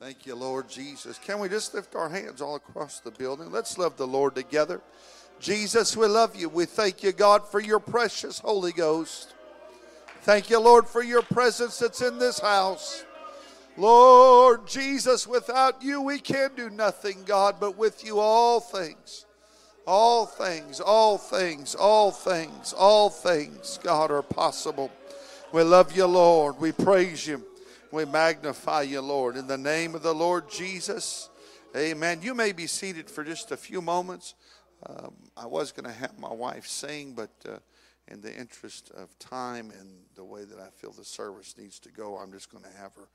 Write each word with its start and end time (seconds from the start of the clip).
Thank 0.00 0.26
you, 0.26 0.36
Lord 0.36 0.68
Jesus. 0.68 1.18
Can 1.18 1.40
we 1.40 1.48
just 1.48 1.74
lift 1.74 1.96
our 1.96 2.08
hands 2.08 2.40
all 2.40 2.54
across 2.54 3.00
the 3.00 3.10
building? 3.10 3.50
Let's 3.50 3.78
love 3.78 3.96
the 3.96 4.06
Lord 4.06 4.36
together. 4.36 4.80
Jesus, 5.40 5.96
we 5.96 6.06
love 6.06 6.36
you. 6.36 6.48
We 6.48 6.66
thank 6.66 7.02
you, 7.02 7.10
God, 7.10 7.48
for 7.48 7.58
your 7.58 7.80
precious 7.80 8.38
Holy 8.38 8.70
Ghost. 8.70 9.34
Thank 10.20 10.50
you, 10.50 10.60
Lord, 10.60 10.86
for 10.86 11.02
your 11.02 11.22
presence 11.22 11.80
that's 11.80 12.00
in 12.00 12.20
this 12.20 12.38
house. 12.38 13.04
Lord 13.76 14.68
Jesus, 14.68 15.26
without 15.26 15.82
you 15.82 16.00
we 16.00 16.20
can 16.20 16.50
do 16.54 16.70
nothing, 16.70 17.24
God, 17.24 17.56
but 17.58 17.76
with 17.76 18.04
you 18.04 18.20
all 18.20 18.60
things. 18.60 19.26
All 19.84 20.26
things, 20.26 20.78
all 20.78 21.18
things, 21.18 21.74
all 21.74 22.12
things, 22.12 22.72
all 22.72 23.10
things, 23.10 23.80
God, 23.82 24.12
are 24.12 24.22
possible. 24.22 24.92
We 25.52 25.62
love 25.62 25.96
you, 25.96 26.06
Lord. 26.06 26.60
We 26.60 26.70
praise 26.70 27.26
you. 27.26 27.47
We 27.90 28.04
magnify 28.04 28.82
you, 28.82 29.00
Lord. 29.00 29.36
In 29.38 29.46
the 29.46 29.56
name 29.56 29.94
of 29.94 30.02
the 30.02 30.14
Lord 30.14 30.50
Jesus, 30.50 31.30
amen. 31.74 32.20
You 32.20 32.34
may 32.34 32.52
be 32.52 32.66
seated 32.66 33.08
for 33.08 33.24
just 33.24 33.50
a 33.50 33.56
few 33.56 33.80
moments. 33.80 34.34
Um, 34.84 35.14
I 35.38 35.46
was 35.46 35.72
going 35.72 35.86
to 35.86 35.98
have 35.98 36.18
my 36.18 36.30
wife 36.30 36.66
sing, 36.66 37.14
but 37.14 37.30
uh, 37.48 37.60
in 38.06 38.20
the 38.20 38.34
interest 38.34 38.90
of 38.94 39.18
time 39.18 39.70
and 39.70 40.00
the 40.16 40.24
way 40.24 40.44
that 40.44 40.58
I 40.58 40.68
feel 40.68 40.92
the 40.92 41.02
service 41.02 41.54
needs 41.56 41.78
to 41.78 41.90
go, 41.90 42.18
I'm 42.18 42.30
just 42.30 42.52
going 42.52 42.64
to 42.64 42.78
have 42.78 42.94
her 42.94 43.08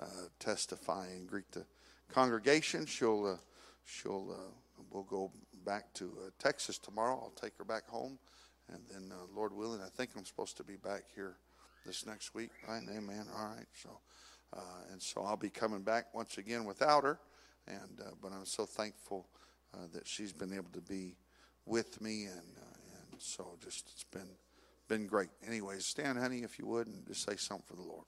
uh, 0.00 0.28
testify 0.40 1.06
and 1.06 1.28
greet 1.28 1.52
the 1.52 1.64
congregation. 2.12 2.84
She'll, 2.84 3.26
uh, 3.26 3.36
she'll, 3.84 4.36
uh, 4.36 4.82
we'll 4.90 5.04
go 5.04 5.30
back 5.64 5.94
to 5.94 6.06
uh, 6.06 6.30
Texas 6.40 6.78
tomorrow. 6.78 7.14
I'll 7.22 7.40
take 7.40 7.56
her 7.58 7.64
back 7.64 7.88
home, 7.88 8.18
and 8.72 8.80
then 8.92 9.12
uh, 9.12 9.26
Lord 9.36 9.52
willing, 9.52 9.82
I 9.82 9.88
think 9.96 10.10
I'm 10.16 10.24
supposed 10.24 10.56
to 10.56 10.64
be 10.64 10.74
back 10.74 11.04
here 11.14 11.36
this 11.86 12.04
next 12.04 12.34
week, 12.34 12.50
right? 12.68 12.82
Amen. 12.90 13.26
All 13.38 13.46
right. 13.46 13.66
So, 13.80 14.00
and 14.90 15.02
so 15.02 15.22
I'll 15.22 15.36
be 15.36 15.50
coming 15.50 15.82
back 15.82 16.14
once 16.14 16.38
again 16.38 16.64
without 16.64 17.04
her, 17.04 17.18
and 17.66 18.00
uh, 18.00 18.10
but 18.22 18.32
I'm 18.32 18.46
so 18.46 18.64
thankful 18.64 19.28
uh, 19.74 19.86
that 19.92 20.06
she's 20.06 20.32
been 20.32 20.52
able 20.52 20.70
to 20.72 20.80
be 20.80 21.16
with 21.66 22.00
me, 22.00 22.24
and 22.24 22.56
uh, 22.56 23.10
and 23.12 23.20
so 23.20 23.56
just 23.62 23.90
it's 23.92 24.04
been 24.04 24.30
been 24.88 25.06
great. 25.06 25.28
Anyways, 25.46 25.84
stand, 25.84 26.18
honey, 26.18 26.38
if 26.38 26.58
you 26.58 26.66
would, 26.66 26.86
and 26.86 27.06
just 27.06 27.28
say 27.28 27.36
something 27.36 27.66
for 27.66 27.76
the 27.76 27.82
Lord. 27.82 28.04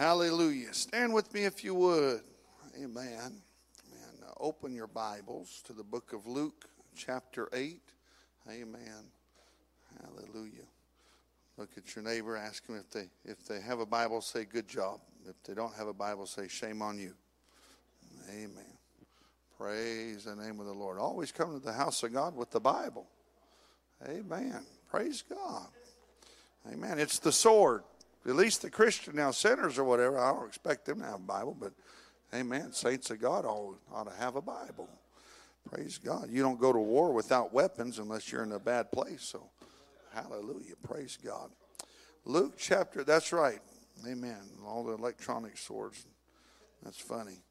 Hallelujah. 0.00 0.72
Stand 0.72 1.12
with 1.12 1.34
me 1.34 1.44
if 1.44 1.62
you 1.62 1.74
would. 1.74 2.22
Amen. 2.82 3.42
Uh, 3.92 4.32
open 4.40 4.74
your 4.74 4.86
Bibles 4.86 5.60
to 5.66 5.74
the 5.74 5.84
book 5.84 6.14
of 6.14 6.26
Luke, 6.26 6.64
chapter 6.96 7.50
8. 7.52 7.82
Amen. 8.48 9.04
Hallelujah. 10.00 10.64
Look 11.58 11.68
at 11.76 11.94
your 11.94 12.02
neighbor, 12.02 12.34
ask 12.34 12.66
them 12.66 12.76
if 12.76 12.88
they 12.88 13.10
if 13.26 13.46
they 13.46 13.60
have 13.60 13.80
a 13.80 13.84
Bible, 13.84 14.22
say 14.22 14.46
good 14.46 14.66
job. 14.66 15.00
If 15.28 15.34
they 15.42 15.52
don't 15.52 15.74
have 15.74 15.86
a 15.86 15.92
Bible, 15.92 16.24
say 16.24 16.48
shame 16.48 16.80
on 16.80 16.98
you. 16.98 17.12
Amen. 18.30 18.78
Praise 19.58 20.24
the 20.24 20.34
name 20.34 20.60
of 20.60 20.66
the 20.66 20.72
Lord. 20.72 20.98
Always 20.98 21.30
come 21.30 21.52
to 21.52 21.62
the 21.62 21.74
house 21.74 22.02
of 22.04 22.14
God 22.14 22.34
with 22.34 22.50
the 22.50 22.60
Bible. 22.60 23.06
Amen. 24.08 24.64
Praise 24.88 25.22
God. 25.28 25.68
Amen. 26.72 26.98
It's 26.98 27.18
the 27.18 27.32
sword 27.32 27.82
at 28.26 28.36
least 28.36 28.62
the 28.62 28.70
Christian 28.70 29.16
now 29.16 29.30
sinners 29.30 29.78
or 29.78 29.84
whatever. 29.84 30.18
I 30.18 30.32
don't 30.32 30.46
expect 30.46 30.84
them 30.84 31.00
to 31.00 31.06
have 31.06 31.14
a 31.14 31.18
Bible, 31.18 31.56
but 31.58 31.72
Amen. 32.32 32.72
Saints 32.72 33.10
of 33.10 33.20
God 33.20 33.44
ought, 33.44 33.78
ought 33.92 34.04
to 34.04 34.16
have 34.22 34.36
a 34.36 34.42
Bible. 34.42 34.88
Praise 35.68 35.98
God. 35.98 36.28
You 36.30 36.42
don't 36.42 36.60
go 36.60 36.72
to 36.72 36.78
war 36.78 37.12
without 37.12 37.52
weapons 37.52 37.98
unless 37.98 38.30
you're 38.30 38.44
in 38.44 38.52
a 38.52 38.58
bad 38.58 38.92
place. 38.92 39.22
So, 39.22 39.50
hallelujah. 40.14 40.74
Praise 40.82 41.18
God. 41.22 41.50
Luke 42.24 42.54
chapter, 42.56 43.02
that's 43.02 43.32
right. 43.32 43.60
Amen. 44.08 44.38
All 44.64 44.84
the 44.84 44.92
electronic 44.92 45.58
swords. 45.58 46.06
That's 46.84 46.98
funny. 46.98 47.42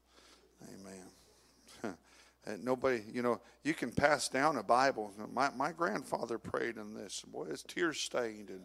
Amen. 0.62 1.96
and 2.46 2.64
nobody, 2.64 3.02
you 3.12 3.22
know, 3.22 3.40
you 3.62 3.74
can 3.74 3.90
pass 3.90 4.28
down 4.28 4.56
a 4.56 4.62
Bible. 4.62 5.12
My, 5.32 5.50
my 5.50 5.72
grandfather 5.72 6.38
prayed 6.38 6.78
in 6.78 6.94
this. 6.94 7.22
Boy, 7.22 7.48
it's 7.50 7.62
tear 7.62 7.92
stained 7.92 8.48
and 8.48 8.64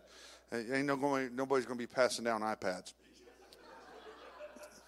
Ain't 0.53 0.85
no 0.85 0.95
going, 0.95 1.35
nobody's 1.35 1.65
going 1.65 1.77
to 1.77 1.83
be 1.83 1.91
passing 1.91 2.23
down 2.23 2.41
iPads. 2.41 2.93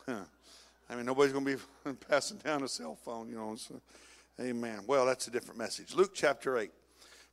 I 0.07 0.95
mean, 0.95 1.05
nobody's 1.05 1.33
going 1.33 1.45
to 1.45 1.57
be 1.57 1.95
passing 2.09 2.37
down 2.37 2.63
a 2.63 2.67
cell 2.67 2.95
phone, 2.95 3.29
you 3.29 3.35
know. 3.35 3.55
So, 3.55 3.81
amen. 4.39 4.81
Well, 4.87 5.05
that's 5.05 5.27
a 5.27 5.31
different 5.31 5.57
message. 5.57 5.93
Luke 5.93 6.11
chapter 6.13 6.57
8. 6.57 6.71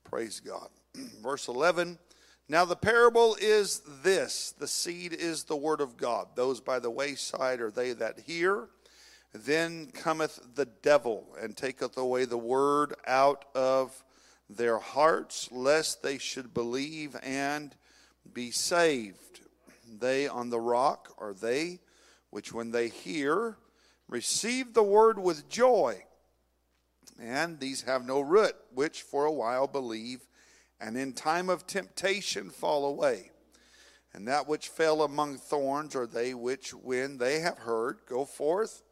Praise 0.04 0.40
God. 0.40 0.68
Verse 1.22 1.48
11. 1.48 1.98
Now, 2.48 2.64
the 2.64 2.76
parable 2.76 3.36
is 3.40 3.80
this 4.02 4.52
the 4.58 4.68
seed 4.68 5.12
is 5.12 5.44
the 5.44 5.56
word 5.56 5.80
of 5.80 5.96
God. 5.96 6.28
Those 6.34 6.60
by 6.60 6.78
the 6.78 6.90
wayside 6.90 7.60
are 7.60 7.70
they 7.70 7.92
that 7.92 8.20
hear. 8.20 8.68
Then 9.32 9.86
cometh 9.92 10.40
the 10.54 10.66
devil 10.66 11.26
and 11.40 11.56
taketh 11.56 11.96
away 11.96 12.24
the 12.24 12.38
word 12.38 12.94
out 13.06 13.46
of 13.54 14.04
their 14.48 14.78
hearts, 14.78 15.48
lest 15.50 16.02
they 16.02 16.18
should 16.18 16.54
believe 16.54 17.16
and 17.22 17.74
be 18.32 18.50
saved. 18.50 19.40
They 20.00 20.26
on 20.26 20.50
the 20.50 20.60
rock 20.60 21.14
are 21.18 21.34
they 21.34 21.80
which, 22.30 22.52
when 22.52 22.72
they 22.72 22.88
hear, 22.88 23.56
receive 24.08 24.74
the 24.74 24.82
word 24.82 25.20
with 25.20 25.48
joy. 25.48 26.04
And 27.20 27.60
these 27.60 27.82
have 27.82 28.04
no 28.04 28.20
root, 28.20 28.56
which 28.72 29.02
for 29.02 29.24
a 29.24 29.32
while 29.32 29.68
believe, 29.68 30.26
and 30.80 30.96
in 30.96 31.12
time 31.12 31.48
of 31.48 31.64
temptation 31.64 32.50
fall 32.50 32.86
away. 32.86 33.30
And 34.12 34.26
that 34.26 34.48
which 34.48 34.68
fell 34.68 35.02
among 35.02 35.38
thorns 35.38 35.94
are 35.94 36.08
they 36.08 36.34
which, 36.34 36.74
when 36.74 37.18
they 37.18 37.38
have 37.38 37.58
heard, 37.58 37.98
go 38.08 38.24
forth 38.24 38.82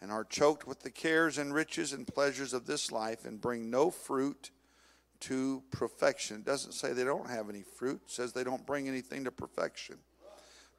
and 0.00 0.12
are 0.12 0.24
choked 0.24 0.66
with 0.66 0.82
the 0.82 0.90
cares 0.90 1.38
and 1.38 1.52
riches 1.52 1.92
and 1.92 2.06
pleasures 2.06 2.52
of 2.52 2.66
this 2.66 2.92
life 2.92 3.24
and 3.24 3.40
bring 3.40 3.70
no 3.70 3.90
fruit 3.90 4.50
to 5.24 5.62
perfection. 5.70 6.38
It 6.38 6.44
doesn't 6.44 6.72
say 6.72 6.92
they 6.92 7.04
don't 7.04 7.30
have 7.30 7.48
any 7.48 7.62
fruit, 7.62 8.02
it 8.04 8.10
says 8.10 8.32
they 8.32 8.44
don't 8.44 8.66
bring 8.66 8.88
anything 8.88 9.24
to 9.24 9.30
perfection. 9.30 9.96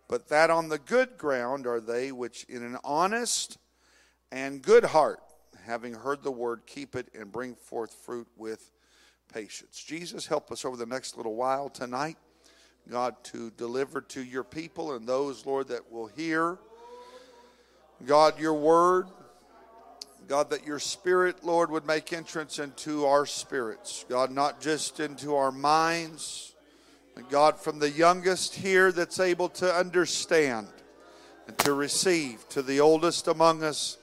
But 0.07 0.27
that 0.29 0.51
on 0.51 0.69
the 0.69 0.77
good 0.77 1.17
ground 1.17 1.65
are 1.65 1.79
they 1.79 2.11
which 2.11 2.43
in 2.43 2.63
an 2.63 2.77
honest 2.83 3.57
and 4.31 4.61
good 4.61 4.85
heart, 4.85 5.19
having 5.65 5.93
heard 5.93 6.21
the 6.21 6.31
word, 6.31 6.61
keep 6.67 6.95
it 6.95 7.07
and 7.19 7.31
bring 7.31 7.55
forth 7.55 7.93
fruit 7.93 8.27
with 8.37 8.71
patience. 9.33 9.83
Jesus, 9.83 10.27
help 10.27 10.51
us 10.51 10.63
over 10.63 10.77
the 10.77 10.85
next 10.85 11.17
little 11.17 11.35
while 11.35 11.69
tonight, 11.69 12.17
God, 12.87 13.15
to 13.25 13.49
deliver 13.51 13.99
to 14.01 14.23
your 14.23 14.43
people 14.43 14.93
and 14.93 15.07
those, 15.07 15.45
Lord, 15.45 15.69
that 15.69 15.91
will 15.91 16.07
hear, 16.07 16.59
God, 18.05 18.39
your 18.39 18.53
word. 18.53 19.07
God, 20.27 20.49
that 20.49 20.65
your 20.65 20.79
spirit, 20.79 21.43
Lord, 21.43 21.69
would 21.69 21.85
make 21.85 22.11
entrance 22.11 22.57
into 22.57 23.05
our 23.05 23.27
spirits. 23.27 24.05
God, 24.09 24.31
not 24.31 24.59
just 24.59 24.99
into 24.99 25.35
our 25.35 25.51
minds. 25.51 26.53
God, 27.29 27.59
from 27.59 27.77
the 27.77 27.91
youngest 27.91 28.55
here 28.55 28.91
that's 28.91 29.19
able 29.19 29.49
to 29.49 29.71
understand 29.71 30.67
and 31.47 31.57
to 31.59 31.73
receive 31.73 32.47
to 32.49 32.63
the 32.63 32.79
oldest 32.79 33.27
among 33.27 33.63
us. 33.63 33.97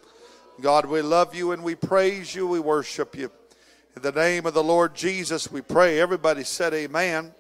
God, 0.60 0.86
we 0.86 1.02
love 1.02 1.34
you 1.34 1.50
and 1.50 1.64
we 1.64 1.74
praise 1.74 2.34
you. 2.34 2.46
We 2.46 2.60
worship 2.60 3.16
you. 3.16 3.30
In 3.96 4.02
the 4.02 4.12
name 4.12 4.46
of 4.46 4.54
the 4.54 4.62
Lord 4.62 4.94
Jesus, 4.94 5.50
we 5.50 5.60
pray. 5.60 5.98
Everybody 5.98 6.44
said, 6.44 6.72
Amen. 6.72 7.18
amen. 7.18 7.34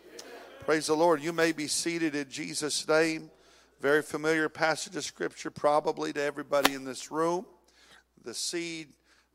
Praise 0.64 0.88
the 0.88 0.96
Lord. 0.96 1.22
You 1.22 1.32
may 1.32 1.52
be 1.52 1.68
seated 1.68 2.16
in 2.16 2.28
Jesus' 2.28 2.86
name. 2.88 3.30
Very 3.80 4.02
familiar 4.02 4.48
passage 4.48 4.96
of 4.96 5.04
Scripture, 5.04 5.50
probably 5.50 6.12
to 6.12 6.22
everybody 6.22 6.74
in 6.74 6.84
this 6.84 7.12
room 7.12 7.46
the 8.24 8.34
seed, 8.34 8.88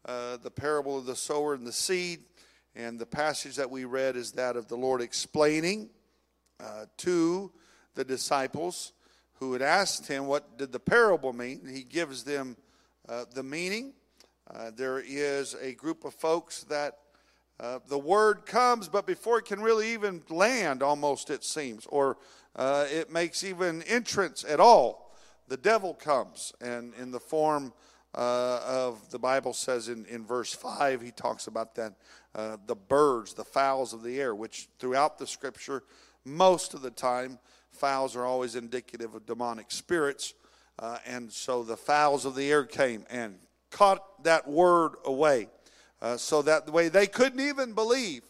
uh, 0.06 0.38
the 0.38 0.51
parable 0.51 0.98
of 0.98 1.06
the 1.06 1.16
sower 1.16 1.54
and 1.54 1.66
the 1.66 1.72
seed. 1.72 2.19
And 2.75 3.00
the 3.00 3.06
passage 3.06 3.56
that 3.56 3.69
we 3.69 3.86
read 3.86 4.16
is 4.16 4.34
that 4.34 4.56
of 4.56 4.68
the 4.68 4.75
Lord 4.75 5.01
explaining 5.01 5.89
uh, 6.60 6.86
to 6.98 7.51
the 7.95 8.04
disciples 8.04 8.94
who 9.39 9.54
had 9.54 9.62
asked 9.62 10.07
him, 10.07 10.28
What 10.28 10.57
did 10.57 10.72
the 10.72 10.80
parable 10.80 11.34
mean? 11.34 11.68
He 11.68 11.84
gives 11.84 12.24
them 12.24 12.57
uh, 13.10 13.25
the 13.34 13.44
meaning. 13.44 13.94
Uh, 14.50 14.72
there 14.75 15.00
is 15.06 15.56
a 15.62 15.74
group 15.74 16.06
of 16.06 16.13
folks 16.13 16.63
that 16.66 17.00
uh, 17.60 17.80
the 17.88 17.98
word 17.98 18.45
comes, 18.45 18.88
but 18.88 19.07
before 19.07 19.40
it 19.40 19.45
can 19.45 19.60
really 19.60 19.92
even 19.94 20.22
land, 20.30 20.83
almost 20.83 21.30
it 21.30 21.44
seems, 21.44 21.86
or 21.88 22.18
uh, 22.56 22.86
it 22.90 23.12
makes 23.12 23.44
even 23.44 23.81
entrance 23.83 24.45
at 24.48 24.60
all, 24.60 25.16
the 25.48 25.57
devil 25.57 25.94
comes 25.94 26.54
and 26.62 26.94
in 26.95 27.12
the 27.12 27.19
form 27.19 27.74
uh, 28.18 28.62
of 28.66 29.12
the 29.12 29.19
Bible 29.19 29.54
says 29.54 29.90
in, 29.90 30.04
in 30.08 30.25
verse 30.25 30.52
5, 30.52 31.02
he 31.02 31.12
talks 31.12 31.46
about 31.46 31.75
that 31.75 31.94
uh, 32.34 32.58
the 32.66 32.75
birds, 32.75 33.36
the 33.36 33.44
fowls 33.44 33.94
of 33.94 34.02
the 34.02 34.19
air, 34.19 34.34
which 34.34 34.68
throughout 34.80 35.19
the 35.19 35.28
scripture, 35.28 35.84
most 36.25 36.74
of 36.74 36.81
the 36.81 36.90
time, 36.90 37.38
fowls 37.72 38.16
are 38.16 38.25
always 38.25 38.56
indicative 38.56 39.14
of 39.14 39.28
demonic 39.28 39.69
spirits. 39.69 40.34
Uh, 40.80 40.98
and 41.06 41.31
so 41.31 41.62
the 41.62 41.78
fowls 41.78 42.25
of 42.25 42.36
the 42.36 42.52
air 42.52 42.64
came 42.64 43.06
and 43.12 43.36
caught 43.69 44.24
that 44.24 44.48
word 44.48 44.94
away. 45.06 45.48
Uh, 46.02 46.18
so 46.18 46.42
that 46.42 46.66
the 46.66 46.72
way 46.72 46.90
they 46.90 47.08
couldn't 47.08 47.40
even 47.40 47.74
believe, 47.74 48.24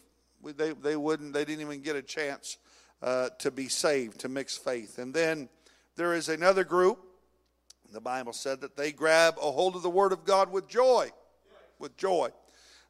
they, 0.44 0.72
they 0.72 0.96
wouldn't, 0.96 1.32
they 1.32 1.46
didn't 1.46 1.62
even 1.62 1.80
get 1.80 1.96
a 1.96 2.02
chance 2.02 2.58
uh, 3.02 3.30
to 3.38 3.50
be 3.50 3.68
saved, 3.68 4.20
to 4.20 4.28
mix 4.28 4.56
faith. 4.56 4.98
And 4.98 5.14
then 5.14 5.48
there 5.96 6.12
is 6.12 6.28
another 6.28 6.64
group 6.64 7.07
the 7.92 8.00
Bible 8.00 8.32
said 8.32 8.60
that 8.60 8.76
they 8.76 8.92
grab 8.92 9.36
a 9.38 9.50
hold 9.50 9.74
of 9.74 9.82
the 9.82 9.90
Word 9.90 10.12
of 10.12 10.24
God 10.24 10.52
with 10.52 10.68
joy. 10.68 11.10
With 11.78 11.96
joy. 11.96 12.30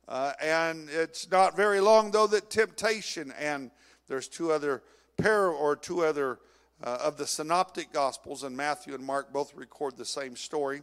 Uh, 0.09 0.33
and 0.43 0.89
it's 0.91 1.31
not 1.31 1.57
very 1.57 1.81
long, 1.81 2.11
though, 2.11 2.27
that 2.27 2.51
temptation, 2.51 3.33
and 3.39 3.71
there's 4.09 4.27
two 4.27 4.51
other 4.51 4.83
pair 5.19 5.49
or 5.49 5.77
two 5.77 6.05
other 6.05 6.39
uh, 6.83 6.99
of 7.03 7.17
the 7.17 7.27
synoptic 7.27 7.93
gospels, 7.93 8.43
and 8.43 8.57
Matthew 8.57 8.95
and 8.95 9.05
Mark 9.05 9.33
both 9.33 9.55
record 9.55 9.97
the 9.97 10.05
same 10.05 10.35
story. 10.35 10.83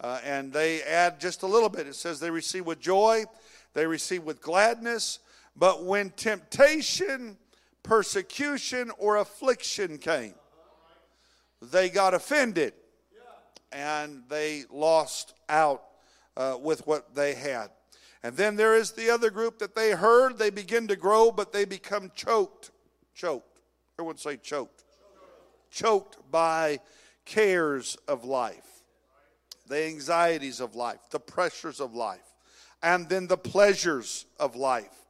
Uh, 0.00 0.20
and 0.24 0.52
they 0.52 0.82
add 0.82 1.18
just 1.18 1.42
a 1.42 1.46
little 1.46 1.70
bit. 1.70 1.86
It 1.86 1.94
says 1.94 2.20
they 2.20 2.30
receive 2.30 2.66
with 2.66 2.80
joy, 2.80 3.24
they 3.72 3.86
receive 3.86 4.24
with 4.24 4.42
gladness, 4.42 5.20
but 5.56 5.84
when 5.84 6.10
temptation, 6.10 7.38
persecution, 7.82 8.90
or 8.98 9.16
affliction 9.16 9.96
came, 9.96 10.34
they 11.62 11.88
got 11.88 12.12
offended 12.12 12.74
and 13.72 14.22
they 14.28 14.64
lost 14.70 15.34
out 15.48 15.82
uh, 16.36 16.56
with 16.60 16.86
what 16.86 17.14
they 17.14 17.34
had. 17.34 17.68
And 18.22 18.36
then 18.36 18.56
there 18.56 18.74
is 18.74 18.92
the 18.92 19.10
other 19.10 19.30
group 19.30 19.58
that 19.58 19.74
they 19.74 19.92
heard, 19.92 20.38
they 20.38 20.50
begin 20.50 20.88
to 20.88 20.96
grow, 20.96 21.30
but 21.30 21.52
they 21.52 21.64
become 21.64 22.10
choked. 22.14 22.70
Choked. 23.14 23.60
Everyone 23.98 24.16
say 24.16 24.36
choked. 24.36 24.84
Choked 25.70 26.18
by 26.30 26.80
cares 27.24 27.96
of 28.08 28.24
life, 28.24 28.82
the 29.68 29.84
anxieties 29.84 30.60
of 30.60 30.74
life, 30.74 31.00
the 31.10 31.20
pressures 31.20 31.80
of 31.80 31.94
life, 31.94 32.34
and 32.82 33.08
then 33.08 33.26
the 33.26 33.36
pleasures 33.36 34.26
of 34.38 34.56
life. 34.56 35.06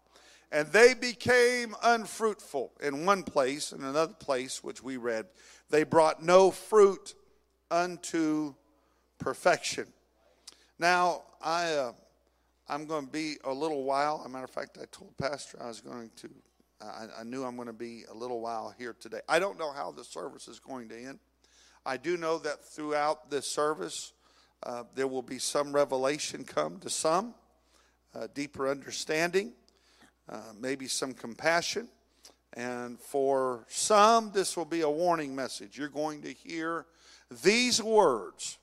And 0.50 0.69
they 0.69 0.94
became 0.94 1.75
unfruitful 1.82 2.73
in 2.81 3.05
one 3.05 3.23
place, 3.23 3.73
in 3.73 3.82
another 3.82 4.14
place, 4.14 4.64
which 4.64 4.82
we 4.82 4.97
read, 4.97 5.26
they 5.70 5.85
brought 5.85 6.23
no 6.23 6.50
fruit 6.50 7.14
unto 7.70 8.54
perfection. 9.18 9.86
Now, 10.78 11.22
I, 11.42 11.72
uh, 11.72 11.92
I'm 12.68 12.86
going 12.86 13.06
to 13.06 13.12
be 13.12 13.36
a 13.44 13.52
little 13.52 13.84
while. 13.84 14.20
As 14.20 14.26
a 14.26 14.28
matter 14.28 14.44
of 14.44 14.50
fact, 14.50 14.78
I 14.80 14.84
told 14.90 15.16
Pastor 15.16 15.58
I 15.62 15.68
was 15.68 15.80
going 15.80 16.10
to, 16.16 16.30
I, 16.80 17.06
I 17.20 17.24
knew 17.24 17.44
I'm 17.44 17.56
going 17.56 17.68
to 17.68 17.72
be 17.72 18.04
a 18.10 18.14
little 18.14 18.40
while 18.40 18.74
here 18.76 18.94
today. 18.98 19.20
I 19.28 19.38
don't 19.38 19.58
know 19.58 19.72
how 19.72 19.92
the 19.92 20.04
service 20.04 20.48
is 20.48 20.60
going 20.60 20.88
to 20.90 20.98
end. 20.98 21.18
I 21.84 21.96
do 21.96 22.16
know 22.16 22.38
that 22.38 22.64
throughout 22.64 23.30
this 23.30 23.46
service, 23.46 24.12
uh, 24.62 24.84
there 24.94 25.06
will 25.06 25.22
be 25.22 25.38
some 25.38 25.72
revelation 25.72 26.44
come 26.44 26.78
to 26.80 26.90
some, 26.90 27.34
uh, 28.14 28.26
deeper 28.34 28.69
understanding, 28.69 29.52
uh, 30.28 30.40
maybe 30.58 30.88
some 30.88 31.14
compassion. 31.14 31.88
And 32.54 32.98
for 32.98 33.66
some, 33.69 34.32
this 34.32 34.56
will 34.56 34.64
be 34.64 34.80
a 34.80 34.90
warning 34.90 35.36
message. 35.36 35.78
You're 35.78 35.88
going 35.88 36.22
to 36.22 36.32
hear 36.32 36.86
these 37.43 37.82
words 37.82 38.58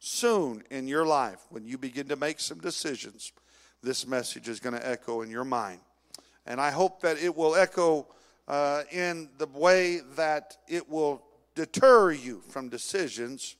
soon 0.00 0.62
in 0.70 0.86
your 0.86 1.04
life 1.06 1.40
when 1.50 1.66
you 1.66 1.78
begin 1.78 2.08
to 2.08 2.16
make 2.16 2.40
some 2.40 2.58
decisions. 2.58 3.32
This 3.82 4.06
message 4.06 4.48
is 4.48 4.60
going 4.60 4.74
to 4.74 4.88
echo 4.88 5.22
in 5.22 5.30
your 5.30 5.44
mind. 5.44 5.80
And 6.46 6.60
I 6.60 6.70
hope 6.70 7.02
that 7.02 7.18
it 7.18 7.36
will 7.36 7.54
echo 7.54 8.06
uh, 8.46 8.82
in 8.90 9.28
the 9.38 9.46
way 9.46 10.00
that 10.16 10.56
it 10.66 10.88
will 10.88 11.22
deter 11.54 12.12
you 12.12 12.40
from 12.48 12.68
decisions 12.68 13.56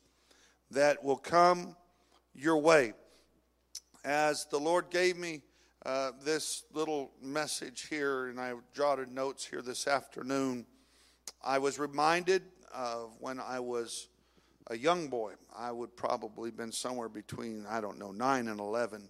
that 0.71 1.03
will 1.03 1.17
come 1.17 1.77
your 2.35 2.59
way. 2.59 2.95
As 4.05 4.47
the 4.47 4.59
Lord 4.59 4.91
gave 4.91 5.17
me 5.17 5.43
uh, 5.85 6.13
this 6.23 6.65
little 6.73 7.11
message 7.23 7.89
here, 7.89 8.27
and 8.27 8.41
I 8.41 8.55
jotted 8.75 9.13
notes 9.13 9.45
here 9.45 9.63
this 9.63 9.87
afternoon, 9.87 10.67
I 11.45 11.59
was 11.59 11.79
reminded 11.79 12.43
of 12.75 13.13
when 13.21 13.41
I 13.41 13.61
was 13.61 14.09
a 14.69 14.77
young 14.77 15.09
boy. 15.09 15.33
I 15.57 15.73
would 15.73 15.97
probably 15.97 16.51
been 16.51 16.73
somewhere 16.73 17.09
between, 17.09 17.67
I 17.69 17.81
don't 17.81 17.99
know, 17.99 18.13
9 18.13 18.49
and 18.49 18.61
11. 18.61 19.09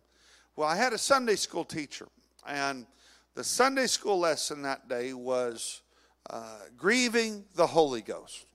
Well, 0.57 0.69
I 0.69 0.77
had 0.77 0.93
a 0.93 0.99
Sunday 0.99 1.37
school 1.37 1.65
teacher, 1.65 2.09
and 2.47 2.87
the 3.35 3.45
Sunday 3.45 3.87
school 3.87 4.19
lesson 4.19 4.62
that 4.62 4.88
day 4.88 5.12
was 5.12 5.83
uh, 6.31 6.59
grieving 6.77 7.45
the 7.55 7.67
Holy 7.67 8.03
Ghost. 8.03 8.47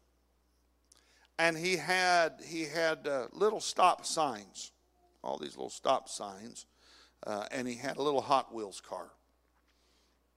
And 1.40 1.58
he 1.58 1.78
had, 1.78 2.42
he 2.46 2.64
had 2.64 3.08
uh, 3.08 3.28
little 3.32 3.62
stop 3.62 4.06
signs, 4.06 4.72
all 5.24 5.38
these 5.38 5.56
little 5.56 5.70
stop 5.70 6.10
signs, 6.10 6.66
uh, 7.26 7.46
and 7.52 7.68
he 7.68 7.76
had 7.76 7.98
a 7.98 8.02
little 8.02 8.22
Hot 8.22 8.54
Wheels 8.54 8.82
car. 8.82 9.10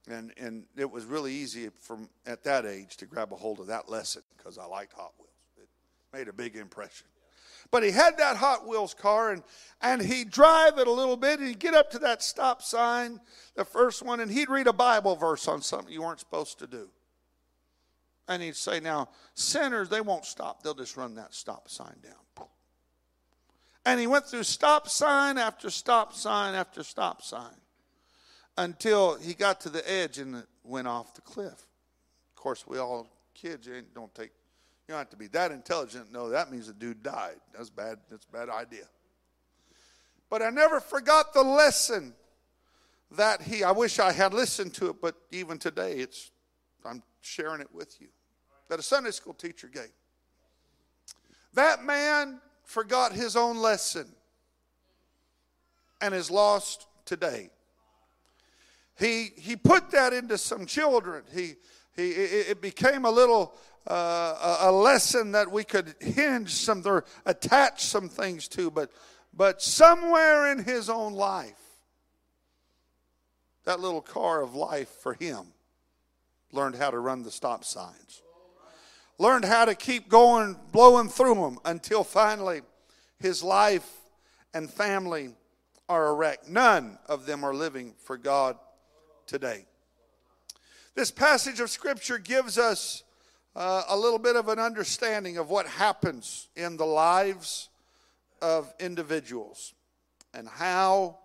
And, 0.08 0.32
and 0.37 0.64
it 0.76 0.90
was 0.90 1.04
really 1.04 1.32
easy 1.32 1.68
from 1.80 2.08
at 2.26 2.44
that 2.44 2.64
age 2.64 2.96
to 2.99 3.06
grab 3.06 3.32
a 3.32 3.37
hold 3.37 3.58
of 3.58 3.66
that 3.66 3.88
lesson 3.88 4.23
because 4.46 4.58
I 4.58 4.66
liked 4.66 4.92
Hot 4.92 5.12
Wheels. 5.18 5.30
It 5.56 5.68
made 6.16 6.28
a 6.28 6.32
big 6.32 6.54
impression. 6.54 7.08
But 7.72 7.82
he 7.82 7.90
had 7.90 8.16
that 8.18 8.36
Hot 8.36 8.66
Wheels 8.66 8.94
car 8.94 9.32
and, 9.32 9.42
and 9.82 10.00
he'd 10.00 10.30
drive 10.30 10.78
it 10.78 10.86
a 10.86 10.92
little 10.92 11.16
bit 11.16 11.40
and 11.40 11.48
he'd 11.48 11.58
get 11.58 11.74
up 11.74 11.90
to 11.90 11.98
that 12.00 12.22
stop 12.22 12.62
sign, 12.62 13.18
the 13.56 13.64
first 13.64 14.04
one, 14.04 14.20
and 14.20 14.30
he'd 14.30 14.48
read 14.48 14.68
a 14.68 14.72
Bible 14.72 15.16
verse 15.16 15.48
on 15.48 15.62
something 15.62 15.92
you 15.92 16.02
weren't 16.02 16.20
supposed 16.20 16.60
to 16.60 16.68
do. 16.68 16.88
And 18.28 18.40
he'd 18.40 18.54
say, 18.54 18.78
Now, 18.78 19.08
sinners, 19.34 19.88
they 19.88 20.00
won't 20.00 20.24
stop. 20.24 20.62
They'll 20.62 20.74
just 20.74 20.96
run 20.96 21.16
that 21.16 21.34
stop 21.34 21.68
sign 21.68 21.96
down. 22.02 22.46
And 23.84 24.00
he 24.00 24.06
went 24.06 24.26
through 24.26 24.44
stop 24.44 24.88
sign 24.88 25.38
after 25.38 25.70
stop 25.70 26.12
sign 26.12 26.54
after 26.54 26.84
stop 26.84 27.22
sign 27.22 27.54
until 28.56 29.16
he 29.16 29.34
got 29.34 29.60
to 29.62 29.68
the 29.68 29.88
edge 29.90 30.18
and 30.18 30.36
it 30.36 30.46
went 30.64 30.88
off 30.88 31.14
the 31.14 31.20
cliff. 31.20 31.52
Of 31.52 32.42
course, 32.42 32.66
we 32.66 32.78
all 32.78 33.08
kids 33.37 33.66
you 33.66 33.83
don't 33.95 34.14
take 34.14 34.31
you 34.88 34.93
don't 34.93 34.99
have 34.99 35.11
to 35.11 35.16
be 35.16 35.26
that 35.28 35.50
intelligent. 35.50 36.12
No, 36.12 36.28
that 36.28 36.52
means 36.52 36.69
the 36.69 36.73
dude 36.73 37.02
died. 37.02 37.37
That's 37.52 37.71
bad. 37.71 37.99
That's 38.09 38.25
a 38.25 38.33
bad 38.33 38.49
idea. 38.49 38.85
But 40.31 40.43
I 40.43 40.50
never 40.50 40.81
forgot 40.81 41.35
the 41.35 41.43
lesson 41.43 42.14
that 43.12 43.43
he, 43.43 43.64
I 43.64 43.73
wish 43.73 43.99
I 43.99 44.12
had 44.12 44.33
listened 44.33 44.75
to 44.75 44.90
it, 44.90 44.97
but 45.00 45.16
even 45.33 45.59
today 45.59 45.95
it's, 45.95 46.31
I'm 46.85 47.02
sharing 47.21 47.61
it 47.61 47.73
with 47.73 48.00
you, 48.00 48.09
that 48.69 48.78
a 48.78 48.83
Sunday 48.83 49.11
school 49.11 49.35
teacher 49.35 49.69
gave. 49.69 49.90
That 51.55 51.85
man 51.85 52.40
forgot 52.64 53.12
his 53.12 53.35
own 53.35 53.57
lesson 53.59 54.07
and 56.00 56.14
is 56.14 56.31
lost 56.31 56.87
today. 57.05 57.50
He, 58.99 59.31
he 59.37 59.57
put 59.57 59.90
that 59.90 60.12
into 60.12 60.38
some 60.38 60.66
children. 60.66 61.25
He, 61.35 61.55
he, 61.96 62.10
it 62.10 62.60
became 62.60 63.04
a 63.04 63.10
little 63.10 63.54
uh, 63.86 64.58
a 64.62 64.72
lesson 64.72 65.32
that 65.32 65.50
we 65.50 65.64
could 65.64 65.94
hinge 66.00 66.50
some 66.50 66.82
or 66.84 67.04
attach 67.24 67.84
some 67.84 68.08
things 68.08 68.48
to, 68.48 68.70
but, 68.70 68.90
but 69.32 69.62
somewhere 69.62 70.50
in 70.50 70.64
his 70.64 70.90
own 70.90 71.12
life, 71.12 71.52
that 73.64 73.80
little 73.80 74.00
car 74.00 74.42
of 74.42 74.54
life 74.54 74.88
for 74.88 75.14
him 75.14 75.46
learned 76.52 76.76
how 76.76 76.90
to 76.90 76.98
run 76.98 77.22
the 77.22 77.30
stop 77.30 77.64
signs, 77.64 78.22
learned 79.18 79.44
how 79.44 79.64
to 79.64 79.74
keep 79.74 80.08
going, 80.08 80.56
blowing 80.72 81.08
through 81.08 81.34
them 81.34 81.58
until 81.64 82.02
finally 82.02 82.62
his 83.18 83.42
life 83.42 83.88
and 84.52 84.70
family 84.70 85.30
are 85.88 86.08
a 86.08 86.12
wreck. 86.12 86.48
None 86.48 86.98
of 87.06 87.26
them 87.26 87.44
are 87.44 87.54
living 87.54 87.94
for 88.02 88.16
God 88.16 88.56
today. 89.26 89.66
This 90.96 91.10
passage 91.10 91.60
of 91.60 91.68
Scripture 91.68 92.16
gives 92.16 92.56
us 92.56 93.04
uh, 93.54 93.82
a 93.86 93.94
little 93.94 94.18
bit 94.18 94.34
of 94.34 94.48
an 94.48 94.58
understanding 94.58 95.36
of 95.36 95.50
what 95.50 95.66
happens 95.66 96.48
in 96.56 96.78
the 96.78 96.86
lives 96.86 97.68
of 98.40 98.72
individuals 98.80 99.74
and 100.32 100.48
how 100.48 101.18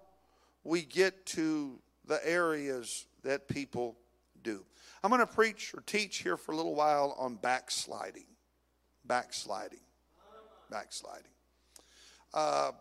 we 0.66 0.82
get 0.82 1.26
to 1.28 1.80
the 2.06 2.20
areas 2.28 3.06
that 3.24 3.48
people 3.48 3.96
do. 4.44 4.66
I'm 5.06 5.10
going 5.10 5.22
to 5.22 5.26
preach 5.26 5.74
or 5.74 5.80
teach 5.86 6.18
here 6.18 6.36
for 6.36 6.52
a 6.52 6.58
little 6.58 6.76
while 6.76 7.16
on 7.18 7.36
backsliding. 7.36 8.28
Backsliding. 9.06 9.80
Backsliding. 10.70 11.32
Uh, 12.34 12.72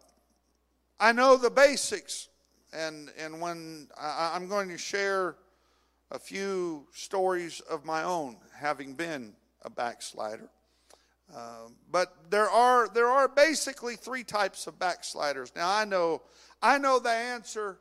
I 0.98 1.12
know 1.12 1.36
the 1.36 1.50
basics, 1.50 2.30
and, 2.72 3.12
and 3.16 3.40
when 3.40 3.86
I, 3.96 4.32
I'm 4.34 4.48
going 4.48 4.68
to 4.70 4.76
share 4.76 5.36
a 6.10 6.18
few 6.18 6.86
stories 6.92 7.60
of 7.60 7.84
my 7.84 8.02
own, 8.02 8.36
having 8.54 8.94
been 8.94 9.34
a 9.62 9.70
backslider. 9.70 10.48
Uh, 11.34 11.68
but 11.90 12.30
there 12.30 12.50
are 12.50 12.88
there 12.88 13.06
are 13.06 13.28
basically 13.28 13.94
three 13.94 14.24
types 14.24 14.66
of 14.66 14.78
backsliders. 14.78 15.52
Now 15.54 15.72
I 15.72 15.84
know 15.84 16.22
I 16.60 16.78
know 16.78 16.98
the 16.98 17.10
answer 17.10 17.78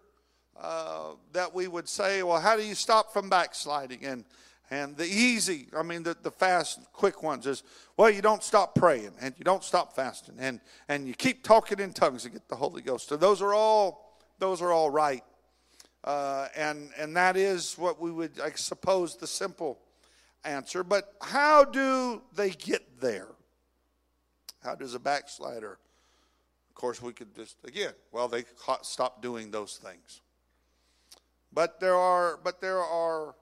uh, 0.59 1.13
that 1.33 1.53
we 1.53 1.67
would 1.67 1.89
say. 1.89 2.21
Well, 2.21 2.39
how 2.39 2.55
do 2.55 2.63
you 2.63 2.75
stop 2.75 3.11
from 3.11 3.29
backsliding? 3.29 4.05
And 4.05 4.25
and 4.71 4.95
the 4.95 5.05
easy, 5.05 5.67
I 5.75 5.81
mean 5.81 6.03
the, 6.03 6.15
the 6.21 6.29
fast, 6.29 6.79
quick 6.93 7.23
ones 7.23 7.47
is 7.47 7.63
well, 7.97 8.11
you 8.11 8.21
don't 8.21 8.43
stop 8.43 8.75
praying 8.75 9.13
and 9.19 9.33
you 9.39 9.43
don't 9.43 9.63
stop 9.63 9.95
fasting 9.95 10.35
and 10.37 10.61
and 10.87 11.07
you 11.07 11.15
keep 11.15 11.43
talking 11.43 11.79
in 11.79 11.91
tongues 11.91 12.25
and 12.25 12.33
get 12.33 12.47
the 12.49 12.55
Holy 12.55 12.83
Ghost. 12.83 13.09
So 13.09 13.17
those 13.17 13.41
are 13.41 13.55
all 13.55 14.19
those 14.37 14.61
are 14.61 14.71
all 14.71 14.91
right. 14.91 15.23
Uh, 16.03 16.47
and, 16.55 16.91
and 16.97 17.15
that 17.15 17.35
is 17.35 17.77
what 17.77 17.99
we 17.99 18.11
would, 18.11 18.39
I 18.39 18.51
suppose, 18.51 19.15
the 19.17 19.27
simple 19.27 19.79
answer. 20.43 20.83
But 20.83 21.13
how 21.21 21.65
do 21.65 22.21
they 22.35 22.51
get 22.51 23.01
there? 23.01 23.27
How 24.63 24.75
does 24.75 24.93
a 24.93 24.99
backslider? 24.99 25.77
Of 26.69 26.75
course, 26.75 27.01
we 27.01 27.11
could 27.11 27.35
just, 27.35 27.57
again, 27.65 27.93
well, 28.11 28.27
they 28.27 28.45
stop 28.81 29.21
doing 29.21 29.51
those 29.51 29.77
things. 29.77 30.21
But 31.51 31.79
there 31.79 31.95
are, 31.95 32.39
but 32.41 32.61
there 32.61 32.79
are 32.79 33.35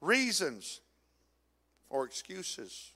reasons 0.00 0.80
or 1.90 2.04
excuses 2.04 2.92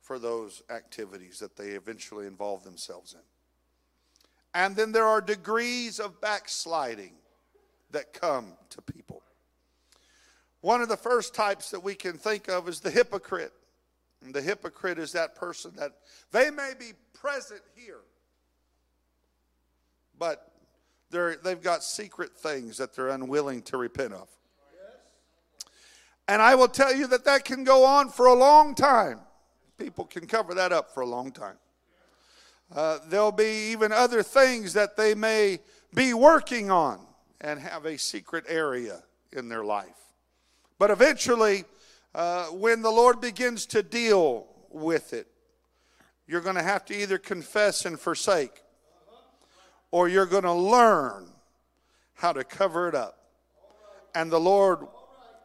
for 0.00 0.18
those 0.18 0.62
activities 0.70 1.40
that 1.40 1.56
they 1.56 1.70
eventually 1.70 2.26
involve 2.26 2.62
themselves 2.62 3.14
in. 3.14 3.20
And 4.54 4.76
then 4.76 4.92
there 4.92 5.06
are 5.06 5.20
degrees 5.20 5.98
of 5.98 6.20
backsliding 6.20 7.14
that 7.90 8.12
come 8.12 8.52
to 8.70 8.82
people. 8.82 9.22
One 10.60 10.80
of 10.80 10.88
the 10.88 10.96
first 10.96 11.34
types 11.34 11.70
that 11.70 11.80
we 11.80 11.94
can 11.94 12.14
think 12.18 12.48
of 12.48 12.68
is 12.68 12.80
the 12.80 12.90
hypocrite. 12.90 13.52
And 14.24 14.34
the 14.34 14.42
hypocrite 14.42 14.98
is 14.98 15.12
that 15.12 15.34
person 15.34 15.72
that 15.76 15.92
they 16.32 16.50
may 16.50 16.72
be 16.78 16.92
present 17.14 17.60
here, 17.74 18.00
but 20.18 20.50
they've 21.10 21.62
got 21.62 21.84
secret 21.84 22.36
things 22.36 22.78
that 22.78 22.94
they're 22.94 23.10
unwilling 23.10 23.62
to 23.62 23.76
repent 23.76 24.12
of. 24.12 24.28
And 26.28 26.42
I 26.42 26.56
will 26.56 26.68
tell 26.68 26.92
you 26.92 27.06
that 27.08 27.24
that 27.24 27.44
can 27.44 27.62
go 27.62 27.84
on 27.84 28.08
for 28.08 28.26
a 28.26 28.34
long 28.34 28.74
time. 28.74 29.20
People 29.78 30.04
can 30.04 30.26
cover 30.26 30.54
that 30.54 30.72
up 30.72 30.92
for 30.92 31.02
a 31.02 31.06
long 31.06 31.30
time. 31.30 31.56
Uh, 32.74 32.98
there'll 33.06 33.30
be 33.30 33.70
even 33.70 33.92
other 33.92 34.24
things 34.24 34.72
that 34.72 34.96
they 34.96 35.14
may 35.14 35.60
be 35.94 36.12
working 36.12 36.70
on 36.70 36.98
and 37.40 37.60
have 37.60 37.84
a 37.84 37.98
secret 37.98 38.44
area 38.48 39.02
in 39.32 39.48
their 39.48 39.64
life. 39.64 39.98
But 40.78 40.90
eventually, 40.90 41.64
uh, 42.14 42.46
when 42.46 42.82
the 42.82 42.90
Lord 42.90 43.20
begins 43.20 43.66
to 43.66 43.82
deal 43.82 44.46
with 44.70 45.12
it, 45.12 45.26
you're 46.26 46.40
going 46.40 46.56
to 46.56 46.62
have 46.62 46.84
to 46.86 46.94
either 46.94 47.18
confess 47.18 47.84
and 47.84 47.98
forsake, 47.98 48.62
or 49.90 50.08
you're 50.08 50.26
going 50.26 50.42
to 50.42 50.52
learn 50.52 51.28
how 52.14 52.32
to 52.32 52.42
cover 52.42 52.88
it 52.88 52.94
up. 52.94 53.18
And 54.14 54.30
the 54.30 54.40
Lord 54.40 54.80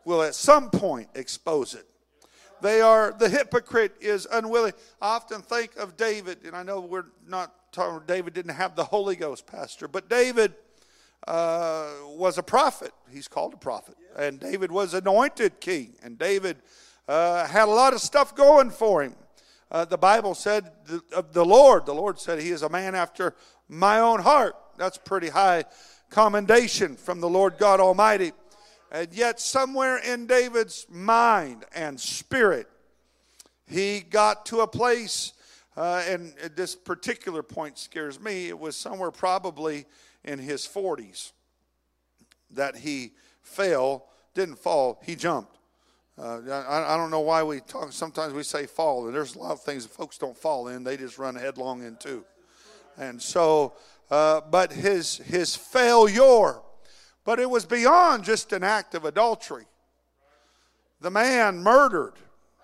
will 0.05 0.23
at 0.23 0.33
some 0.33 0.69
point 0.69 1.09
expose 1.13 1.75
it. 1.75 1.85
They 2.61 2.81
are, 2.81 3.13
the 3.17 3.29
hypocrite 3.29 3.93
is 3.99 4.27
unwilling. 4.31 4.73
I 5.01 5.15
often 5.15 5.41
think 5.41 5.75
of 5.77 5.97
David, 5.97 6.39
and 6.45 6.55
I 6.55 6.63
know 6.63 6.79
we're 6.79 7.05
not 7.27 7.53
talking, 7.71 8.05
David 8.05 8.33
didn't 8.33 8.55
have 8.55 8.75
the 8.75 8.83
Holy 8.83 9.15
Ghost, 9.15 9.47
Pastor, 9.47 9.87
but 9.87 10.09
David 10.09 10.53
uh, 11.27 11.89
was 12.07 12.37
a 12.37 12.43
prophet. 12.43 12.91
He's 13.11 13.27
called 13.27 13.53
a 13.53 13.57
prophet. 13.57 13.95
And 14.17 14.39
David 14.39 14.71
was 14.71 14.93
anointed 14.93 15.59
king. 15.59 15.93
And 16.03 16.17
David 16.17 16.57
uh, 17.07 17.47
had 17.47 17.67
a 17.67 17.71
lot 17.71 17.93
of 17.93 18.01
stuff 18.01 18.35
going 18.35 18.69
for 18.69 19.03
him. 19.03 19.15
Uh, 19.71 19.85
the 19.85 19.97
Bible 19.97 20.35
said 20.35 20.71
of 21.13 21.31
the 21.31 21.45
Lord, 21.45 21.85
the 21.85 21.93
Lord 21.93 22.19
said, 22.19 22.41
He 22.41 22.49
is 22.49 22.61
a 22.61 22.69
man 22.69 22.93
after 22.93 23.35
my 23.69 23.99
own 23.99 24.21
heart. 24.21 24.55
That's 24.77 24.97
pretty 24.97 25.29
high 25.29 25.63
commendation 26.09 26.97
from 26.97 27.21
the 27.21 27.29
Lord 27.29 27.57
God 27.57 27.79
Almighty. 27.79 28.33
And 28.91 29.13
yet, 29.13 29.39
somewhere 29.39 29.97
in 29.99 30.27
David's 30.27 30.85
mind 30.89 31.63
and 31.73 31.97
spirit, 31.97 32.67
he 33.65 34.01
got 34.01 34.45
to 34.47 34.59
a 34.59 34.67
place, 34.67 35.31
uh, 35.77 36.03
and 36.05 36.33
this 36.57 36.75
particular 36.75 37.41
point 37.41 37.77
scares 37.77 38.19
me. 38.19 38.49
It 38.49 38.59
was 38.59 38.75
somewhere 38.75 39.11
probably 39.11 39.85
in 40.23 40.39
his 40.39 40.67
40s 40.67 41.31
that 42.51 42.75
he 42.75 43.13
fell, 43.41 44.07
didn't 44.33 44.57
fall, 44.57 44.99
he 45.03 45.15
jumped. 45.15 45.57
Uh, 46.17 46.39
I, 46.49 46.93
I, 46.93 46.97
don't 46.97 47.09
know 47.09 47.21
why 47.21 47.41
we 47.41 47.61
talk, 47.61 47.91
sometimes 47.91 48.33
we 48.33 48.43
say 48.43 48.65
fall, 48.65 49.07
and 49.07 49.15
there's 49.15 49.35
a 49.35 49.39
lot 49.39 49.51
of 49.51 49.61
things 49.61 49.83
that 49.83 49.93
folks 49.93 50.17
don't 50.17 50.37
fall 50.37 50.67
in, 50.67 50.83
they 50.83 50.97
just 50.97 51.17
run 51.17 51.35
headlong 51.35 51.83
into. 51.83 52.23
And 52.97 53.19
so, 53.21 53.73
uh, 54.11 54.41
but 54.41 54.71
his, 54.73 55.17
his 55.17 55.55
failure, 55.55 56.59
but 57.23 57.39
it 57.39 57.49
was 57.49 57.65
beyond 57.65 58.23
just 58.23 58.53
an 58.53 58.63
act 58.63 58.93
of 58.93 59.05
adultery. 59.05 59.65
The 60.99 61.09
man 61.09 61.63
murdered. 61.63 62.13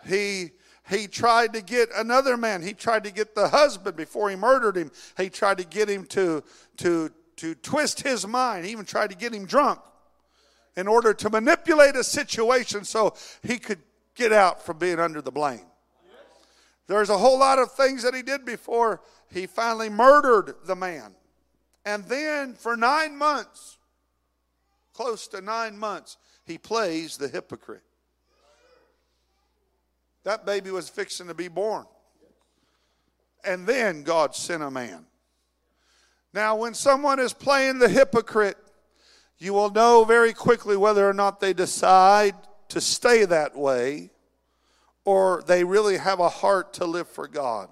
He, 0.07 0.51
he 0.89 1.07
tried 1.07 1.53
to 1.53 1.61
get 1.61 1.89
another 1.95 2.37
man. 2.37 2.61
He 2.61 2.73
tried 2.73 3.03
to 3.05 3.11
get 3.11 3.33
the 3.33 3.49
husband 3.49 3.95
before 3.95 4.29
he 4.29 4.35
murdered 4.35 4.77
him. 4.77 4.91
He 5.17 5.29
tried 5.29 5.57
to 5.57 5.65
get 5.65 5.89
him 5.89 6.05
to, 6.07 6.43
to, 6.77 7.11
to 7.37 7.55
twist 7.55 8.01
his 8.01 8.27
mind. 8.27 8.65
He 8.65 8.71
even 8.71 8.85
tried 8.85 9.09
to 9.11 9.15
get 9.15 9.33
him 9.33 9.45
drunk 9.45 9.79
in 10.75 10.87
order 10.87 11.13
to 11.13 11.29
manipulate 11.29 11.95
a 11.95 12.03
situation 12.03 12.83
so 12.83 13.15
he 13.41 13.57
could 13.57 13.79
get 14.15 14.31
out 14.31 14.63
from 14.63 14.77
being 14.77 14.99
under 14.99 15.21
the 15.21 15.31
blame. 15.31 15.65
There's 16.87 17.09
a 17.09 17.17
whole 17.17 17.39
lot 17.39 17.59
of 17.59 17.71
things 17.73 18.03
that 18.03 18.13
he 18.13 18.21
did 18.21 18.45
before 18.45 19.01
he 19.29 19.45
finally 19.45 19.89
murdered 19.89 20.55
the 20.65 20.75
man. 20.75 21.15
And 21.85 22.05
then 22.05 22.53
for 22.53 22.77
nine 22.77 23.17
months, 23.17 23.77
close 24.93 25.27
to 25.29 25.41
nine 25.41 25.77
months, 25.77 26.17
he 26.45 26.57
plays 26.57 27.17
the 27.17 27.27
hypocrite. 27.27 27.83
That 30.23 30.45
baby 30.45 30.71
was 30.71 30.89
fixing 30.89 31.27
to 31.27 31.33
be 31.33 31.47
born. 31.47 31.85
And 33.45 33.67
then 33.67 34.03
God 34.03 34.35
sent 34.35 34.63
a 34.63 34.71
man. 34.71 35.05
Now, 36.33 36.55
when 36.55 36.73
someone 36.73 37.19
is 37.19 37.33
playing 37.33 37.79
the 37.79 37.89
hypocrite, 37.89 38.57
you 39.39 39.53
will 39.53 39.69
know 39.69 40.03
very 40.03 40.33
quickly 40.33 40.77
whether 40.77 41.07
or 41.07 41.13
not 41.13 41.39
they 41.39 41.53
decide 41.53 42.35
to 42.69 42.81
stay 42.81 43.25
that 43.25 43.55
way 43.55 44.11
or 45.05 45.41
they 45.47 45.63
really 45.63 45.97
have 45.97 46.19
a 46.19 46.29
heart 46.29 46.73
to 46.73 46.85
live 46.85 47.07
for 47.07 47.27
God 47.27 47.69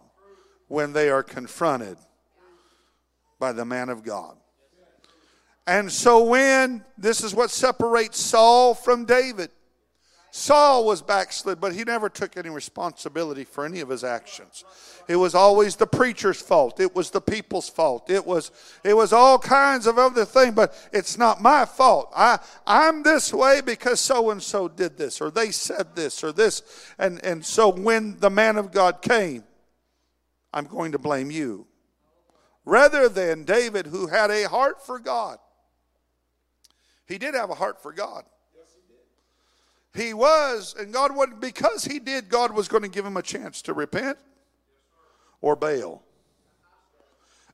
when 0.68 0.94
they 0.94 1.10
are 1.10 1.24
confronted 1.24 1.98
by 3.40 3.52
the 3.52 3.66
man 3.66 3.90
of 3.90 4.04
God. 4.04 4.38
And 5.68 5.92
so, 5.92 6.24
when 6.24 6.86
this 6.98 7.24
is 7.24 7.34
what 7.34 7.50
separates 7.50 8.20
Saul 8.20 8.74
from 8.76 9.06
David, 9.06 9.50
Saul 10.36 10.84
was 10.84 11.02
backslid, 11.02 11.62
but 11.62 11.74
he 11.74 11.86
never 11.86 12.10
took 12.10 12.36
any 12.36 12.50
responsibility 12.50 13.46
for 13.46 13.64
any 13.66 13.80
of 13.80 13.88
his 13.88 14.04
actions. 14.04 14.66
It 15.08 15.16
was 15.16 15.34
always 15.34 15.78
the 15.78 15.88
preacher's 15.88 16.42
fault. 16.42 16.82
It 16.82 16.94
was 16.94 17.10
the 17.10 17.22
people's 17.22 17.70
fault. 17.70 18.10
It 18.10 18.26
was 18.26 18.52
it 18.84 18.94
was 18.98 19.14
all 19.14 19.40
kinds 19.40 19.88
of 19.88 19.98
other 19.98 20.26
things, 20.26 20.54
but 20.54 20.76
it's 20.92 21.18
not 21.18 21.42
my 21.42 21.64
fault. 21.64 22.12
I 22.14 22.40
I'm 22.68 23.02
this 23.02 23.34
way 23.34 23.62
because 23.62 24.02
so 24.02 24.30
and 24.30 24.44
so 24.44 24.68
did 24.68 24.98
this, 24.98 25.22
or 25.22 25.32
they 25.32 25.52
said 25.52 25.96
this, 25.96 26.22
or 26.22 26.34
this. 26.34 26.64
And 27.00 27.24
and 27.24 27.46
so 27.46 27.70
when 27.70 28.20
the 28.20 28.30
man 28.30 28.58
of 28.58 28.74
God 28.74 29.02
came, 29.02 29.46
I'm 30.54 30.66
going 30.66 30.92
to 30.92 31.00
blame 31.00 31.32
you. 31.32 31.66
Rather 32.66 33.08
than 33.08 33.46
David, 33.46 33.88
who 33.88 34.08
had 34.08 34.32
a 34.32 34.50
heart 34.50 34.86
for 34.86 35.00
God. 35.00 35.38
He 37.08 37.18
did 37.18 37.36
have 37.36 37.52
a 37.52 37.56
heart 37.56 37.82
for 37.82 37.94
God. 37.94 38.26
He 39.96 40.14
was, 40.14 40.76
and 40.78 40.92
God 40.92 41.16
would, 41.16 41.40
because 41.40 41.86
he 41.86 42.00
did, 42.00 42.28
God 42.28 42.52
was 42.52 42.68
going 42.68 42.84
to 42.84 42.90
give 42.90 43.06
him 43.06 43.16
a 43.16 43.22
chance 43.22 43.62
to 43.64 43.74
repent 43.74 44.18
or 45.40 45.56
bail. 45.56 46.04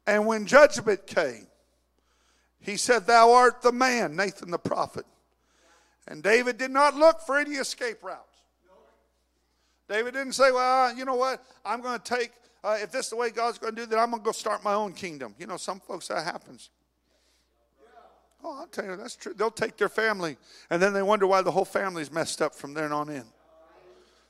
And 0.08 0.26
when 0.26 0.48
judgment 0.48 1.06
came, 1.06 1.46
he 2.60 2.78
said, 2.78 3.06
Thou 3.06 3.32
art 3.32 3.62
the 3.62 3.72
man, 3.72 4.16
Nathan 4.16 4.50
the 4.50 4.58
prophet. 4.58 5.06
And 6.08 6.24
David 6.24 6.58
did 6.58 6.72
not 6.72 6.96
look 6.96 7.22
for 7.22 7.38
any 7.38 7.56
escape 7.56 8.04
routes. 8.04 8.42
David 9.88 10.16
didn't 10.16 10.34
say, 10.34 10.52
Well, 10.52 10.96
you 10.96 11.06
know 11.06 11.16
what? 11.16 11.44
I'm 11.64 11.82
going 11.82 12.00
to 12.00 12.04
take, 12.04 12.32
uh, 12.64 12.78
if 12.82 12.92
this 12.92 13.06
is 13.06 13.10
the 13.12 13.18
way 13.18 13.30
God's 13.30 13.60
going 13.60 13.76
to 13.76 13.82
do, 13.84 13.86
then 13.86 14.00
I'm 14.00 14.10
going 14.10 14.22
to 14.22 14.26
go 14.26 14.32
start 14.32 14.64
my 14.64 14.74
own 14.74 14.94
kingdom. 14.94 15.36
You 15.38 15.46
know, 15.46 15.58
some 15.58 15.80
folks 15.80 16.08
that 16.08 16.24
happens. 16.24 16.72
Oh, 18.44 18.58
I'll 18.60 18.68
tell 18.68 18.86
you, 18.86 18.96
that's 18.96 19.16
true. 19.16 19.34
They'll 19.34 19.52
take 19.52 19.78
their 19.78 19.90
family, 19.90 20.38
and 20.70 20.82
then 20.82 20.94
they 20.94 21.04
wonder 21.04 21.28
why 21.28 21.42
the 21.42 21.52
whole 21.52 21.66
family's 21.66 22.12
messed 22.12 22.42
up 22.42 22.56
from 22.56 22.74
there 22.74 22.92
on 22.92 23.10
in. 23.10 23.24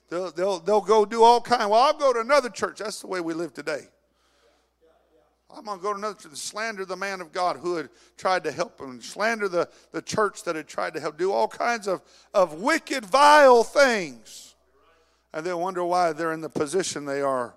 They'll, 0.10 0.32
they'll, 0.32 0.60
they'll 0.60 0.82
go 0.82 1.06
do 1.06 1.24
all 1.24 1.40
kind. 1.40 1.70
Well, 1.70 1.80
I'll 1.80 1.98
go 1.98 2.12
to 2.12 2.20
another 2.20 2.50
church. 2.50 2.80
That's 2.80 3.00
the 3.00 3.08
way 3.08 3.22
we 3.22 3.34
live 3.34 3.54
today. 3.54 3.88
I'm 5.56 5.66
going 5.66 5.78
to 5.78 5.84
go 5.84 5.92
to 5.94 5.98
another 5.98 6.16
church 6.16 6.26
and 6.26 6.38
slander 6.38 6.86
the 6.86 6.98
man 6.98 7.22
of 7.22 7.32
God 7.32 7.58
who 7.58 7.76
had 7.76 7.90
tried 8.18 8.44
to 8.44 8.52
help 8.52 8.80
him, 8.80 9.02
slander 9.02 9.48
the, 9.48 9.70
the 9.92 10.02
church 10.02 10.44
that 10.44 10.56
had 10.56 10.68
tried 10.68 10.94
to 10.96 11.00
help, 11.00 11.18
do 11.18 11.32
all 11.32 11.48
kinds 11.48 11.88
of, 11.88 12.02
of 12.34 12.56
wicked, 12.56 13.06
vile 13.06 13.64
things. 13.64 14.56
And 15.34 15.46
they 15.46 15.54
wonder 15.54 15.84
why 15.84 16.12
they're 16.14 16.34
in 16.34 16.42
the 16.42 16.50
position 16.50 17.06
they 17.06 17.22
are 17.22 17.56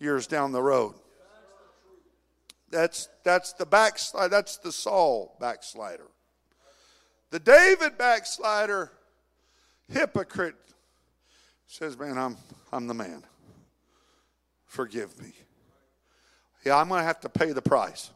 years 0.00 0.26
down 0.26 0.50
the 0.50 0.62
road. 0.62 0.94
That's, 2.72 3.08
that's 3.22 3.52
the 3.52 3.66
backslide. 3.66 4.30
That's 4.30 4.56
the 4.56 4.72
Saul 4.72 5.36
backslider. 5.38 6.08
The 7.30 7.38
David 7.38 7.98
backslider, 7.98 8.90
hypocrite, 9.90 10.56
says, 11.66 11.98
Man, 11.98 12.18
I'm, 12.18 12.36
I'm 12.72 12.86
the 12.86 12.94
man. 12.94 13.22
Forgive 14.64 15.20
me. 15.22 15.32
Yeah, 16.64 16.78
I'm 16.78 16.88
going 16.88 17.00
to 17.00 17.04
have 17.04 17.20
to 17.20 17.28
pay 17.28 17.52
the 17.52 17.62
price. 17.62 18.10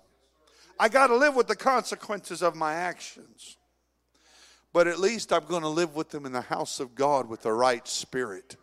I 0.80 0.88
got 0.88 1.08
to 1.08 1.16
live 1.16 1.36
with 1.36 1.48
the 1.48 1.56
consequences 1.56 2.42
of 2.42 2.56
my 2.56 2.74
actions. 2.74 3.56
But 4.72 4.86
at 4.86 4.98
least 4.98 5.32
I'm 5.32 5.44
going 5.44 5.62
to 5.62 5.68
live 5.68 5.94
with 5.94 6.10
them 6.10 6.24
in 6.24 6.32
the 6.32 6.40
house 6.40 6.80
of 6.80 6.94
God 6.94 7.28
with 7.28 7.42
the 7.42 7.52
right 7.52 7.86
spirit. 7.86 8.56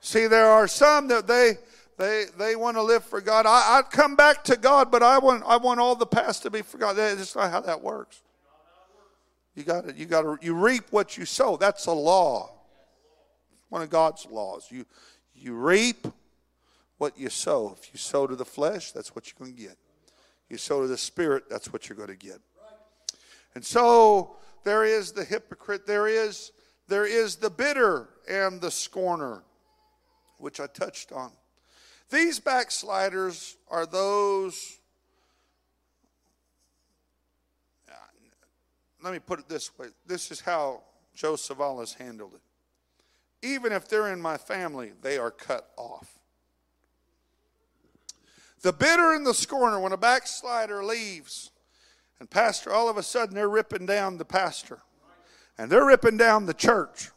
See, 0.00 0.28
there 0.28 0.46
are 0.46 0.68
some 0.68 1.08
that 1.08 1.26
they 1.26 1.58
they, 1.98 2.24
they 2.38 2.56
want 2.56 2.76
to 2.76 2.82
live 2.82 3.04
for 3.04 3.20
God. 3.20 3.46
I, 3.46 3.78
I'd 3.78 3.90
come 3.90 4.16
back 4.16 4.44
to 4.44 4.56
God, 4.56 4.90
but 4.90 5.02
I 5.02 5.18
want, 5.18 5.44
I 5.46 5.56
want 5.56 5.80
all 5.80 5.94
the 5.94 6.06
past 6.06 6.42
to 6.42 6.50
be 6.50 6.62
forgotten. 6.62 6.96
That's 6.96 7.34
not 7.34 7.50
how 7.50 7.60
that 7.62 7.82
works. 7.82 8.22
You 9.54 9.62
got 9.62 9.88
to, 9.88 9.94
you 9.94 10.04
got 10.04 10.22
to, 10.22 10.38
you 10.42 10.54
reap 10.54 10.84
what 10.90 11.16
you 11.16 11.24
sow. 11.24 11.56
That's 11.56 11.86
a 11.86 11.92
law. 11.92 12.50
One 13.70 13.80
of 13.80 13.88
God's 13.88 14.26
laws. 14.26 14.66
You, 14.70 14.84
you 15.34 15.54
reap 15.54 16.06
what 16.98 17.18
you 17.18 17.30
sow. 17.30 17.74
If 17.80 17.90
you 17.92 17.98
sow 17.98 18.26
to 18.26 18.36
the 18.36 18.44
flesh, 18.44 18.92
that's 18.92 19.14
what 19.14 19.26
you're 19.26 19.46
going 19.46 19.56
to 19.56 19.62
get. 19.62 19.78
You 20.50 20.58
sow 20.58 20.82
to 20.82 20.86
the 20.86 20.98
spirit, 20.98 21.44
that's 21.48 21.72
what 21.72 21.88
you're 21.88 21.96
going 21.96 22.10
to 22.10 22.14
get. 22.14 22.40
And 23.54 23.64
so 23.64 24.36
there 24.64 24.84
is 24.84 25.12
the 25.12 25.24
hypocrite. 25.24 25.86
There 25.86 26.06
is, 26.06 26.52
there 26.88 27.06
is 27.06 27.36
the 27.36 27.50
bitter 27.50 28.10
and 28.28 28.60
the 28.60 28.70
scorner, 28.70 29.42
which 30.38 30.60
I 30.60 30.66
touched 30.66 31.10
on. 31.10 31.32
These 32.10 32.38
backsliders 32.38 33.56
are 33.68 33.86
those, 33.86 34.78
let 39.02 39.12
me 39.12 39.18
put 39.18 39.38
it 39.38 39.48
this 39.48 39.76
way 39.78 39.88
this 40.06 40.32
is 40.32 40.40
how 40.40 40.82
Joe 41.14 41.34
Savalas 41.34 41.94
handled 41.94 42.34
it. 42.34 43.46
Even 43.46 43.72
if 43.72 43.88
they're 43.88 44.12
in 44.12 44.20
my 44.20 44.36
family, 44.36 44.92
they 45.02 45.18
are 45.18 45.30
cut 45.30 45.70
off. 45.76 46.18
The 48.62 48.72
bitter 48.72 49.12
and 49.12 49.24
the 49.24 49.34
scorner, 49.34 49.78
when 49.78 49.92
a 49.92 49.96
backslider 49.96 50.82
leaves, 50.82 51.52
and 52.18 52.28
pastor, 52.28 52.72
all 52.72 52.88
of 52.88 52.96
a 52.96 53.02
sudden 53.02 53.34
they're 53.34 53.48
ripping 53.48 53.86
down 53.86 54.18
the 54.18 54.24
pastor, 54.24 54.80
and 55.58 55.70
they're 55.70 55.86
ripping 55.86 56.16
down 56.16 56.46
the 56.46 56.54
church, 56.54 57.10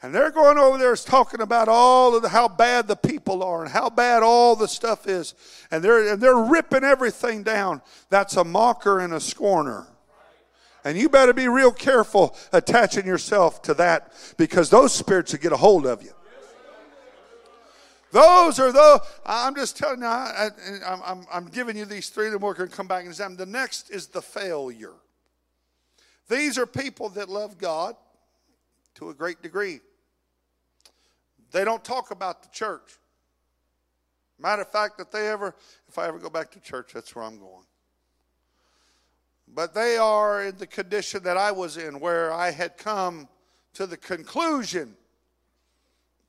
and 0.00 0.14
they're 0.14 0.30
going 0.30 0.58
over 0.58 0.78
there 0.78 0.94
talking 0.94 1.40
about 1.40 1.68
all 1.68 2.14
of 2.14 2.22
the, 2.22 2.28
how 2.28 2.46
bad 2.46 2.86
the 2.86 2.94
people 2.94 3.42
are 3.42 3.62
and 3.62 3.70
how 3.70 3.90
bad 3.90 4.22
all 4.22 4.54
the 4.54 4.68
stuff 4.68 5.08
is. 5.08 5.34
And 5.72 5.82
they're, 5.82 6.12
and 6.12 6.22
they're 6.22 6.38
ripping 6.38 6.84
everything 6.84 7.42
down. 7.42 7.82
That's 8.08 8.36
a 8.36 8.44
mocker 8.44 9.00
and 9.00 9.12
a 9.12 9.20
scorner. 9.20 9.88
And 10.84 10.96
you 10.96 11.08
better 11.08 11.34
be 11.34 11.48
real 11.48 11.72
careful 11.72 12.36
attaching 12.52 13.06
yourself 13.06 13.60
to 13.62 13.74
that 13.74 14.12
because 14.36 14.70
those 14.70 14.94
spirits 14.94 15.32
will 15.32 15.40
get 15.40 15.52
a 15.52 15.56
hold 15.56 15.84
of 15.84 16.02
you. 16.02 16.12
Those 18.12 18.58
are 18.60 18.72
those. 18.72 19.00
I'm 19.26 19.54
just 19.54 19.76
telling 19.76 20.00
you, 20.00 20.06
I, 20.06 20.48
am 20.86 21.26
I'm 21.30 21.46
giving 21.48 21.76
you 21.76 21.84
these 21.84 22.08
three, 22.08 22.30
then 22.30 22.38
we're 22.38 22.54
going 22.54 22.70
to 22.70 22.74
come 22.74 22.86
back 22.86 23.00
and 23.00 23.08
examine. 23.08 23.36
The 23.36 23.46
next 23.46 23.90
is 23.90 24.06
the 24.06 24.22
failure. 24.22 24.94
These 26.28 26.56
are 26.56 26.66
people 26.66 27.08
that 27.10 27.28
love 27.28 27.58
God 27.58 27.96
to 28.94 29.10
a 29.10 29.14
great 29.14 29.42
degree. 29.42 29.80
They 31.52 31.64
don't 31.64 31.84
talk 31.84 32.10
about 32.10 32.42
the 32.42 32.48
church. 32.50 32.98
Matter 34.38 34.62
of 34.62 34.70
fact, 34.70 35.00
if 35.00 35.10
they 35.10 35.28
ever, 35.28 35.54
if 35.88 35.98
I 35.98 36.06
ever 36.06 36.18
go 36.18 36.30
back 36.30 36.50
to 36.52 36.60
church, 36.60 36.92
that's 36.94 37.14
where 37.14 37.24
I'm 37.24 37.38
going. 37.38 37.64
But 39.54 39.74
they 39.74 39.96
are 39.96 40.44
in 40.44 40.58
the 40.58 40.66
condition 40.66 41.22
that 41.24 41.36
I 41.36 41.50
was 41.52 41.76
in, 41.76 42.00
where 42.00 42.32
I 42.32 42.50
had 42.50 42.76
come 42.76 43.28
to 43.74 43.86
the 43.86 43.96
conclusion 43.96 44.94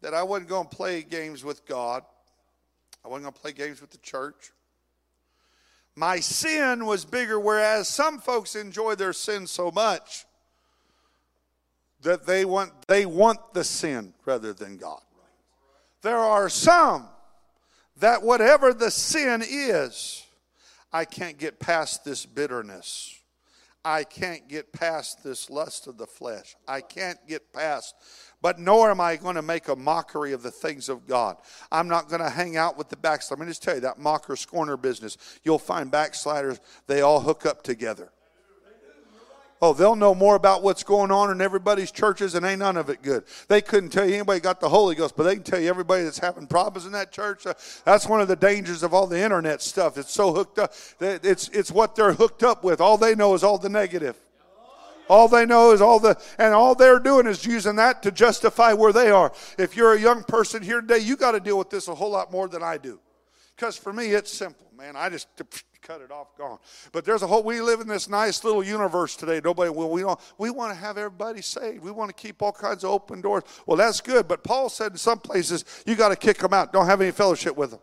that 0.02 0.14
I 0.14 0.24
wasn't 0.24 0.50
going 0.50 0.68
to 0.68 0.76
play 0.76 1.04
games 1.04 1.44
with 1.44 1.66
God. 1.66 2.04
I 3.04 3.08
wasn't 3.08 3.24
going 3.26 3.34
to 3.34 3.40
play 3.40 3.52
games 3.52 3.82
with 3.82 3.92
the 3.92 3.98
church. 3.98 4.52
My 5.96 6.20
sin 6.20 6.86
was 6.86 7.04
bigger, 7.04 7.40
whereas 7.40 7.90
some 7.90 8.20
folks 8.20 8.56
enjoy 8.56 8.96
their 8.96 9.14
sin 9.14 9.46
so 9.48 9.70
much 9.70 10.26
that 12.02 12.26
they 12.26 12.46
want, 12.46 12.88
they 12.88 13.06
want 13.06 13.54
the 13.54 13.64
sin 13.64 14.14
rather 14.26 14.54
than 14.54 14.78
God. 14.78 15.02
There 16.02 16.18
are 16.18 16.50
some 16.50 17.08
that 17.98 18.24
whatever 18.24 18.74
the 18.74 18.92
sin 18.92 19.44
is, 19.46 20.26
I 20.92 21.06
can't 21.06 21.38
get 21.38 21.60
past 21.60 22.04
this 22.04 22.26
bitterness. 22.26 23.16
I 23.86 24.04
can't 24.04 24.48
get 24.50 24.74
past 24.74 25.24
this 25.24 25.50
lust 25.50 25.88
of 25.88 25.98
the 25.98 26.06
flesh. 26.06 26.56
I 26.68 26.82
can't 26.82 27.18
get 27.28 27.54
past, 27.54 27.96
but 28.42 28.60
nor 28.60 28.92
am 28.92 29.00
I 29.00 29.16
going 29.16 29.36
to 29.36 29.42
make 29.42 29.70
a 29.70 29.76
mockery 29.76 30.34
of 30.34 30.44
the 30.44 30.52
things 30.52 30.90
of 30.90 31.08
God. 31.08 31.38
I'm 31.72 31.88
not 31.88 32.10
going 32.10 32.22
to 32.22 32.30
hang 32.30 32.58
out 32.58 32.78
with 32.78 32.90
the 32.90 32.98
backsliders. 32.98 33.40
Let 33.40 33.46
me 33.46 33.52
just 33.52 33.64
tell 33.64 33.76
you 33.76 33.82
that 33.82 33.98
mocker 33.98 34.36
scorner 34.36 34.76
business. 34.76 35.18
You'll 35.44 35.60
find 35.60 35.90
backsliders, 35.90 36.60
they 36.88 37.02
all 37.02 37.22
hook 37.22 37.46
up 37.46 37.64
together. 37.64 38.12
Oh, 39.62 39.74
they'll 39.74 39.98
know 39.98 40.16
more 40.16 40.36
about 40.36 40.64
what's 40.64 40.84
going 40.84 41.12
on 41.12 41.32
in 41.32 41.42
everybody's 41.42 41.92
churches 41.92 42.34
and 42.34 42.46
ain't 42.46 42.60
none 42.60 42.78
of 42.78 42.90
it 42.90 43.02
good. 43.02 43.26
They 43.50 43.62
couldn't 43.62 43.90
tell 43.90 44.08
you 44.08 44.16
anybody 44.16 44.40
got 44.40 44.62
the 44.62 44.70
Holy 44.70 44.96
Ghost, 44.96 45.18
but 45.18 45.24
they 45.24 45.36
can 45.36 45.44
tell 45.44 45.60
you 45.60 45.68
everybody 45.68 46.04
that's 46.04 46.20
having 46.20 46.48
problems 46.48 46.86
in 46.86 46.94
that 46.94 47.12
church. 47.12 47.46
Uh, 47.46 47.54
that's 47.84 48.08
one 48.08 48.22
of 48.22 48.30
the 48.30 48.38
dangers 48.38 48.84
of 48.84 48.94
all 48.94 49.06
the 49.06 49.20
internet 49.20 49.62
stuff. 49.62 49.98
It's 49.98 50.14
so 50.14 50.34
hooked 50.34 50.60
up. 50.60 50.74
It's, 51.02 51.50
it's 51.50 51.72
what 51.72 51.96
they're 51.96 52.14
hooked 52.14 52.44
up 52.44 52.64
with. 52.64 52.80
All 52.80 52.98
they 52.98 53.16
know 53.16 53.34
is 53.34 53.44
all 53.44 53.58
the 53.58 53.68
negative. 53.68 54.16
All 55.10 55.28
they 55.28 55.46
know 55.46 55.72
is 55.72 55.82
all 55.82 56.00
the, 56.00 56.18
and 56.38 56.54
all 56.54 56.76
they're 56.76 57.00
doing 57.00 57.26
is 57.28 57.44
using 57.44 57.76
that 57.78 58.04
to 58.04 58.12
justify 58.12 58.74
where 58.74 58.94
they 58.94 59.10
are. 59.10 59.34
If 59.58 59.76
you're 59.76 59.94
a 59.94 60.00
young 60.00 60.24
person 60.24 60.62
here 60.62 60.80
today, 60.82 61.00
you 61.00 61.18
got 61.18 61.32
to 61.32 61.40
deal 61.40 61.58
with 61.58 61.70
this 61.70 61.88
a 61.88 61.96
whole 61.96 62.12
lot 62.12 62.32
more 62.32 62.48
than 62.48 62.64
I 62.64 62.78
do. 62.78 63.00
Because 63.56 63.76
for 63.76 63.92
me, 63.92 64.06
it's 64.12 64.32
simple, 64.32 64.68
man. 64.78 64.96
I 64.96 65.10
just 65.10 65.28
cut 65.82 66.02
it 66.02 66.12
off, 66.12 66.36
gone. 66.38 66.60
But 66.92 67.06
there's 67.06 67.22
a 67.24 67.28
whole. 67.28 67.44
We 67.44 67.62
live 67.62 67.82
in 67.82 67.88
this 67.88 68.10
nice 68.10 68.44
little 68.44 68.64
universe 68.64 69.16
today. 69.16 69.42
Nobody. 69.44 69.70
Well, 69.70 69.90
we 69.90 70.02
don't. 70.02 70.20
We 70.38 70.50
want 70.50 70.72
to 70.74 70.80
have 70.80 70.98
everybody 70.98 71.42
saved. 71.42 71.84
We 71.84 71.92
want 71.92 72.10
to 72.10 72.16
keep 72.16 72.42
all 72.42 72.52
kinds 72.52 72.84
of 72.84 72.92
open 72.92 73.22
doors. 73.22 73.44
Well, 73.66 73.78
that's 73.78 74.02
good. 74.02 74.28
But 74.28 74.44
Paul 74.44 74.70
said 74.70 74.92
in 74.92 74.98
some 74.98 75.20
places 75.20 75.66
you 75.86 75.96
got 75.96 76.10
to 76.10 76.16
kick 76.16 76.38
them 76.38 76.54
out. 76.54 76.74
Don't 76.74 76.86
have 76.86 77.02
any 77.02 77.12
fellowship 77.12 77.56
with 77.56 77.72
them. 77.72 77.80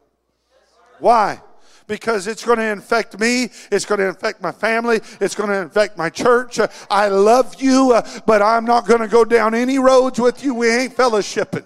Why? 0.98 1.40
because 1.86 2.26
it's 2.26 2.44
going 2.44 2.58
to 2.58 2.64
infect 2.64 3.18
me. 3.18 3.48
It's 3.70 3.84
going 3.84 4.00
to 4.00 4.08
infect 4.08 4.42
my 4.42 4.52
family. 4.52 5.00
It's 5.20 5.34
going 5.34 5.50
to 5.50 5.60
infect 5.60 5.96
my 5.96 6.10
church. 6.10 6.58
I 6.90 7.08
love 7.08 7.60
you, 7.60 8.00
but 8.26 8.42
I'm 8.42 8.64
not 8.64 8.86
going 8.86 9.00
to 9.00 9.08
go 9.08 9.24
down 9.24 9.54
any 9.54 9.78
roads 9.78 10.18
with 10.18 10.42
you. 10.42 10.54
We 10.54 10.68
ain't 10.68 10.96
fellowshipping. 10.96 11.64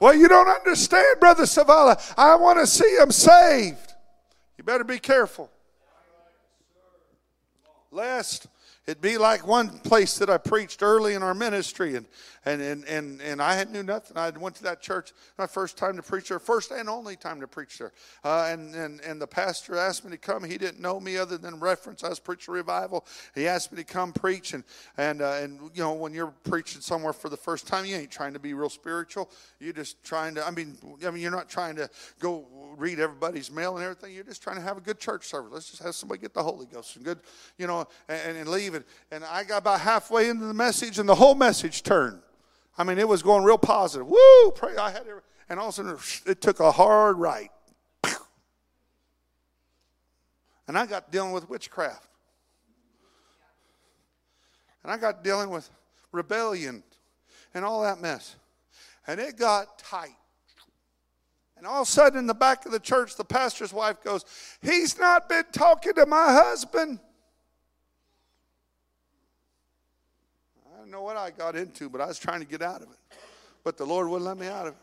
Well, 0.00 0.14
you 0.14 0.28
don't 0.28 0.48
understand, 0.48 1.18
Brother 1.20 1.44
Savala. 1.44 2.14
I 2.18 2.34
want 2.34 2.58
to 2.58 2.66
see 2.66 2.96
them 2.98 3.10
saved. 3.10 3.83
You 4.64 4.72
better 4.72 4.84
be 4.84 4.98
careful. 4.98 5.50
Lest 7.90 8.46
It'd 8.86 9.00
be 9.00 9.16
like 9.16 9.46
one 9.46 9.70
place 9.78 10.18
that 10.18 10.28
I 10.28 10.36
preached 10.36 10.82
early 10.82 11.14
in 11.14 11.22
our 11.22 11.32
ministry, 11.32 11.96
and 11.96 12.06
and 12.44 12.60
and 12.60 12.84
and, 12.84 13.20
and 13.22 13.40
I 13.40 13.54
had 13.54 13.70
knew 13.70 13.82
nothing. 13.82 14.18
I 14.18 14.28
went 14.28 14.56
to 14.56 14.62
that 14.64 14.82
church 14.82 15.14
my 15.38 15.46
first 15.46 15.78
time 15.78 15.96
to 15.96 16.02
preach 16.02 16.28
there, 16.28 16.38
first 16.38 16.70
and 16.70 16.86
only 16.86 17.16
time 17.16 17.40
to 17.40 17.48
preach 17.48 17.78
there. 17.78 17.92
Uh, 18.22 18.50
and 18.50 18.74
and 18.74 19.00
and 19.00 19.18
the 19.22 19.26
pastor 19.26 19.78
asked 19.78 20.04
me 20.04 20.10
to 20.10 20.18
come. 20.18 20.44
He 20.44 20.58
didn't 20.58 20.80
know 20.80 21.00
me 21.00 21.16
other 21.16 21.38
than 21.38 21.58
reference. 21.60 22.04
I 22.04 22.10
was 22.10 22.18
preaching 22.18 22.52
revival. 22.52 23.06
He 23.34 23.48
asked 23.48 23.72
me 23.72 23.82
to 23.82 23.84
come 23.84 24.12
preach, 24.12 24.52
and 24.52 24.62
and 24.98 25.22
uh, 25.22 25.38
and 25.40 25.58
you 25.74 25.82
know 25.82 25.94
when 25.94 26.12
you're 26.12 26.34
preaching 26.44 26.82
somewhere 26.82 27.14
for 27.14 27.30
the 27.30 27.38
first 27.38 27.66
time, 27.66 27.86
you 27.86 27.96
ain't 27.96 28.10
trying 28.10 28.34
to 28.34 28.38
be 28.38 28.52
real 28.52 28.68
spiritual. 28.68 29.30
You're 29.60 29.72
just 29.72 30.04
trying 30.04 30.34
to. 30.34 30.46
I 30.46 30.50
mean, 30.50 30.76
I 31.06 31.10
mean, 31.10 31.22
you're 31.22 31.30
not 31.30 31.48
trying 31.48 31.76
to 31.76 31.88
go 32.18 32.46
read 32.76 33.00
everybody's 33.00 33.50
mail 33.50 33.76
and 33.76 33.84
everything. 33.84 34.14
You're 34.14 34.24
just 34.24 34.42
trying 34.42 34.56
to 34.56 34.62
have 34.62 34.76
a 34.76 34.80
good 34.80 34.98
church 34.98 35.26
service. 35.26 35.52
Let's 35.52 35.70
just 35.70 35.82
have 35.82 35.94
somebody 35.94 36.20
get 36.20 36.34
the 36.34 36.42
Holy 36.42 36.66
Ghost 36.66 36.96
and 36.96 37.04
good, 37.04 37.20
you 37.56 37.66
know, 37.66 37.86
and, 38.08 38.36
and 38.36 38.48
leave 38.48 38.73
And 39.10 39.24
I 39.24 39.44
got 39.44 39.58
about 39.58 39.80
halfway 39.80 40.28
into 40.28 40.46
the 40.46 40.54
message, 40.54 40.98
and 40.98 41.08
the 41.08 41.14
whole 41.14 41.34
message 41.34 41.82
turned. 41.82 42.20
I 42.76 42.84
mean, 42.84 42.98
it 42.98 43.06
was 43.06 43.22
going 43.22 43.44
real 43.44 43.58
positive. 43.58 44.06
Woo! 44.06 44.50
Pray! 44.54 44.76
I 44.76 44.90
had 44.90 45.02
it, 45.06 45.14
and 45.48 45.60
all 45.60 45.68
of 45.68 45.74
a 45.74 45.76
sudden 45.76 45.98
it 46.26 46.40
took 46.40 46.60
a 46.60 46.72
hard 46.72 47.18
right, 47.18 47.50
and 50.66 50.76
I 50.76 50.86
got 50.86 51.12
dealing 51.12 51.32
with 51.32 51.48
witchcraft, 51.48 52.08
and 54.82 54.90
I 54.90 54.96
got 54.96 55.22
dealing 55.22 55.50
with 55.50 55.70
rebellion, 56.10 56.82
and 57.54 57.64
all 57.64 57.82
that 57.82 58.00
mess, 58.00 58.34
and 59.06 59.20
it 59.20 59.36
got 59.36 59.78
tight. 59.78 60.16
And 61.56 61.66
all 61.66 61.82
of 61.82 61.88
a 61.88 61.90
sudden, 61.90 62.18
in 62.18 62.26
the 62.26 62.34
back 62.34 62.66
of 62.66 62.72
the 62.72 62.80
church, 62.80 63.16
the 63.16 63.24
pastor's 63.24 63.72
wife 63.72 64.02
goes, 64.02 64.24
He's 64.60 64.98
not 64.98 65.28
been 65.28 65.44
talking 65.52 65.94
to 65.94 66.04
my 66.04 66.32
husband. 66.32 66.98
I 70.66 70.76
don't 70.78 70.83
know 70.94 71.02
what 71.02 71.16
I 71.16 71.30
got 71.30 71.56
into, 71.56 71.90
but 71.90 72.00
I 72.00 72.06
was 72.06 72.20
trying 72.20 72.38
to 72.38 72.46
get 72.46 72.62
out 72.62 72.80
of 72.80 72.88
it. 72.88 73.18
But 73.64 73.76
the 73.76 73.84
Lord 73.84 74.08
wouldn't 74.08 74.26
let 74.26 74.38
me 74.38 74.46
out 74.46 74.68
of 74.68 74.74
it. 74.74 74.78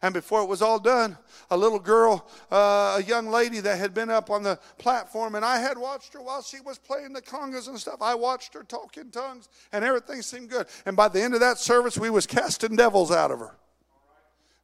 And 0.00 0.12
before 0.12 0.42
it 0.42 0.48
was 0.48 0.60
all 0.60 0.78
done, 0.78 1.16
a 1.50 1.56
little 1.56 1.78
girl, 1.78 2.28
uh, 2.50 2.98
a 2.98 3.02
young 3.06 3.28
lady 3.28 3.60
that 3.60 3.78
had 3.78 3.94
been 3.94 4.10
up 4.10 4.30
on 4.30 4.42
the 4.42 4.58
platform, 4.78 5.36
and 5.36 5.44
I 5.44 5.58
had 5.58 5.78
watched 5.78 6.14
her 6.14 6.22
while 6.22 6.42
she 6.42 6.60
was 6.60 6.78
playing 6.78 7.12
the 7.12 7.22
congas 7.22 7.68
and 7.68 7.78
stuff. 7.78 7.98
I 8.00 8.14
watched 8.14 8.54
her 8.54 8.64
talk 8.64 8.96
in 8.96 9.10
tongues, 9.10 9.48
and 9.72 9.84
everything 9.84 10.22
seemed 10.22 10.50
good. 10.50 10.66
And 10.84 10.96
by 10.96 11.08
the 11.08 11.22
end 11.22 11.34
of 11.34 11.40
that 11.40 11.58
service, 11.58 11.96
we 11.96 12.10
was 12.10 12.26
casting 12.26 12.76
devils 12.76 13.12
out 13.12 13.30
of 13.30 13.38
her. 13.38 13.56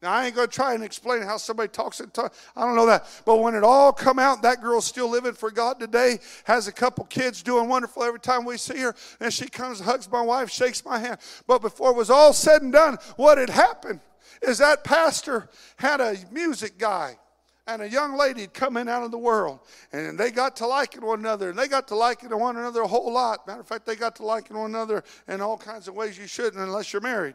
Now 0.01 0.13
I 0.13 0.27
ain't 0.27 0.37
gonna 0.37 0.47
try 0.47 0.75
and 0.75 0.85
explain 0.85 1.23
how 1.23 1.39
somebody 1.39 1.69
talks 1.69 1.99
in 2.01 2.11
tongues. 2.11 2.31
I 2.55 2.65
don't 2.65 2.77
know 2.77 2.87
that. 2.87 3.05
But 3.25 3.39
when 3.39 3.55
it 3.55 3.65
all 3.65 3.93
come 3.93 4.19
out, 4.19 4.43
that 4.43 4.61
girl's 4.61 4.85
still 4.85 5.09
living 5.09 5.33
for 5.33 5.51
God 5.51 5.81
today, 5.81 6.19
has 6.45 6.69
a 6.69 6.73
couple 6.73 7.05
kids 7.07 7.43
doing 7.43 7.69
wonderful 7.69 8.05
every 8.05 8.21
time 8.21 8.45
we 8.45 8.59
see 8.59 8.79
her, 8.79 8.95
and 9.21 9.33
she 9.33 9.49
comes, 9.49 9.81
hugs 9.81 10.11
my 10.11 10.23
wife, 10.23 10.51
shakes 10.51 10.85
my 10.85 10.99
hand. 10.99 11.19
But 11.47 11.63
before 11.63 11.91
it 11.91 11.97
was 11.97 12.11
all 12.11 12.33
said 12.33 12.63
and 12.63 12.73
done, 12.73 12.99
what 13.17 13.39
had 13.39 13.51
happened 13.51 14.01
is 14.41 14.59
that 14.59 14.85
pastor 14.85 15.49
had 15.77 16.01
a 16.01 16.17
music 16.31 16.79
guy 16.79 17.19
and 17.67 17.83
a 17.83 17.89
young 17.89 18.17
lady 18.17 18.47
come 18.47 18.77
in 18.77 18.89
out 18.89 19.03
of 19.03 19.11
the 19.11 19.19
world, 19.19 19.59
and 19.93 20.17
they 20.19 20.31
got 20.31 20.57
to 20.57 20.67
liking 20.67 21.05
one 21.05 21.19
another, 21.19 21.51
and 21.51 21.59
they 21.59 21.69
got 21.69 21.89
to 21.89 21.95
liking 21.95 22.31
one 22.31 22.57
another 22.57 22.83
a 22.83 22.87
whole 22.87 23.13
lot. 23.13 23.47
Matter 23.47 23.61
of 23.61 23.67
fact, 23.67 23.85
they 23.85 23.97
got 23.97 24.17
to 24.17 24.23
liking 24.23 24.57
one 24.57 24.71
another 24.71 25.03
in 25.27 25.41
all 25.41 25.59
kinds 25.59 25.89
of 25.89 25.95
ways 25.95 26.17
you 26.17 26.27
shouldn't 26.27 26.63
unless 26.63 26.93
you're 26.93 27.03
married. 27.03 27.35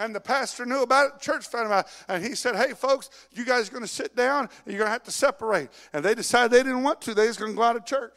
And 0.00 0.14
the 0.14 0.20
pastor 0.20 0.64
knew 0.64 0.82
about 0.82 1.14
it, 1.14 1.20
church 1.20 1.46
found 1.46 1.70
out. 1.70 1.86
And 2.08 2.24
he 2.24 2.34
said, 2.34 2.56
Hey, 2.56 2.72
folks, 2.72 3.10
you 3.32 3.44
guys 3.44 3.68
are 3.68 3.72
going 3.72 3.84
to 3.84 3.88
sit 3.88 4.16
down 4.16 4.48
and 4.64 4.72
you're 4.72 4.78
going 4.78 4.88
to 4.88 4.92
have 4.92 5.04
to 5.04 5.10
separate. 5.10 5.68
And 5.92 6.02
they 6.02 6.14
decided 6.14 6.52
they 6.52 6.62
didn't 6.62 6.82
want 6.82 7.02
to, 7.02 7.12
they 7.12 7.26
was 7.26 7.36
going 7.36 7.52
to 7.52 7.56
go 7.56 7.62
out 7.62 7.76
of 7.76 7.84
church. 7.84 8.14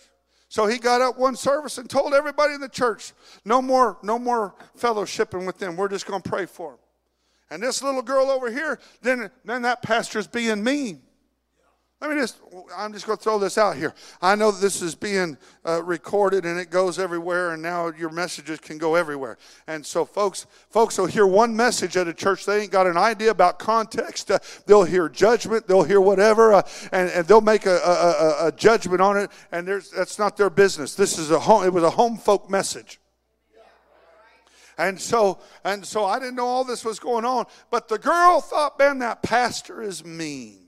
So 0.47 0.65
he 0.65 0.77
got 0.77 1.01
up 1.01 1.17
one 1.17 1.35
service 1.35 1.77
and 1.77 1.89
told 1.89 2.13
everybody 2.13 2.53
in 2.53 2.61
the 2.61 2.69
church, 2.69 3.11
no 3.43 3.61
more, 3.61 3.97
no 4.01 4.17
more 4.17 4.55
fellowshipping 4.79 5.45
with 5.45 5.57
them. 5.57 5.75
We're 5.75 5.89
just 5.89 6.05
going 6.05 6.21
to 6.21 6.29
pray 6.29 6.45
for 6.45 6.71
them. 6.71 6.79
And 7.49 7.61
this 7.61 7.83
little 7.83 8.01
girl 8.01 8.31
over 8.31 8.49
here, 8.49 8.79
then, 9.01 9.29
then 9.43 9.63
that 9.63 9.81
pastor's 9.81 10.27
being 10.27 10.63
mean. 10.63 11.01
Let 12.03 12.11
me 12.11 12.17
just, 12.17 12.41
I'm 12.75 12.91
just 12.91 13.05
going 13.05 13.17
to 13.17 13.23
throw 13.23 13.39
this 13.39 13.57
out 13.57 13.77
here. 13.77 13.93
I 14.21 14.35
know 14.35 14.51
this 14.51 14.81
is 14.81 14.93
being 14.93 15.37
uh, 15.65 15.81
recorded 15.81 16.45
and 16.45 16.59
it 16.59 16.69
goes 16.69 16.99
everywhere, 16.99 17.51
and 17.53 17.63
now 17.63 17.93
your 17.97 18.09
messages 18.09 18.59
can 18.59 18.77
go 18.77 18.95
everywhere. 18.95 19.37
And 19.67 19.85
so, 19.85 20.03
folks, 20.03 20.45
folks 20.69 20.97
will 20.97 21.05
hear 21.05 21.25
one 21.25 21.55
message 21.55 21.95
at 21.95 22.09
a 22.09 22.13
church. 22.13 22.45
They 22.45 22.63
ain't 22.63 22.71
got 22.73 22.87
an 22.87 22.97
idea 22.97 23.31
about 23.31 23.57
context. 23.57 24.29
Uh, 24.29 24.39
they'll 24.65 24.83
hear 24.83 25.07
judgment, 25.07 25.65
they'll 25.65 25.83
hear 25.83 26.01
whatever, 26.01 26.55
uh, 26.55 26.67
and, 26.91 27.09
and 27.11 27.25
they'll 27.25 27.39
make 27.39 27.65
a, 27.65 27.77
a, 27.77 28.47
a, 28.47 28.51
judgment 28.51 28.99
on 28.99 29.15
it, 29.15 29.31
and 29.53 29.65
there's, 29.65 29.89
that's 29.89 30.19
not 30.19 30.35
their 30.35 30.49
business. 30.49 30.95
This 30.95 31.17
is 31.17 31.31
a 31.31 31.39
home, 31.39 31.63
it 31.63 31.71
was 31.71 31.85
a 31.85 31.89
home 31.89 32.17
folk 32.17 32.49
message. 32.49 32.99
And 34.77 34.99
so, 34.99 35.39
and 35.63 35.85
so 35.85 36.03
I 36.03 36.19
didn't 36.19 36.35
know 36.35 36.47
all 36.47 36.65
this 36.65 36.83
was 36.83 36.99
going 36.99 37.23
on, 37.23 37.45
but 37.71 37.87
the 37.87 37.97
girl 37.97 38.41
thought, 38.41 38.77
man, 38.77 38.99
that 38.99 39.23
pastor 39.23 39.81
is 39.81 40.03
mean 40.03 40.62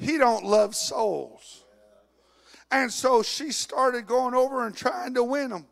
he 0.00 0.16
don't 0.16 0.44
love 0.44 0.74
souls. 0.74 1.64
And 2.70 2.90
so 2.92 3.22
she 3.22 3.52
started 3.52 4.06
going 4.06 4.34
over 4.34 4.66
and 4.66 4.74
trying 4.74 5.14
to 5.14 5.24
win 5.24 5.50
them 5.50 5.66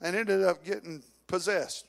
and 0.00 0.16
ended 0.16 0.42
up 0.42 0.64
getting 0.64 1.02
possessed. 1.26 1.86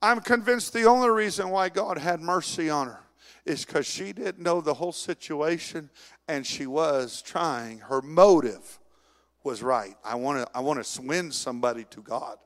I'm 0.00 0.20
convinced 0.20 0.72
the 0.72 0.84
only 0.84 1.10
reason 1.10 1.50
why 1.50 1.68
God 1.68 1.98
had 1.98 2.20
mercy 2.20 2.70
on 2.70 2.88
her 2.88 3.00
is 3.44 3.64
because 3.64 3.86
she 3.86 4.12
didn't 4.12 4.38
know 4.38 4.60
the 4.60 4.74
whole 4.74 4.92
situation 4.92 5.90
and 6.28 6.46
she 6.46 6.66
was 6.66 7.22
trying. 7.22 7.78
Her 7.78 8.02
motive 8.02 8.78
was 9.42 9.62
right. 9.62 9.96
I 10.04 10.14
want 10.14 10.46
to 10.46 10.56
I 10.56 10.60
want 10.60 10.84
to 10.84 11.02
win 11.02 11.32
somebody 11.32 11.84
to 11.90 12.02
God. 12.02 12.36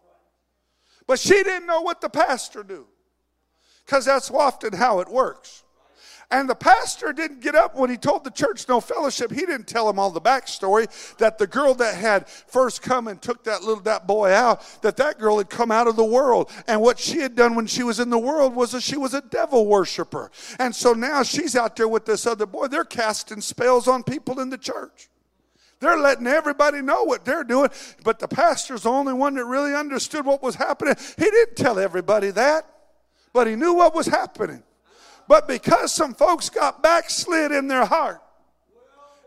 But 1.07 1.19
she 1.19 1.43
didn't 1.43 1.67
know 1.67 1.83
what 1.83 2.01
the 2.01 2.09
pastor 2.09 2.65
knew 2.65 2.87
because 3.85 4.05
that's 4.05 4.31
often 4.31 4.73
how 4.73 5.01
it 5.01 5.09
works. 5.09 5.65
And 6.31 6.51
the 6.51 6.57
pastor 6.57 7.13
didn't 7.13 7.41
get 7.41 7.55
up 7.55 7.77
when 7.77 7.89
he 7.89 7.97
told 7.97 8.25
the 8.25 8.31
church 8.31 8.69
no 8.69 8.81
fellowship. 8.81 9.31
He 9.31 9.43
didn't 9.43 9.69
tell 9.69 9.87
them 9.87 9.99
all 9.99 10.11
the 10.11 10.21
backstory 10.21 10.89
that 11.19 11.39
the 11.39 11.47
girl 11.47 11.75
that 11.75 11.95
had 11.95 12.29
first 12.29 12.83
come 12.83 13.07
and 13.07 13.23
took 13.23 13.45
that 13.45 13.63
little 13.63 13.83
that 13.85 14.09
boy 14.09 14.33
out, 14.33 14.63
that 14.83 14.97
that 14.97 15.19
girl 15.19 15.39
had 15.39 15.49
come 15.49 15.71
out 15.71 15.87
of 15.87 15.95
the 15.95 16.05
world. 16.05 16.51
And 16.67 16.81
what 16.81 16.99
she 16.99 17.19
had 17.21 17.37
done 17.37 17.55
when 17.55 17.69
she 17.69 17.85
was 17.85 18.01
in 18.01 18.11
the 18.11 18.19
world 18.19 18.57
was 18.57 18.73
that 18.73 18.83
she 18.83 18.97
was 18.97 19.15
a 19.15 19.21
devil 19.21 19.67
worshiper. 19.67 20.33
And 20.59 20.75
so 20.75 20.95
now 20.95 21.23
she's 21.23 21.55
out 21.55 21.77
there 21.77 21.89
with 21.89 22.07
this 22.07 22.27
other 22.27 22.47
boy. 22.47 22.67
They're 22.67 22.85
casting 22.85 23.41
spells 23.41 23.87
on 23.87 24.03
people 24.03 24.41
in 24.41 24.51
the 24.51 24.59
church. 24.59 25.09
They're 25.79 25.99
letting 25.99 26.27
everybody 26.27 26.81
know 26.81 27.05
what 27.05 27.25
they're 27.25 27.45
doing, 27.45 27.69
but 28.03 28.19
the 28.19 28.29
pastor's 28.29 28.83
the 28.83 28.91
only 28.91 29.13
one 29.13 29.35
that 29.35 29.45
really 29.45 29.75
understood 29.75 30.25
what 30.25 30.43
was 30.43 30.55
happening. 30.55 30.95
He 31.19 31.25
didn't 31.25 31.57
tell 31.57 31.79
everybody 31.79 32.31
that, 32.31 32.67
but 33.33 33.47
he 33.47 33.57
knew 33.57 33.75
what 33.75 33.95
was 33.95 34.07
happening. 34.07 34.63
But 35.29 35.49
because 35.49 35.93
some 35.93 36.15
folks 36.15 36.51
got 36.51 36.83
backslid 36.83 37.53
in 37.53 37.69
their 37.69 37.85
heart 37.85 38.23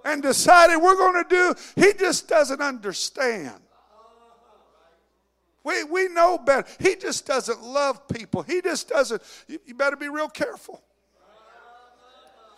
and 0.05 0.21
decided 0.21 0.77
we're 0.77 0.95
going 0.95 1.23
to 1.23 1.29
do, 1.29 1.55
he 1.75 1.93
just 1.93 2.27
doesn't 2.27 2.61
understand. 2.61 3.59
We, 5.63 5.83
we 5.83 6.07
know 6.07 6.37
better. 6.37 6.67
He 6.79 6.95
just 6.95 7.25
doesn't 7.25 7.61
love 7.61 8.07
people. 8.07 8.43
He 8.43 8.61
just 8.61 8.87
doesn't. 8.87 9.21
You, 9.47 9.59
you 9.65 9.75
better 9.75 9.97
be 9.97 10.09
real 10.09 10.29
careful. 10.29 10.81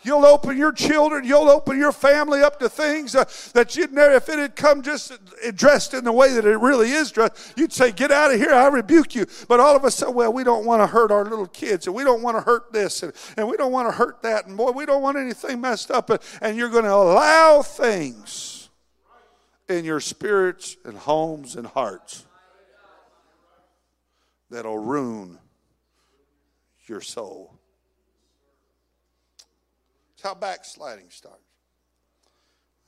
You'll 0.03 0.25
open 0.25 0.57
your 0.57 0.71
children, 0.71 1.23
you'll 1.23 1.49
open 1.49 1.77
your 1.77 1.91
family 1.91 2.41
up 2.41 2.59
to 2.59 2.69
things 2.69 3.15
uh, 3.15 3.25
that 3.53 3.75
you'd 3.75 3.93
never, 3.93 4.15
if 4.15 4.29
it 4.29 4.39
had 4.39 4.55
come 4.55 4.81
just 4.81 5.13
dressed 5.55 5.93
in 5.93 6.03
the 6.03 6.11
way 6.11 6.33
that 6.33 6.45
it 6.45 6.57
really 6.57 6.91
is 6.91 7.11
dressed, 7.11 7.53
you'd 7.55 7.71
say, 7.71 7.91
Get 7.91 8.11
out 8.11 8.33
of 8.33 8.39
here, 8.39 8.51
I 8.51 8.67
rebuke 8.67 9.13
you. 9.13 9.27
But 9.47 9.59
all 9.59 9.75
of 9.75 9.83
a 9.83 9.91
sudden, 9.91 10.15
well, 10.15 10.33
we 10.33 10.43
don't 10.43 10.65
want 10.65 10.81
to 10.81 10.87
hurt 10.87 11.11
our 11.11 11.23
little 11.23 11.45
kids, 11.45 11.85
and 11.85 11.95
we 11.95 12.03
don't 12.03 12.23
want 12.23 12.35
to 12.37 12.41
hurt 12.41 12.73
this, 12.73 13.03
and, 13.03 13.13
and 13.37 13.47
we 13.47 13.57
don't 13.57 13.71
want 13.71 13.89
to 13.89 13.91
hurt 13.91 14.23
that, 14.23 14.47
and 14.47 14.57
boy, 14.57 14.71
we 14.71 14.85
don't 14.85 15.03
want 15.03 15.17
anything 15.17 15.61
messed 15.61 15.91
up. 15.91 16.09
And, 16.09 16.19
and 16.41 16.57
you're 16.57 16.69
going 16.69 16.85
to 16.85 16.93
allow 16.93 17.61
things 17.61 18.69
in 19.69 19.85
your 19.85 19.99
spirits 19.99 20.77
and 20.83 20.97
homes 20.97 21.55
and 21.55 21.67
hearts 21.67 22.25
that'll 24.49 24.79
ruin 24.79 25.37
your 26.87 27.01
soul. 27.01 27.60
How 30.21 30.33
backsliding 30.33 31.09
starts. 31.09 31.41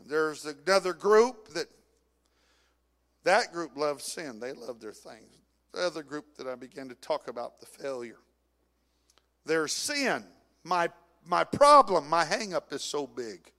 There's 0.05 0.45
another 0.45 0.93
group 0.93 1.49
that 1.49 1.67
that 3.23 3.53
group 3.53 3.77
loves 3.77 4.03
sin. 4.03 4.39
They 4.39 4.51
love 4.51 4.79
their 4.79 4.91
things. 4.91 5.37
The 5.73 5.85
other 5.85 6.03
group 6.03 6.37
that 6.37 6.47
I 6.47 6.55
began 6.55 6.89
to 6.89 6.95
talk 6.95 7.27
about 7.27 7.59
the 7.59 7.65
failure. 7.65 8.19
their 9.45 9.67
sin, 9.67 10.23
my, 10.63 10.89
my 11.25 11.43
problem, 11.43 12.09
my 12.09 12.25
hang 12.25 12.53
up 12.53 12.71
is 12.71 12.83
so 12.83 13.07
big 13.07 13.51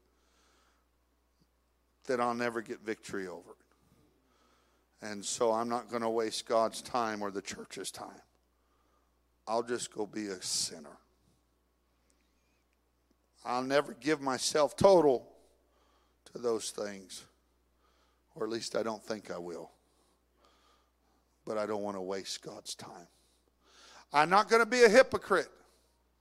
that 2.06 2.20
I'll 2.20 2.34
never 2.34 2.60
get 2.62 2.80
victory 2.80 3.26
over 3.26 3.50
it. 3.50 5.06
And 5.06 5.24
so 5.24 5.52
I'm 5.52 5.68
not 5.68 5.90
going 5.90 6.02
to 6.02 6.08
waste 6.08 6.46
God's 6.46 6.80
time 6.80 7.22
or 7.22 7.30
the 7.30 7.42
church's 7.42 7.90
time. 7.90 8.22
I'll 9.46 9.62
just 9.62 9.92
go 9.92 10.06
be 10.06 10.28
a 10.28 10.40
sinner. 10.40 10.98
I'll 13.44 13.62
never 13.62 13.94
give 13.94 14.20
myself 14.20 14.76
total 14.76 15.28
to 16.32 16.38
those 16.38 16.70
things, 16.70 17.24
or 18.34 18.44
at 18.44 18.50
least 18.50 18.76
I 18.76 18.82
don't 18.82 19.02
think 19.02 19.30
I 19.30 19.38
will. 19.38 19.70
But 21.44 21.58
I 21.58 21.66
don't 21.66 21.82
want 21.82 21.96
to 21.96 22.00
waste 22.00 22.42
God's 22.42 22.74
time. 22.74 23.06
I'm 24.12 24.30
not 24.30 24.48
going 24.48 24.62
to 24.62 24.66
be 24.66 24.84
a 24.84 24.88
hypocrite. 24.88 25.48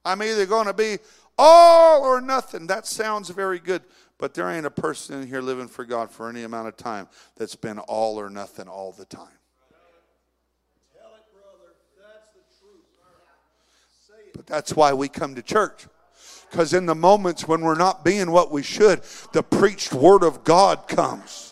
I'm 0.04 0.22
either 0.22 0.46
going 0.46 0.66
to 0.66 0.74
be 0.74 0.98
all 1.38 2.04
or 2.04 2.20
nothing. 2.20 2.68
That 2.68 2.86
sounds 2.86 3.30
very 3.30 3.60
good, 3.60 3.84
but 4.18 4.34
there 4.34 4.50
ain't 4.50 4.66
a 4.66 4.72
person 4.72 5.22
in 5.22 5.28
here 5.28 5.42
living 5.42 5.68
for 5.70 5.86
God 5.86 6.12
for 6.12 6.30
any 6.30 6.44
amount 6.44 6.68
of 6.68 6.76
time 6.76 7.08
that's 7.38 7.56
been 7.56 7.80
all 7.80 8.20
or 8.20 8.30
nothing 8.30 8.68
all 8.68 8.92
the 8.92 9.06
time. 9.06 9.28
But 14.36 14.48
that's 14.48 14.76
why 14.76 14.94
we 14.94 15.08
come 15.08 15.36
to 15.36 15.42
church. 15.42 15.86
Because 16.54 16.76
in 16.76 16.86
the 16.86 16.94
moments 16.94 17.48
when 17.48 17.62
we're 17.62 17.74
not 17.74 18.06
being 18.06 18.30
what 18.30 18.52
we 18.52 18.62
should, 18.62 19.02
the 19.32 19.42
preached 19.42 19.92
word 19.92 20.22
of 20.22 20.44
God 20.44 20.88
comes. 20.88 21.52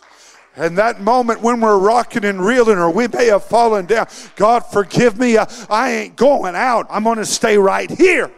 And 0.54 0.78
that 0.78 1.00
moment 1.00 1.42
when 1.42 1.60
we're 1.60 1.76
rocking 1.76 2.24
and 2.24 2.40
reeling, 2.40 2.78
or 2.78 2.88
we 2.88 3.08
may 3.08 3.26
have 3.26 3.42
fallen 3.42 3.86
down, 3.86 4.06
God, 4.36 4.60
forgive 4.60 5.18
me. 5.18 5.36
I, 5.36 5.90
ain't 5.90 6.14
going 6.14 6.54
out. 6.54 6.86
I'm 6.88 7.02
going 7.02 7.18
to 7.18 7.26
stay 7.26 7.58
right 7.58 7.90
here. 7.90 8.30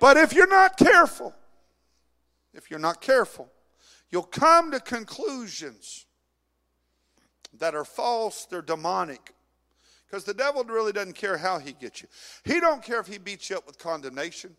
But 0.00 0.16
if 0.16 0.32
you're 0.32 0.48
not 0.48 0.76
careful, 0.76 1.32
if 2.52 2.68
you're 2.68 2.80
not 2.80 3.00
careful, 3.00 3.48
you'll 4.10 4.24
come 4.24 4.72
to 4.72 4.80
conclusions 4.80 6.06
that 7.60 7.76
are 7.76 7.84
false, 7.84 8.44
they're 8.44 8.60
demonic, 8.60 9.34
because 10.10 10.24
the 10.24 10.34
devil 10.34 10.64
really 10.64 10.92
doesn't 10.92 11.14
care 11.14 11.36
how 11.38 11.58
he 11.58 11.72
gets 11.72 12.02
you. 12.02 12.08
He 12.44 12.58
don't 12.58 12.82
care 12.82 12.98
if 12.98 13.06
he 13.06 13.18
beats 13.18 13.48
you 13.50 13.56
up 13.56 13.66
with 13.66 13.78
condemnation. 13.78 14.56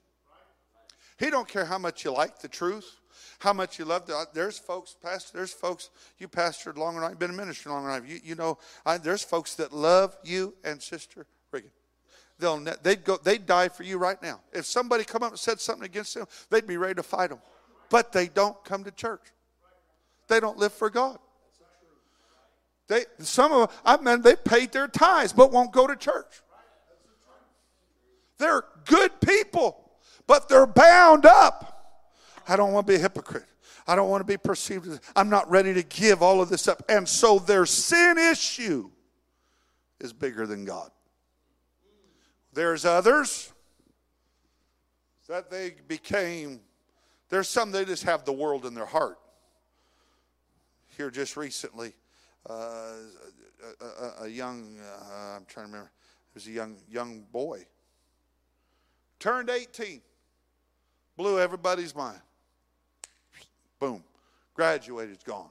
He 1.19 1.29
don't 1.29 1.47
care 1.47 1.65
how 1.65 1.77
much 1.77 2.05
you 2.05 2.11
like 2.11 2.39
the 2.39 2.47
truth, 2.47 2.99
how 3.39 3.53
much 3.53 3.77
you 3.77 3.85
love 3.85 4.07
the. 4.07 4.15
Uh, 4.15 4.25
there's 4.33 4.57
folks, 4.57 4.95
pastor. 5.03 5.37
There's 5.37 5.51
folks. 5.51 5.89
You 6.17 6.27
pastored 6.27 6.77
long 6.77 6.95
enough. 6.95 7.11
You've 7.11 7.19
been 7.19 7.31
a 7.31 7.33
minister 7.33 7.69
long 7.69 7.85
enough. 7.85 8.07
You, 8.07 8.19
you 8.23 8.35
know. 8.35 8.57
I, 8.85 8.97
there's 8.97 9.23
folks 9.23 9.55
that 9.55 9.73
love 9.73 10.17
you 10.23 10.55
and 10.63 10.81
Sister 10.81 11.27
Regan. 11.51 11.69
They'll 12.39 12.63
they'd 12.81 13.03
go. 13.03 13.17
They'd 13.17 13.45
die 13.45 13.67
for 13.67 13.83
you 13.83 13.97
right 13.97 14.21
now. 14.23 14.39
If 14.53 14.65
somebody 14.65 15.03
come 15.03 15.21
up 15.21 15.31
and 15.31 15.39
said 15.39 15.59
something 15.59 15.85
against 15.85 16.15
them, 16.15 16.25
they'd 16.49 16.65
be 16.65 16.77
ready 16.77 16.95
to 16.95 17.03
fight 17.03 17.29
them. 17.29 17.39
But 17.89 18.13
they 18.13 18.27
don't 18.27 18.63
come 18.63 18.83
to 18.85 18.91
church. 18.91 19.33
They 20.27 20.39
don't 20.39 20.57
live 20.57 20.73
for 20.73 20.89
God. 20.89 21.19
They, 22.91 23.05
some 23.19 23.53
of 23.53 23.69
them, 23.69 23.77
I 23.85 23.95
mean, 24.01 24.21
they 24.21 24.35
paid 24.35 24.73
their 24.73 24.89
tithes 24.89 25.31
but 25.31 25.49
won't 25.49 25.71
go 25.71 25.87
to 25.87 25.95
church. 25.95 26.41
They're 28.37 28.65
good 28.83 29.21
people, 29.21 29.89
but 30.27 30.49
they're 30.49 30.67
bound 30.67 31.25
up. 31.25 32.03
I 32.49 32.57
don't 32.57 32.73
want 32.73 32.87
to 32.87 32.91
be 32.91 32.97
a 32.97 33.01
hypocrite. 33.01 33.45
I 33.87 33.95
don't 33.95 34.09
want 34.09 34.19
to 34.19 34.25
be 34.25 34.35
perceived 34.35 34.89
as, 34.89 34.99
I'm 35.15 35.29
not 35.29 35.49
ready 35.49 35.73
to 35.73 35.83
give 35.83 36.21
all 36.21 36.41
of 36.41 36.49
this 36.49 36.67
up. 36.67 36.83
And 36.89 37.07
so 37.07 37.39
their 37.39 37.65
sin 37.65 38.17
issue 38.17 38.89
is 40.01 40.11
bigger 40.11 40.45
than 40.45 40.65
God. 40.65 40.91
There's 42.51 42.83
others 42.83 43.53
that 45.29 45.49
they 45.49 45.75
became, 45.87 46.59
there's 47.29 47.47
some 47.47 47.71
they 47.71 47.85
just 47.85 48.03
have 48.03 48.25
the 48.25 48.33
world 48.33 48.65
in 48.65 48.73
their 48.73 48.85
heart. 48.85 49.17
Here 50.97 51.09
just 51.09 51.37
recently, 51.37 51.93
uh, 52.49 52.53
a, 53.81 53.85
a, 53.85 54.23
a, 54.23 54.27
young, 54.27 54.79
uh, 54.79 55.37
I'm 55.37 55.45
trying 55.45 55.67
to 55.67 55.71
remember, 55.71 55.91
it 56.31 56.35
was 56.35 56.47
a 56.47 56.51
young, 56.51 56.77
young 56.89 57.23
boy. 57.31 57.65
Turned 59.19 59.49
18. 59.49 60.01
Blew 61.17 61.39
everybody's 61.39 61.95
mind. 61.95 62.19
Boom. 63.79 64.03
Graduated, 64.55 65.23
gone. 65.23 65.49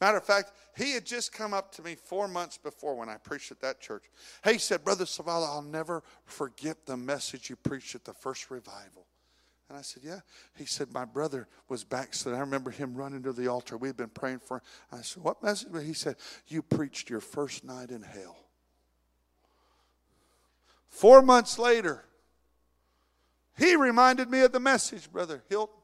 Matter 0.00 0.18
of 0.18 0.24
fact, 0.24 0.52
he 0.76 0.92
had 0.92 1.06
just 1.06 1.32
come 1.32 1.54
up 1.54 1.72
to 1.76 1.82
me 1.82 1.94
four 1.94 2.28
months 2.28 2.58
before 2.58 2.94
when 2.94 3.08
I 3.08 3.16
preached 3.16 3.50
at 3.50 3.60
that 3.60 3.80
church. 3.80 4.04
He 4.44 4.58
said, 4.58 4.84
Brother 4.84 5.04
Savala, 5.04 5.46
I'll 5.48 5.62
never 5.62 6.02
forget 6.26 6.84
the 6.84 6.96
message 6.96 7.48
you 7.48 7.56
preached 7.56 7.94
at 7.94 8.04
the 8.04 8.12
first 8.12 8.50
revival. 8.50 9.06
And 9.68 9.78
I 9.78 9.82
said, 9.82 10.02
Yeah. 10.04 10.20
He 10.56 10.64
said, 10.64 10.92
My 10.92 11.04
brother 11.04 11.48
was 11.68 11.84
backslid. 11.84 12.34
I 12.34 12.40
remember 12.40 12.70
him 12.70 12.94
running 12.94 13.22
to 13.24 13.32
the 13.32 13.48
altar. 13.48 13.76
We'd 13.76 13.96
been 13.96 14.08
praying 14.08 14.40
for 14.40 14.58
him. 14.58 14.62
I 14.92 15.02
said, 15.02 15.22
What 15.22 15.42
message? 15.42 15.68
He 15.84 15.92
said, 15.92 16.16
You 16.46 16.62
preached 16.62 17.10
your 17.10 17.20
first 17.20 17.64
night 17.64 17.90
in 17.90 18.02
hell. 18.02 18.36
Four 20.88 21.20
months 21.22 21.58
later, 21.58 22.04
he 23.58 23.76
reminded 23.76 24.30
me 24.30 24.40
of 24.40 24.52
the 24.52 24.60
message, 24.60 25.10
Brother 25.10 25.42
Hilton. 25.48 25.74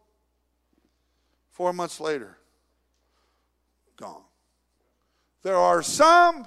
Four 1.50 1.72
months 1.72 2.00
later, 2.00 2.38
gone. 3.96 4.22
There 5.42 5.56
are 5.56 5.82
some, 5.82 6.46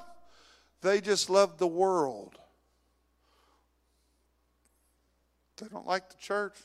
they 0.82 1.02
just 1.02 1.30
love 1.30 1.58
the 1.58 1.68
world. 1.68 2.38
They 5.58 5.68
don't 5.68 5.86
like 5.86 6.10
the 6.10 6.18
church. 6.18 6.56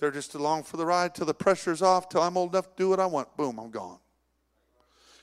They're 0.00 0.10
just 0.10 0.34
along 0.34 0.62
for 0.62 0.78
the 0.78 0.86
ride 0.86 1.14
till 1.14 1.26
the 1.26 1.34
pressure's 1.34 1.82
off, 1.82 2.08
till 2.08 2.22
I'm 2.22 2.36
old 2.38 2.54
enough 2.54 2.70
to 2.70 2.76
do 2.76 2.88
what 2.88 2.98
I 2.98 3.06
want. 3.06 3.36
Boom, 3.36 3.58
I'm 3.58 3.70
gone. 3.70 3.98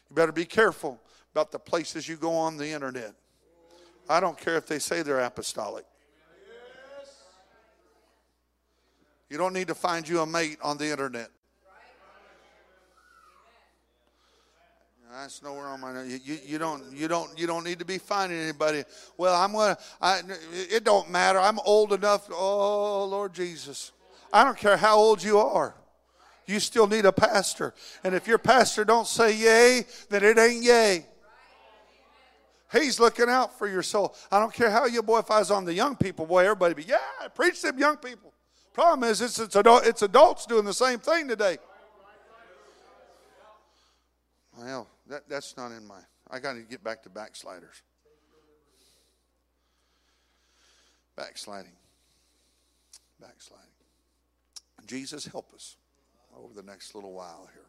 You 0.10 0.16
better 0.16 0.32
be 0.32 0.46
careful 0.46 1.02
about 1.34 1.52
the 1.52 1.60
places 1.60 2.08
you 2.08 2.16
go 2.16 2.32
on 2.34 2.58
the 2.58 2.70
internet. 2.70 3.14
I 4.08 4.20
don't 4.20 4.38
care 4.38 4.56
if 4.56 4.68
they 4.68 4.80
say 4.80 5.02
they're 5.02 5.20
apostolic. 5.20 5.86
You 9.30 9.38
don't 9.38 9.52
need 9.52 9.68
to 9.68 9.76
find 9.76 10.08
you 10.08 10.22
a 10.22 10.26
mate 10.26 10.60
on 10.64 10.78
the 10.78 10.90
internet. 10.90 11.32
That's 15.12 15.42
nowhere 15.42 15.66
on 15.66 15.82
my. 15.82 16.04
You, 16.04 16.20
you, 16.24 16.38
you 16.46 16.58
don't 16.60 16.84
you 16.94 17.08
don't 17.08 17.38
you 17.40 17.48
don't 17.48 17.64
need 17.64 17.80
to 17.80 17.86
be 17.86 17.98
finding 17.98 18.38
anybody. 18.38 18.84
Well, 19.18 19.34
I'm 19.36 19.54
gonna. 19.54 19.78
I, 20.00 20.22
it 20.54 20.84
don't 20.84 21.10
matter. 21.10 21.40
I'm 21.40 21.60
old 21.66 21.92
enough. 21.94 22.30
Oh 22.32 23.06
Lord 23.06 23.34
Jesus. 23.34 23.94
I 24.32 24.44
don't 24.44 24.58
care 24.58 24.78
how 24.78 24.98
old 24.98 25.24
you 25.24 25.38
are. 25.40 25.76
You 26.46 26.60
still 26.60 26.88
need 26.88 27.06
a 27.06 27.12
pastor. 27.12 27.74
And 28.04 28.16
if 28.16 28.28
your 28.28 28.38
pastor 28.38 28.86
don't 28.86 29.08
say 29.08 29.36
yay, 29.36 29.86
then 30.10 30.24
it 30.24 30.38
ain't 30.38 30.64
yay. 30.64 31.06
He's 32.72 33.00
looking 33.00 33.30
out 33.30 33.58
for 33.58 33.68
your 33.68 33.84
soul. 33.84 34.16
I 34.32 34.40
don't 34.40 34.54
care 34.54 34.70
how 34.70 34.86
you 34.86 35.02
boy, 35.02 35.20
if 35.20 35.32
I 35.32 35.40
was 35.40 35.52
on 35.52 35.66
the 35.66 35.74
young 35.74 35.96
people, 35.96 36.26
boy, 36.26 36.44
everybody 36.44 36.74
be, 36.74 36.84
yeah, 36.84 36.98
preach 37.34 37.62
them 37.62 37.78
young 37.80 37.98
people. 37.98 38.34
Problem 38.74 39.10
is, 39.10 39.22
it's, 39.22 39.40
it's, 39.40 39.56
adult, 39.56 39.86
it's 39.86 40.02
adults 40.02 40.46
doing 40.46 40.66
the 40.66 40.74
same 40.74 41.00
thing 41.00 41.28
today. 41.28 41.58
Well, 44.58 44.88
that, 45.08 45.28
that's 45.30 45.56
not 45.56 45.72
in 45.72 45.86
my, 45.86 46.00
I 46.30 46.40
got 46.40 46.54
to 46.54 46.62
get 46.62 46.84
back 46.84 47.04
to 47.04 47.10
backsliders. 47.10 47.82
Backsliding. 51.16 51.72
Backsliding. 53.20 53.77
Jesus, 54.88 55.26
help 55.26 55.54
us 55.54 55.76
over 56.36 56.54
the 56.54 56.64
next 56.64 56.96
little 56.96 57.14
while 57.14 57.50
here. 57.54 57.64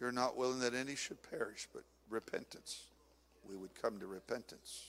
You're 0.00 0.12
not 0.12 0.36
willing 0.36 0.58
that 0.60 0.74
any 0.74 0.96
should 0.96 1.22
perish, 1.30 1.68
but 1.72 1.84
repentance. 2.10 2.86
We 3.48 3.56
would 3.56 3.80
come 3.80 4.00
to 4.00 4.06
repentance. 4.06 4.86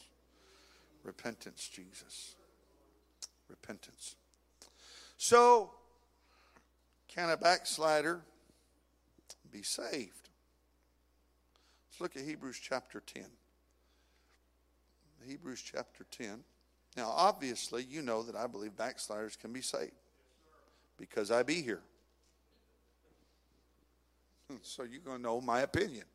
Repentance, 1.04 1.70
Jesus. 1.72 2.36
Repentance. 3.48 4.16
So, 5.18 5.72
can 7.08 7.30
a 7.30 7.38
backslider 7.38 8.22
be 9.52 9.62
saved? 9.62 10.30
Let's 11.92 12.02
look 12.02 12.16
at 12.16 12.24
Hebrews 12.24 12.60
chapter 12.60 13.02
10. 13.06 13.24
Hebrews 15.28 15.62
chapter 15.62 16.06
10. 16.12 16.44
Now, 16.96 17.10
obviously, 17.10 17.84
you 17.84 18.02
know 18.02 18.24
that 18.24 18.36
I 18.36 18.48
believe 18.48 18.76
backsliders 18.76 19.36
can 19.36 19.52
be 19.52 19.62
saved 19.62 19.92
because 20.98 21.32
I 21.32 21.44
be 21.44 21.62
here. 21.62 21.82
Hmm, 24.50 24.58
so 24.62 24.84
you're 24.84 25.02
going 25.02 25.18
to 25.18 25.24
know 25.24 25.42
my 25.42 25.62
opinion 25.62 26.06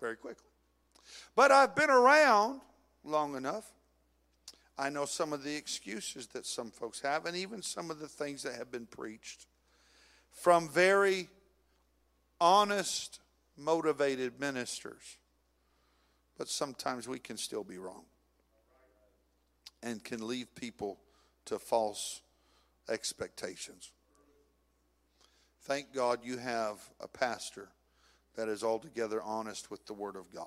very 0.00 0.16
quickly. 0.16 0.46
But 1.34 1.50
I've 1.50 1.74
been 1.74 1.90
around 1.90 2.60
long 3.04 3.36
enough. 3.36 3.70
I 4.78 4.90
know 4.90 5.04
some 5.04 5.32
of 5.32 5.44
the 5.44 5.54
excuses 5.54 6.26
that 6.28 6.46
some 6.46 6.70
folks 6.70 7.00
have, 7.00 7.26
and 7.26 7.36
even 7.36 7.62
some 7.62 7.90
of 7.90 8.00
the 8.00 8.08
things 8.08 8.42
that 8.42 8.54
have 8.54 8.70
been 8.70 8.86
preached 8.86 9.46
from 10.30 10.68
very 10.68 11.28
honest 12.40 13.20
motivated 13.56 14.40
ministers. 14.40 15.16
But 16.36 16.48
sometimes 16.48 17.06
we 17.06 17.20
can 17.20 17.36
still 17.36 17.62
be 17.62 17.78
wrong 17.78 18.04
and 19.84 20.02
can 20.02 20.26
leave 20.26 20.52
people 20.54 20.98
to 21.44 21.58
false 21.58 22.22
expectations. 22.88 23.92
Thank 25.62 25.92
God 25.94 26.20
you 26.24 26.38
have 26.38 26.80
a 27.00 27.06
pastor 27.06 27.68
that 28.34 28.48
is 28.48 28.64
altogether 28.64 29.22
honest 29.22 29.70
with 29.70 29.86
the 29.86 29.92
Word 29.92 30.16
of 30.16 30.32
God. 30.34 30.46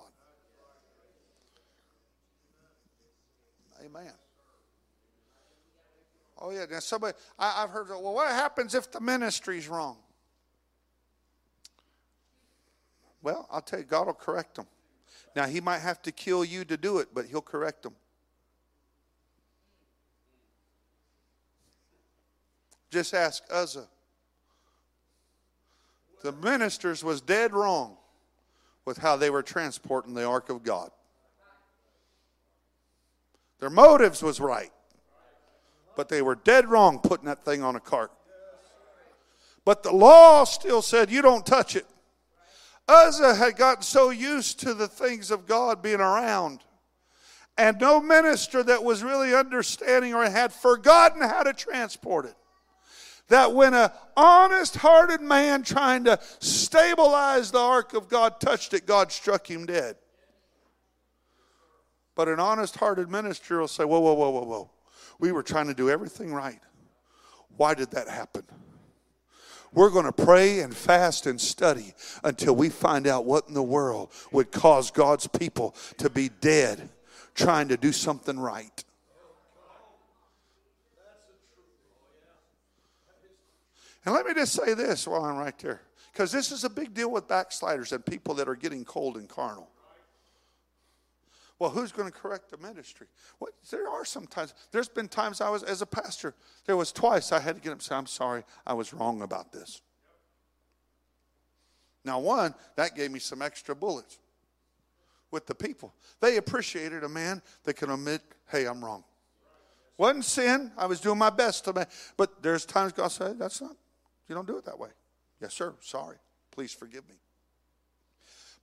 Amen. 3.86 4.12
Oh, 6.40 6.50
yeah. 6.50 6.66
Now, 6.70 6.80
somebody, 6.80 7.16
I, 7.38 7.62
have 7.62 7.70
heard, 7.70 7.90
well, 7.90 8.14
what 8.14 8.30
happens 8.30 8.74
if 8.74 8.92
the 8.92 9.00
ministry's 9.00 9.68
wrong? 9.68 9.98
Well, 13.22 13.48
I'll 13.52 13.62
tell 13.62 13.80
you, 13.80 13.86
God 13.86 14.08
will 14.08 14.14
correct 14.14 14.56
them. 14.56 14.66
Now, 15.36 15.46
He 15.46 15.62
might 15.62 15.80
have 15.80 16.02
to 16.04 16.12
kill 16.12 16.44
you 16.44 16.66
to 16.66 16.78
do 16.78 16.98
it, 17.00 17.10
but 17.14 17.26
He'll 17.26 17.42
correct 17.42 17.84
them. 17.84 17.94
Just 22.90 23.14
ask 23.14 23.44
Uzzah. 23.50 23.88
The 26.24 26.32
ministers 26.32 27.04
was 27.04 27.22
dead 27.22 27.54
wrong 27.54 27.98
with 28.86 28.98
how 28.98 29.18
they 29.18 29.30
were 29.30 29.44
transporting 29.44 30.14
the 30.14 30.26
ark 30.26 30.50
of 30.50 30.64
God. 30.64 30.90
Their 33.60 33.70
motives 33.70 34.22
was 34.22 34.40
right, 34.40 34.72
but 35.96 36.10
they 36.10 36.22
were 36.22 36.36
dead 36.36 36.68
wrong 36.70 37.00
putting 37.00 37.26
that 37.26 37.44
thing 37.44 37.64
on 37.64 37.76
a 37.76 37.80
cart. 37.80 38.12
But 39.66 39.84
the 39.84 39.92
law 39.92 40.46
still 40.46 40.82
said 40.82 41.12
you 41.12 41.22
don't 41.22 41.46
touch 41.46 41.76
it. 41.76 41.86
Uzzah 42.88 43.36
had 43.36 43.58
gotten 43.58 43.84
so 43.84 44.12
used 44.12 44.62
to 44.62 44.74
the 44.74 44.88
things 44.88 45.30
of 45.30 45.46
God 45.46 45.82
being 45.82 46.00
around, 46.00 46.62
and 47.58 47.78
no 47.82 48.00
minister 48.00 48.64
that 48.64 48.84
was 48.84 49.04
really 49.04 49.36
understanding 49.36 50.14
or 50.14 50.30
had 50.30 50.54
forgotten 50.54 51.22
how 51.22 51.44
to 51.44 51.52
transport 51.52 52.26
it 52.26 52.36
that 53.30 53.54
when 53.54 53.74
an 53.74 53.90
honest 54.16 54.78
hearted 54.78 55.22
man 55.22 55.64
trying 55.64 56.06
to 56.06 56.20
stabilize 56.40 57.52
the 57.52 57.60
ark 57.60 57.94
of 57.94 58.08
God 58.08 58.40
touched 58.40 58.74
it, 58.74 58.86
God 58.86 59.12
struck 59.12 59.50
him 59.50 59.66
dead. 59.66 59.98
But 62.16 62.30
an 62.30 62.40
honest 62.40 62.76
hearted 62.78 63.12
minister 63.12 63.60
will 63.60 63.68
say, 63.68 63.84
Whoa, 63.84 64.00
whoa, 64.00 64.14
whoa, 64.14 64.30
whoa, 64.30 64.44
whoa. 64.44 64.72
We 65.20 65.32
were 65.32 65.44
trying 65.44 65.68
to 65.68 65.74
do 65.74 65.90
everything 65.90 66.34
right. 66.34 66.60
Why 67.56 67.74
did 67.74 67.92
that 67.92 68.08
happen? 68.08 68.44
We're 69.74 69.90
going 69.90 70.06
to 70.06 70.12
pray 70.12 70.62
and 70.62 70.76
fast 70.76 71.28
and 71.28 71.40
study 71.40 71.94
until 72.24 72.56
we 72.56 72.70
find 72.70 73.06
out 73.06 73.26
what 73.26 73.48
in 73.48 73.54
the 73.54 73.64
world 73.64 74.12
would 74.32 74.52
cause 74.52 74.90
God's 74.92 75.28
people 75.28 75.76
to 75.98 76.10
be 76.10 76.30
dead 76.30 76.90
trying 77.36 77.68
to 77.68 77.78
do 77.78 77.92
something 77.92 78.40
right. 78.40 78.84
And 84.08 84.16
let 84.16 84.26
me 84.26 84.34
just 84.34 84.54
say 84.54 84.74
this 84.74 85.06
while 85.06 85.26
I'm 85.26 85.36
right 85.36 85.60
there, 85.60 85.82
because 86.14 86.32
this 86.32 86.54
is 86.54 86.64
a 86.64 86.70
big 86.70 86.94
deal 86.94 87.12
with 87.12 87.28
backsliders 87.28 87.92
and 87.92 88.06
people 88.06 88.36
that 88.36 88.48
are 88.48 88.56
getting 88.56 88.86
cold 88.86 89.18
and 89.18 89.28
carnal. 89.28 89.70
Well, 91.60 91.72
who's 91.72 91.92
going 91.92 92.10
to 92.10 92.18
correct 92.18 92.50
the 92.50 92.58
ministry? 92.58 93.08
Well, 93.38 93.52
there 93.70 93.90
are 93.90 94.06
sometimes. 94.06 94.54
There's 94.72 94.88
been 94.88 95.10
times 95.10 95.42
I 95.42 95.50
was, 95.50 95.62
as 95.62 95.82
a 95.82 95.86
pastor, 95.86 96.36
there 96.66 96.78
was 96.78 96.94
twice 96.94 97.34
I 97.34 97.42
had 97.42 97.56
to 97.56 97.62
get 97.62 97.72
up 97.72 97.80
and 97.80 97.82
say, 97.82 97.96
I'm 97.96 98.08
sorry, 98.08 98.46
I 98.66 98.76
was 98.76 98.94
wrong 98.94 99.24
about 99.24 99.52
this. 99.52 99.82
Now, 102.06 102.20
one, 102.20 102.56
that 102.78 102.96
gave 102.96 103.12
me 103.12 103.20
some 103.20 103.42
extra 103.42 103.76
bullets 103.76 104.20
with 105.32 105.48
the 105.48 105.56
people. 105.56 105.94
They 106.22 106.38
appreciated 106.38 107.04
a 107.04 107.10
man 107.10 107.42
that 107.66 107.74
can 107.74 107.90
admit, 107.90 108.22
hey, 108.50 108.68
I'm 108.68 108.86
wrong. 108.86 109.04
Wasn't 109.98 110.24
sin. 110.24 110.72
I 110.78 110.86
was 110.86 111.02
doing 111.02 111.18
my 111.18 111.30
best 111.30 111.66
to 111.66 111.74
make, 111.74 111.90
but 112.16 112.42
there's 112.42 112.66
times 112.66 112.94
God 112.94 113.10
said, 113.10 113.38
that's 113.38 113.62
not 113.62 113.76
you 114.28 114.36
don't 114.36 114.48
do 114.48 114.58
it 114.58 114.66
that 114.66 114.80
way. 114.80 114.90
Yes, 115.42 115.54
sir. 115.54 115.74
Sorry. 115.82 116.18
Please 116.52 116.74
forgive 116.74 117.08
me. 117.08 117.16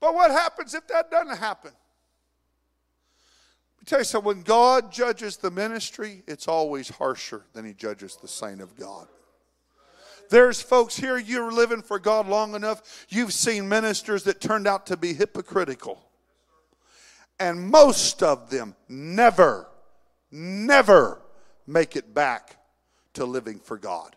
But 0.01 0.15
what 0.15 0.31
happens 0.31 0.75
if 0.75 0.87
that 0.89 1.11
doesn't 1.11 1.39
happen? 1.39 1.71
Let 3.77 3.81
me 3.81 3.87
tell 3.87 4.01
you 4.01 4.05
something. 4.05 4.27
When 4.27 4.43
God 4.43 4.93
judges 4.93 5.37
the 5.37 5.51
ministry, 5.51 6.23
it's 6.27 6.49
always 6.49 6.89
harsher 6.89 7.45
than 7.53 7.65
He 7.65 7.73
judges 7.73 8.17
the 8.17 8.29
saint 8.29 8.61
of 8.61 8.77
God. 8.77 9.07
There's 10.31 10.61
folks 10.61 10.97
here, 10.97 11.19
you're 11.19 11.53
living 11.53 11.83
for 11.83 11.99
God 11.99 12.27
long 12.27 12.55
enough, 12.55 13.07
you've 13.09 13.33
seen 13.33 13.69
ministers 13.69 14.25
that 14.25 14.41
turned 14.41 14.67
out 14.67 14.87
to 14.87 14.97
be 14.97 15.13
hypocritical. 15.13 16.03
And 17.39 17.71
most 17.71 18.23
of 18.23 18.51
them 18.51 18.75
never, 18.89 19.69
never 20.31 21.21
make 21.67 21.97
it 21.97 22.15
back 22.15 22.57
to 23.15 23.25
living 23.25 23.59
for 23.59 23.77
God. 23.77 24.17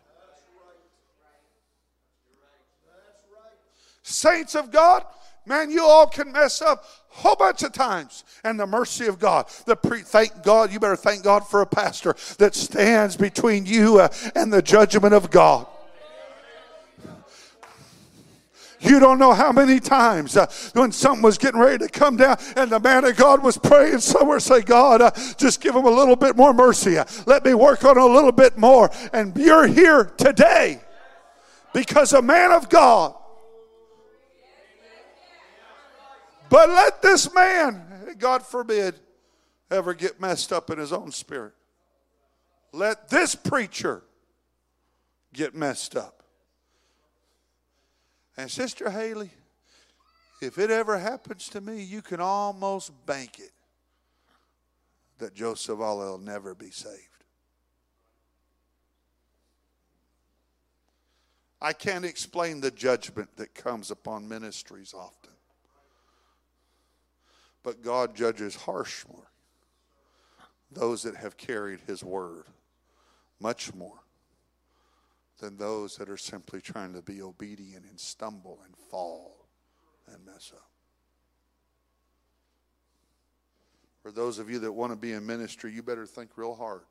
Saints 4.08 4.54
of 4.54 4.70
God, 4.70 5.04
man, 5.44 5.70
you 5.70 5.82
all 5.82 6.06
can 6.06 6.32
mess 6.32 6.62
up 6.62 6.82
a 7.12 7.16
whole 7.20 7.36
bunch 7.36 7.62
of 7.62 7.72
times. 7.72 8.24
And 8.42 8.58
the 8.58 8.66
mercy 8.66 9.06
of 9.06 9.18
God, 9.18 9.48
the 9.66 9.76
pre- 9.76 10.00
thank 10.00 10.42
God, 10.42 10.72
you 10.72 10.80
better 10.80 10.96
thank 10.96 11.22
God 11.22 11.46
for 11.46 11.60
a 11.60 11.66
pastor 11.66 12.16
that 12.38 12.54
stands 12.54 13.16
between 13.16 13.66
you 13.66 14.00
uh, 14.00 14.08
and 14.34 14.52
the 14.52 14.62
judgment 14.62 15.12
of 15.12 15.30
God. 15.30 15.66
You 18.80 19.00
don't 19.00 19.18
know 19.18 19.32
how 19.32 19.50
many 19.50 19.80
times 19.80 20.36
uh, 20.36 20.46
when 20.72 20.92
something 20.92 21.22
was 21.22 21.36
getting 21.36 21.60
ready 21.60 21.78
to 21.78 21.88
come 21.88 22.16
down 22.16 22.38
and 22.56 22.70
the 22.70 22.78
man 22.78 23.04
of 23.04 23.16
God 23.16 23.42
was 23.42 23.58
praying 23.58 23.98
somewhere, 23.98 24.38
say, 24.38 24.62
God, 24.62 25.02
uh, 25.02 25.10
just 25.36 25.60
give 25.60 25.74
him 25.74 25.84
a 25.84 25.90
little 25.90 26.14
bit 26.14 26.36
more 26.36 26.54
mercy. 26.54 26.96
Uh, 26.96 27.04
let 27.26 27.44
me 27.44 27.54
work 27.54 27.84
on 27.84 27.98
a 27.98 28.06
little 28.06 28.32
bit 28.32 28.56
more. 28.56 28.88
And 29.12 29.36
you're 29.36 29.66
here 29.66 30.04
today 30.04 30.80
because 31.74 32.12
a 32.12 32.22
man 32.22 32.52
of 32.52 32.68
God 32.68 33.16
But 36.50 36.68
let 36.70 37.02
this 37.02 37.32
man, 37.34 38.16
God 38.18 38.44
forbid, 38.44 38.98
ever 39.70 39.94
get 39.94 40.20
messed 40.20 40.52
up 40.52 40.70
in 40.70 40.78
his 40.78 40.92
own 40.92 41.12
spirit. 41.12 41.52
Let 42.72 43.08
this 43.08 43.34
preacher 43.34 44.02
get 45.32 45.54
messed 45.54 45.96
up. 45.96 46.22
And 48.36 48.50
Sister 48.50 48.90
Haley, 48.90 49.30
if 50.40 50.58
it 50.58 50.70
ever 50.70 50.98
happens 50.98 51.48
to 51.50 51.60
me, 51.60 51.82
you 51.82 52.02
can 52.02 52.20
almost 52.20 52.92
bank 53.04 53.38
it 53.40 53.52
that 55.18 55.34
Joseph 55.34 55.78
will 55.78 56.18
never 56.18 56.54
be 56.54 56.70
saved. 56.70 57.02
I 61.60 61.72
can't 61.72 62.04
explain 62.04 62.60
the 62.60 62.70
judgment 62.70 63.36
that 63.36 63.52
comes 63.54 63.90
upon 63.90 64.28
ministries 64.28 64.94
often. 64.94 65.32
But 67.62 67.82
God 67.82 68.14
judges 68.14 68.54
harshly 68.54 69.22
those 70.70 71.02
that 71.02 71.16
have 71.16 71.36
carried 71.36 71.80
his 71.86 72.04
word 72.04 72.44
much 73.40 73.74
more 73.74 74.00
than 75.38 75.56
those 75.56 75.96
that 75.96 76.08
are 76.08 76.16
simply 76.16 76.60
trying 76.60 76.92
to 76.94 77.02
be 77.02 77.22
obedient 77.22 77.84
and 77.88 77.98
stumble 77.98 78.60
and 78.64 78.76
fall 78.76 79.46
and 80.06 80.24
mess 80.26 80.52
up. 80.54 80.68
For 84.02 84.12
those 84.12 84.38
of 84.38 84.50
you 84.50 84.58
that 84.60 84.72
want 84.72 84.92
to 84.92 84.96
be 84.96 85.12
in 85.12 85.26
ministry, 85.26 85.72
you 85.72 85.82
better 85.82 86.06
think 86.06 86.30
real 86.36 86.54
hard 86.54 86.82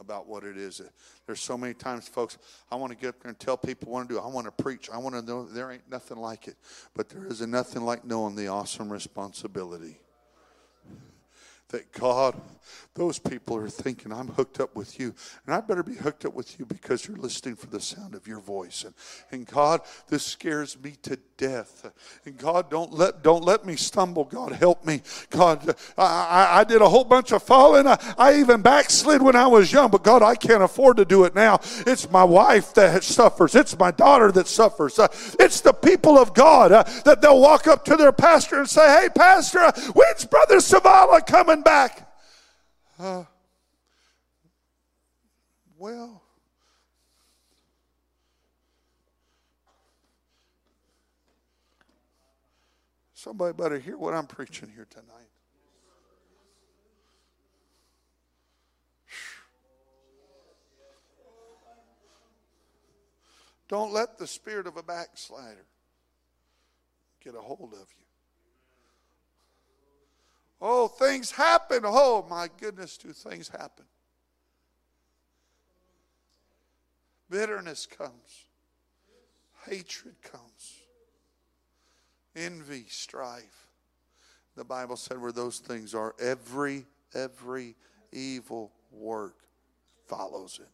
about 0.00 0.26
what 0.26 0.42
it 0.44 0.56
is. 0.56 0.80
There's 1.26 1.40
so 1.40 1.56
many 1.56 1.74
times, 1.74 2.08
folks, 2.08 2.38
I 2.70 2.76
want 2.76 2.92
to 2.92 2.98
get 2.98 3.10
up 3.10 3.22
there 3.22 3.30
and 3.30 3.38
tell 3.38 3.56
people 3.56 3.92
what 3.92 4.08
to 4.08 4.14
do. 4.14 4.18
I 4.18 4.26
want 4.26 4.46
to 4.46 4.62
preach. 4.62 4.90
I 4.90 4.98
want 4.98 5.14
to 5.14 5.22
know 5.22 5.44
there 5.44 5.70
ain't 5.70 5.88
nothing 5.90 6.16
like 6.16 6.48
it. 6.48 6.56
But 6.94 7.08
there 7.08 7.26
isn't 7.26 7.50
nothing 7.50 7.82
like 7.82 8.04
knowing 8.04 8.34
the 8.34 8.48
awesome 8.48 8.90
responsibility 8.90 10.00
that 11.70 11.92
God, 11.92 12.40
those 12.94 13.18
people 13.18 13.56
are 13.56 13.68
thinking, 13.68 14.12
I'm 14.12 14.28
hooked 14.28 14.60
up 14.60 14.76
with 14.76 15.00
you. 15.00 15.14
And 15.46 15.54
I 15.54 15.60
better 15.60 15.82
be 15.82 15.94
hooked 15.94 16.24
up 16.24 16.34
with 16.34 16.58
you 16.58 16.66
because 16.66 17.06
you're 17.06 17.16
listening 17.16 17.56
for 17.56 17.66
the 17.66 17.80
sound 17.80 18.14
of 18.14 18.26
your 18.26 18.40
voice. 18.40 18.84
And, 18.84 18.94
and 19.30 19.46
God, 19.46 19.80
this 20.08 20.24
scares 20.24 20.80
me 20.80 20.96
to 21.02 21.18
death. 21.40 21.90
And 22.24 22.38
God, 22.38 22.70
don't 22.70 22.92
let, 22.92 23.22
don't 23.22 23.44
let 23.44 23.66
me 23.66 23.74
stumble. 23.74 24.24
God, 24.24 24.52
help 24.52 24.84
me. 24.84 25.02
God, 25.30 25.74
I, 25.98 26.60
I, 26.60 26.64
did 26.64 26.82
a 26.82 26.88
whole 26.88 27.04
bunch 27.04 27.32
of 27.32 27.42
falling. 27.42 27.86
I, 27.86 27.98
I 28.16 28.38
even 28.38 28.62
backslid 28.62 29.20
when 29.20 29.34
I 29.34 29.46
was 29.46 29.72
young, 29.72 29.90
but 29.90 30.04
God, 30.04 30.22
I 30.22 30.36
can't 30.36 30.62
afford 30.62 30.98
to 30.98 31.04
do 31.04 31.24
it 31.24 31.34
now. 31.34 31.58
It's 31.86 32.10
my 32.10 32.24
wife 32.24 32.74
that 32.74 33.02
suffers. 33.02 33.54
It's 33.54 33.78
my 33.78 33.90
daughter 33.90 34.30
that 34.32 34.46
suffers. 34.46 34.98
Uh, 34.98 35.08
it's 35.38 35.60
the 35.60 35.72
people 35.72 36.18
of 36.18 36.32
God 36.32 36.72
uh, 36.72 36.84
that 37.04 37.20
they'll 37.20 37.40
walk 37.40 37.66
up 37.66 37.84
to 37.86 37.96
their 37.96 38.12
pastor 38.12 38.58
and 38.58 38.68
say, 38.68 39.02
Hey, 39.02 39.08
Pastor, 39.08 39.58
uh, 39.58 39.72
when's 39.94 40.24
Brother 40.24 40.56
Savala 40.56 41.26
coming 41.26 41.50
coming 41.50 41.62
back. 41.62 42.06
Uh, 42.98 43.24
well, 45.78 46.22
Somebody 53.22 53.52
better 53.52 53.78
hear 53.78 53.98
what 53.98 54.14
I'm 54.14 54.26
preaching 54.26 54.70
here 54.74 54.86
tonight. 54.88 55.04
Don't 63.68 63.92
let 63.92 64.16
the 64.16 64.26
spirit 64.26 64.66
of 64.66 64.78
a 64.78 64.82
backslider 64.82 65.66
get 67.22 67.34
a 67.34 67.40
hold 67.42 67.74
of 67.74 67.80
you. 67.80 68.06
Oh, 70.62 70.88
things 70.88 71.30
happen. 71.30 71.82
Oh, 71.84 72.24
my 72.30 72.48
goodness, 72.58 72.96
do 72.96 73.12
things 73.12 73.50
happen? 73.50 73.84
Bitterness 77.28 77.84
comes, 77.84 78.46
hatred 79.66 80.14
comes, 80.22 80.79
envy, 82.36 82.84
strife. 82.88 83.66
The 84.56 84.64
Bible 84.64 84.96
said 84.96 85.20
where 85.20 85.32
those 85.32 85.58
things 85.58 85.94
are, 85.94 86.14
every, 86.20 86.84
every 87.14 87.76
evil 88.12 88.72
work 88.92 89.36
follows 90.06 90.60
it. 90.60 90.68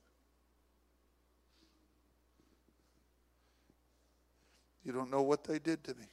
You 4.85 4.93
don't 4.93 5.11
know 5.11 5.23
what 5.23 5.45
they 5.45 5.59
did 5.59 5.83
to 5.85 5.95
me. 5.95 6.05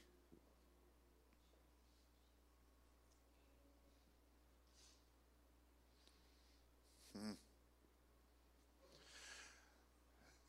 Hmm. 7.15 7.31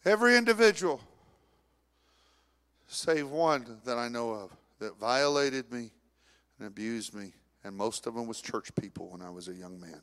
Every 0.06 0.38
individual, 0.38 1.00
save 2.88 3.28
one 3.28 3.66
that 3.84 3.98
I 3.98 4.08
know 4.08 4.30
of, 4.30 4.50
that 4.84 4.98
violated 4.98 5.72
me 5.72 5.90
and 6.58 6.68
abused 6.68 7.14
me, 7.14 7.32
and 7.64 7.74
most 7.74 8.06
of 8.06 8.14
them 8.14 8.26
was 8.26 8.42
church 8.42 8.74
people 8.74 9.08
when 9.10 9.22
I 9.22 9.30
was 9.30 9.48
a 9.48 9.54
young 9.54 9.80
man. 9.80 10.02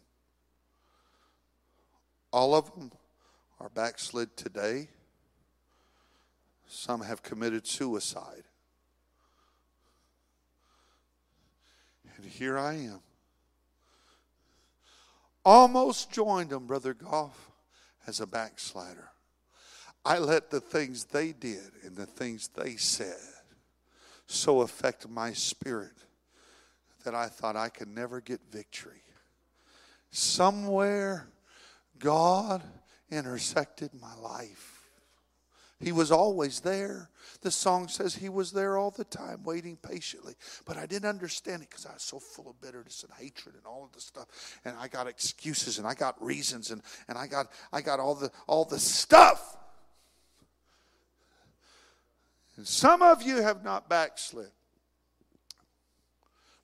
All 2.33 2.55
of 2.55 2.73
them 2.73 2.91
are 3.59 3.69
backslid 3.69 4.35
today 4.35 4.89
some 6.67 7.01
have 7.01 7.21
committed 7.21 7.67
suicide. 7.67 8.43
And 12.15 12.25
here 12.25 12.57
I 12.57 12.75
am. 12.75 13.01
Almost 15.43 16.11
joined 16.11 16.49
them, 16.49 16.67
Brother 16.67 16.93
Goff, 16.93 17.51
as 18.07 18.21
a 18.21 18.25
backslider. 18.25 19.09
I 20.05 20.17
let 20.17 20.49
the 20.49 20.61
things 20.61 21.03
they 21.05 21.33
did 21.33 21.71
and 21.83 21.95
the 21.95 22.05
things 22.05 22.47
they 22.47 22.77
said 22.77 23.40
so 24.31 24.61
affect 24.61 25.09
my 25.09 25.33
spirit 25.33 25.93
that 27.03 27.15
I 27.15 27.27
thought 27.27 27.55
I 27.55 27.69
could 27.69 27.87
never 27.87 28.21
get 28.21 28.39
victory. 28.51 29.01
Somewhere, 30.11 31.27
God 31.99 32.61
intersected 33.09 33.91
my 33.93 34.15
life 34.15 34.81
he 35.81 35.91
was 35.91 36.11
always 36.11 36.59
there. 36.59 37.09
The 37.41 37.49
song 37.49 37.87
says 37.87 38.15
he 38.15 38.29
was 38.29 38.51
there 38.51 38.77
all 38.77 38.91
the 38.91 39.03
time, 39.03 39.41
waiting 39.43 39.77
patiently. 39.77 40.35
But 40.65 40.77
I 40.77 40.85
didn't 40.85 41.09
understand 41.09 41.63
it 41.63 41.69
because 41.69 41.87
I 41.87 41.93
was 41.93 42.03
so 42.03 42.19
full 42.19 42.49
of 42.49 42.61
bitterness 42.61 43.03
and 43.03 43.11
hatred 43.13 43.55
and 43.55 43.65
all 43.65 43.83
of 43.83 43.91
the 43.91 43.99
stuff. 43.99 44.27
And 44.63 44.75
I 44.79 44.87
got 44.87 45.07
excuses 45.07 45.79
and 45.79 45.87
I 45.87 45.95
got 45.95 46.23
reasons 46.23 46.69
and, 46.69 46.83
and 47.07 47.17
I 47.17 47.25
got 47.25 47.47
I 47.73 47.81
got 47.81 47.99
all 47.99 48.13
the 48.13 48.31
all 48.47 48.63
the 48.63 48.79
stuff. 48.79 49.57
And 52.61 52.67
some 52.67 53.01
of 53.01 53.23
you 53.23 53.41
have 53.41 53.63
not 53.63 53.89
backslid. 53.89 54.51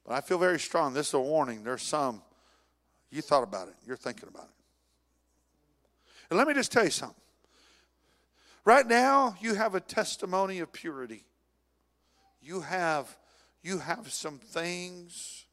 But 0.05 0.13
I 0.13 0.21
feel 0.21 0.37
very 0.37 0.59
strong. 0.59 0.93
This 0.93 1.07
is 1.07 1.13
a 1.15 1.19
warning. 1.19 1.63
There's 1.63 1.81
some, 1.81 2.21
you 3.09 3.23
thought 3.23 3.41
about 3.41 3.67
it, 3.67 3.73
you're 3.83 3.97
thinking 3.97 4.29
about 4.29 4.43
it. 4.43 4.53
And 6.29 6.37
let 6.37 6.47
me 6.47 6.53
just 6.53 6.71
tell 6.71 6.83
you 6.83 6.91
something. 6.91 7.17
Right 8.63 8.85
now, 8.85 9.35
you 9.41 9.55
have 9.55 9.73
a 9.73 9.79
testimony 9.79 10.59
of 10.59 10.71
purity. 10.71 11.23
You 12.43 12.61
have, 12.61 13.17
you 13.63 13.79
have 13.79 14.13
some 14.13 14.37
things 14.37 15.47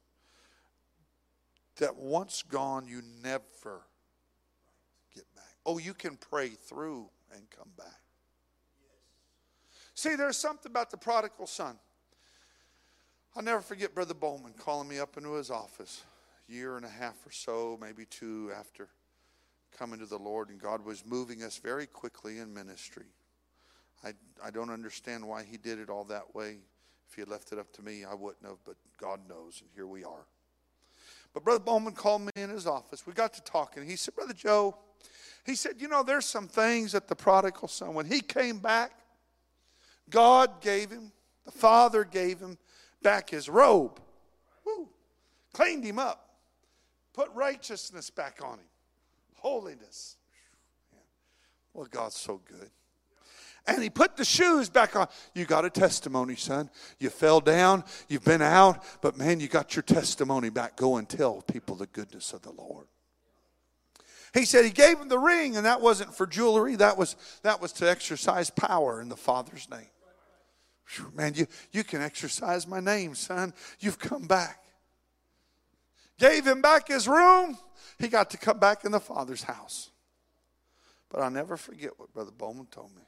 that 1.76 1.96
once 1.96 2.42
gone, 2.42 2.86
you 2.86 3.00
never 3.22 3.86
get 5.14 5.24
back. 5.34 5.56
Oh, 5.64 5.78
you 5.78 5.94
can 5.94 6.18
pray 6.18 6.50
through 6.50 7.08
and 7.34 7.48
come 7.48 7.70
back. 7.78 8.03
See, 9.94 10.16
there's 10.16 10.36
something 10.36 10.70
about 10.70 10.90
the 10.90 10.96
prodigal 10.96 11.46
son. 11.46 11.76
I'll 13.36 13.42
never 13.42 13.60
forget 13.60 13.94
Brother 13.94 14.14
Bowman 14.14 14.52
calling 14.58 14.88
me 14.88 14.98
up 14.98 15.16
into 15.16 15.34
his 15.34 15.50
office 15.50 16.04
a 16.48 16.52
year 16.52 16.76
and 16.76 16.84
a 16.84 16.88
half 16.88 17.14
or 17.26 17.32
so, 17.32 17.78
maybe 17.80 18.04
two 18.04 18.50
after 18.56 18.88
coming 19.76 19.98
to 19.98 20.06
the 20.06 20.18
Lord, 20.18 20.50
and 20.50 20.60
God 20.60 20.84
was 20.84 21.04
moving 21.04 21.42
us 21.42 21.58
very 21.58 21.86
quickly 21.86 22.38
in 22.38 22.54
ministry. 22.54 23.06
I, 24.04 24.12
I 24.44 24.50
don't 24.50 24.70
understand 24.70 25.26
why 25.26 25.42
he 25.42 25.56
did 25.56 25.78
it 25.78 25.88
all 25.90 26.04
that 26.04 26.34
way. 26.34 26.58
If 27.08 27.14
he 27.14 27.22
had 27.22 27.28
left 27.28 27.52
it 27.52 27.58
up 27.58 27.72
to 27.74 27.82
me, 27.82 28.04
I 28.04 28.14
wouldn't 28.14 28.44
have, 28.44 28.58
but 28.64 28.76
God 28.98 29.20
knows, 29.28 29.60
and 29.60 29.70
here 29.74 29.86
we 29.86 30.04
are. 30.04 30.26
But 31.32 31.44
Brother 31.44 31.60
Bowman 31.60 31.94
called 31.94 32.22
me 32.22 32.32
in 32.36 32.50
his 32.50 32.66
office. 32.66 33.06
We 33.06 33.12
got 33.12 33.34
to 33.34 33.42
talking. 33.42 33.84
He 33.84 33.96
said, 33.96 34.14
Brother 34.14 34.34
Joe, 34.34 34.76
he 35.44 35.56
said, 35.56 35.80
You 35.80 35.88
know, 35.88 36.04
there's 36.04 36.26
some 36.26 36.46
things 36.46 36.92
that 36.92 37.08
the 37.08 37.16
prodigal 37.16 37.68
son, 37.68 37.94
when 37.94 38.06
he 38.06 38.20
came 38.20 38.58
back, 38.58 38.92
God 40.10 40.60
gave 40.60 40.90
him, 40.90 41.12
the 41.44 41.52
Father 41.52 42.04
gave 42.04 42.38
him 42.38 42.58
back 43.02 43.30
his 43.30 43.48
robe, 43.48 44.00
Woo. 44.64 44.88
cleaned 45.52 45.84
him 45.84 45.98
up, 45.98 46.36
put 47.12 47.30
righteousness 47.34 48.10
back 48.10 48.40
on 48.42 48.54
him, 48.54 48.66
holiness. 49.36 50.16
Well, 51.72 51.88
God's 51.90 52.16
so 52.16 52.40
good. 52.48 52.70
And 53.66 53.82
he 53.82 53.88
put 53.88 54.16
the 54.16 54.24
shoes 54.24 54.68
back 54.68 54.94
on. 54.94 55.08
You 55.34 55.46
got 55.46 55.64
a 55.64 55.70
testimony, 55.70 56.36
son. 56.36 56.68
You 56.98 57.08
fell 57.08 57.40
down, 57.40 57.82
you've 58.08 58.24
been 58.24 58.42
out, 58.42 58.84
but 59.00 59.16
man, 59.16 59.40
you 59.40 59.48
got 59.48 59.74
your 59.74 59.82
testimony 59.82 60.50
back. 60.50 60.76
Go 60.76 60.96
and 60.96 61.08
tell 61.08 61.40
people 61.40 61.74
the 61.74 61.86
goodness 61.86 62.32
of 62.34 62.42
the 62.42 62.52
Lord. 62.52 62.86
He 64.34 64.44
said 64.44 64.64
he 64.64 64.70
gave 64.70 64.98
him 64.98 65.08
the 65.08 65.18
ring, 65.18 65.56
and 65.56 65.64
that 65.64 65.80
wasn't 65.80 66.14
for 66.14 66.26
jewelry, 66.26 66.74
that 66.76 66.98
was, 66.98 67.16
that 67.42 67.62
was 67.62 67.72
to 67.74 67.88
exercise 67.88 68.50
power 68.50 69.00
in 69.00 69.08
the 69.08 69.16
Father's 69.16 69.70
name. 69.70 69.86
Man, 71.14 71.34
you, 71.34 71.46
you 71.72 71.84
can 71.84 72.02
exercise 72.02 72.66
my 72.66 72.80
name, 72.80 73.14
son. 73.14 73.54
You've 73.80 73.98
come 73.98 74.26
back. 74.26 74.62
Gave 76.18 76.46
him 76.46 76.62
back 76.62 76.88
his 76.88 77.08
room. 77.08 77.58
He 77.98 78.08
got 78.08 78.30
to 78.30 78.36
come 78.36 78.58
back 78.58 78.84
in 78.84 78.92
the 78.92 79.00
Father's 79.00 79.42
house. 79.42 79.90
But 81.10 81.20
I'll 81.20 81.30
never 81.30 81.56
forget 81.56 81.98
what 81.98 82.12
Brother 82.12 82.30
Bowman 82.36 82.66
told 82.66 82.94
me. 82.94 83.02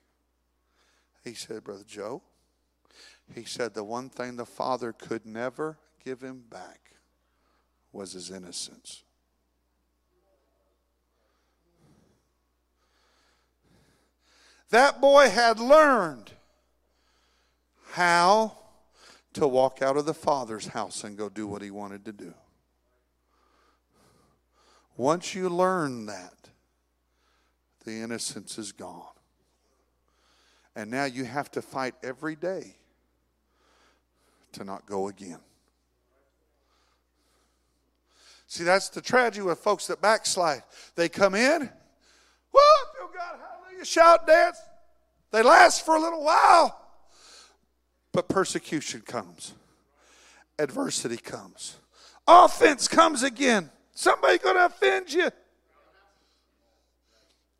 He 1.24 1.34
said, 1.34 1.64
Brother 1.64 1.84
Joe, 1.86 2.22
he 3.34 3.44
said 3.44 3.74
the 3.74 3.84
one 3.84 4.08
thing 4.08 4.36
the 4.36 4.46
Father 4.46 4.92
could 4.92 5.26
never 5.26 5.78
give 6.04 6.22
him 6.22 6.44
back 6.48 6.92
was 7.92 8.12
his 8.12 8.30
innocence. 8.30 9.02
That 14.70 15.00
boy 15.00 15.30
had 15.30 15.60
learned 15.60 16.32
how 17.96 18.52
to 19.32 19.48
walk 19.48 19.80
out 19.80 19.96
of 19.96 20.04
the 20.04 20.12
Father's 20.12 20.66
house 20.66 21.02
and 21.02 21.16
go 21.16 21.30
do 21.30 21.46
what 21.46 21.62
he 21.62 21.70
wanted 21.70 22.04
to 22.04 22.12
do. 22.12 22.34
Once 24.98 25.34
you 25.34 25.48
learn 25.48 26.04
that, 26.04 26.34
the 27.86 27.92
innocence 27.92 28.58
is 28.58 28.72
gone. 28.72 29.02
And 30.74 30.90
now 30.90 31.06
you 31.06 31.24
have 31.24 31.50
to 31.52 31.62
fight 31.62 31.94
every 32.02 32.36
day 32.36 32.74
to 34.52 34.62
not 34.62 34.84
go 34.84 35.08
again. 35.08 35.40
See, 38.46 38.62
that's 38.62 38.90
the 38.90 39.00
tragedy 39.00 39.40
with 39.40 39.58
folks 39.58 39.86
that 39.86 40.02
backslide. 40.02 40.64
They 40.96 41.08
come 41.08 41.34
in, 41.34 41.60
whoop, 41.60 41.72
oh 43.00 43.10
God, 43.14 43.38
hallelujah, 43.40 43.86
shout, 43.86 44.26
dance. 44.26 44.58
They 45.30 45.42
last 45.42 45.86
for 45.86 45.96
a 45.96 46.00
little 46.00 46.22
while, 46.22 46.82
but 48.16 48.30
persecution 48.30 49.02
comes, 49.02 49.52
adversity 50.58 51.18
comes, 51.18 51.76
offense 52.26 52.88
comes 52.88 53.22
again. 53.22 53.68
Somebody 53.92 54.38
going 54.38 54.56
to 54.56 54.64
offend 54.64 55.12
you. 55.12 55.30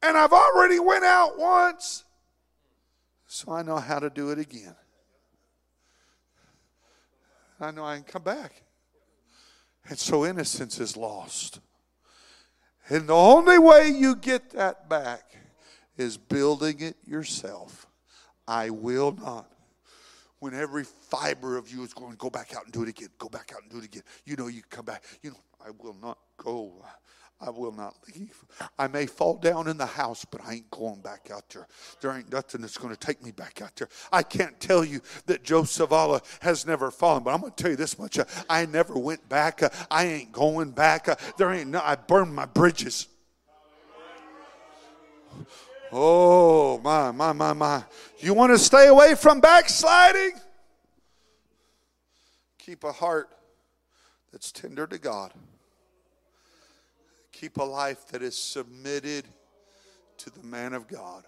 And 0.03 0.17
I've 0.17 0.33
already 0.33 0.79
went 0.79 1.05
out 1.05 1.39
once 1.39 2.05
so 3.27 3.53
I 3.53 3.61
know 3.61 3.77
how 3.77 3.99
to 3.99 4.09
do 4.09 4.31
it 4.31 4.39
again. 4.39 4.75
I 7.61 7.71
know 7.71 7.85
I 7.85 7.97
can 7.97 8.05
come 8.05 8.23
back. 8.23 8.63
And 9.91 9.99
so 9.99 10.25
innocence 10.25 10.81
is 10.81 10.97
lost. 10.97 11.61
And 12.89 13.11
the 13.11 13.15
only 13.15 13.59
way 13.59 13.91
you 13.91 14.17
get 14.17 14.53
that 14.53 14.89
back 14.89 15.37
is 15.99 16.17
building 16.17 16.81
it 16.81 16.97
yourself. 17.05 17.87
I 18.49 18.71
will 18.71 19.13
not. 19.13 19.51
When 20.41 20.55
every 20.55 20.85
fiber 20.85 21.57
of 21.57 21.71
you 21.71 21.83
is 21.83 21.95
going, 21.95 22.15
go 22.17 22.31
back 22.31 22.55
out 22.55 22.65
and 22.65 22.73
do 22.73 22.83
it 22.83 22.89
again, 22.89 23.09
go 23.19 23.29
back 23.29 23.53
out 23.55 23.63
and 23.63 23.71
do 23.71 23.79
it 23.79 23.85
again. 23.85 24.03
You 24.25 24.37
know, 24.37 24.49
you 24.49 24.63
come 24.69 24.85
back. 24.85 25.03
You 25.23 25.31
know, 25.31 25.41
I 25.65 25.71
will 25.71 25.97
not 26.01 26.19
go. 26.37 26.85
I 27.39 27.51
will 27.51 27.73
not 27.73 27.95
leave. 28.15 28.45
I 28.79 28.87
may 28.89 29.05
fall 29.05 29.37
down 29.37 29.69
in 29.69 29.77
the 29.77 29.85
house, 29.85 30.25
but 30.25 30.41
I 30.43 30.55
ain't 30.55 30.71
going 30.71 31.01
back 31.03 31.29
out 31.31 31.49
there. 31.51 31.67
There 32.01 32.17
ain't 32.17 32.33
nothing 32.33 32.63
that's 32.63 32.79
going 32.79 32.95
to 32.95 32.99
take 32.99 33.23
me 33.23 33.31
back 33.31 33.61
out 33.61 33.77
there. 33.77 33.89
I 34.11 34.23
can't 34.23 34.59
tell 34.59 34.83
you 34.85 35.03
that 35.27 35.43
Joe 35.43 35.63
Savala 35.63 36.25
has 36.41 36.67
never 36.67 36.91
fallen, 36.91 37.23
but 37.23 37.35
I'm 37.35 37.41
going 37.41 37.53
to 37.53 37.63
tell 37.63 37.71
you 37.71 37.77
this 37.77 37.99
much. 37.99 38.19
I 38.49 38.65
never 38.65 38.95
went 38.95 39.29
back. 39.29 39.61
I 39.91 40.07
ain't 40.07 40.33
going 40.33 40.71
back. 40.71 41.09
There 41.37 41.53
ain't 41.53 41.69
no, 41.69 41.81
I 41.85 41.97
burned 41.97 42.35
my 42.35 42.47
bridges. 42.47 43.07
Oh, 45.93 46.79
my, 46.79 47.11
my, 47.11 47.33
my, 47.33 47.53
my. 47.53 47.85
You 48.19 48.35
want 48.35 48.53
to 48.53 48.59
stay 48.59 48.89
away 48.89 49.15
from 49.15 49.41
backsliding? 49.41 50.33
Keep 52.59 52.85
a 52.85 52.93
heart 52.93 53.29
that's 54.33 54.51
tender 54.51 54.87
to 54.87 54.99
God. 54.99 55.33
Keep 57.33 57.59
a 57.59 57.65
life 57.65 58.09
that 58.09 58.23
is 58.23 58.37
submitted 58.37 59.27
to 60.19 60.31
the 60.31 60.43
man 60.43 60.73
of 60.73 60.89
God. 60.89 61.25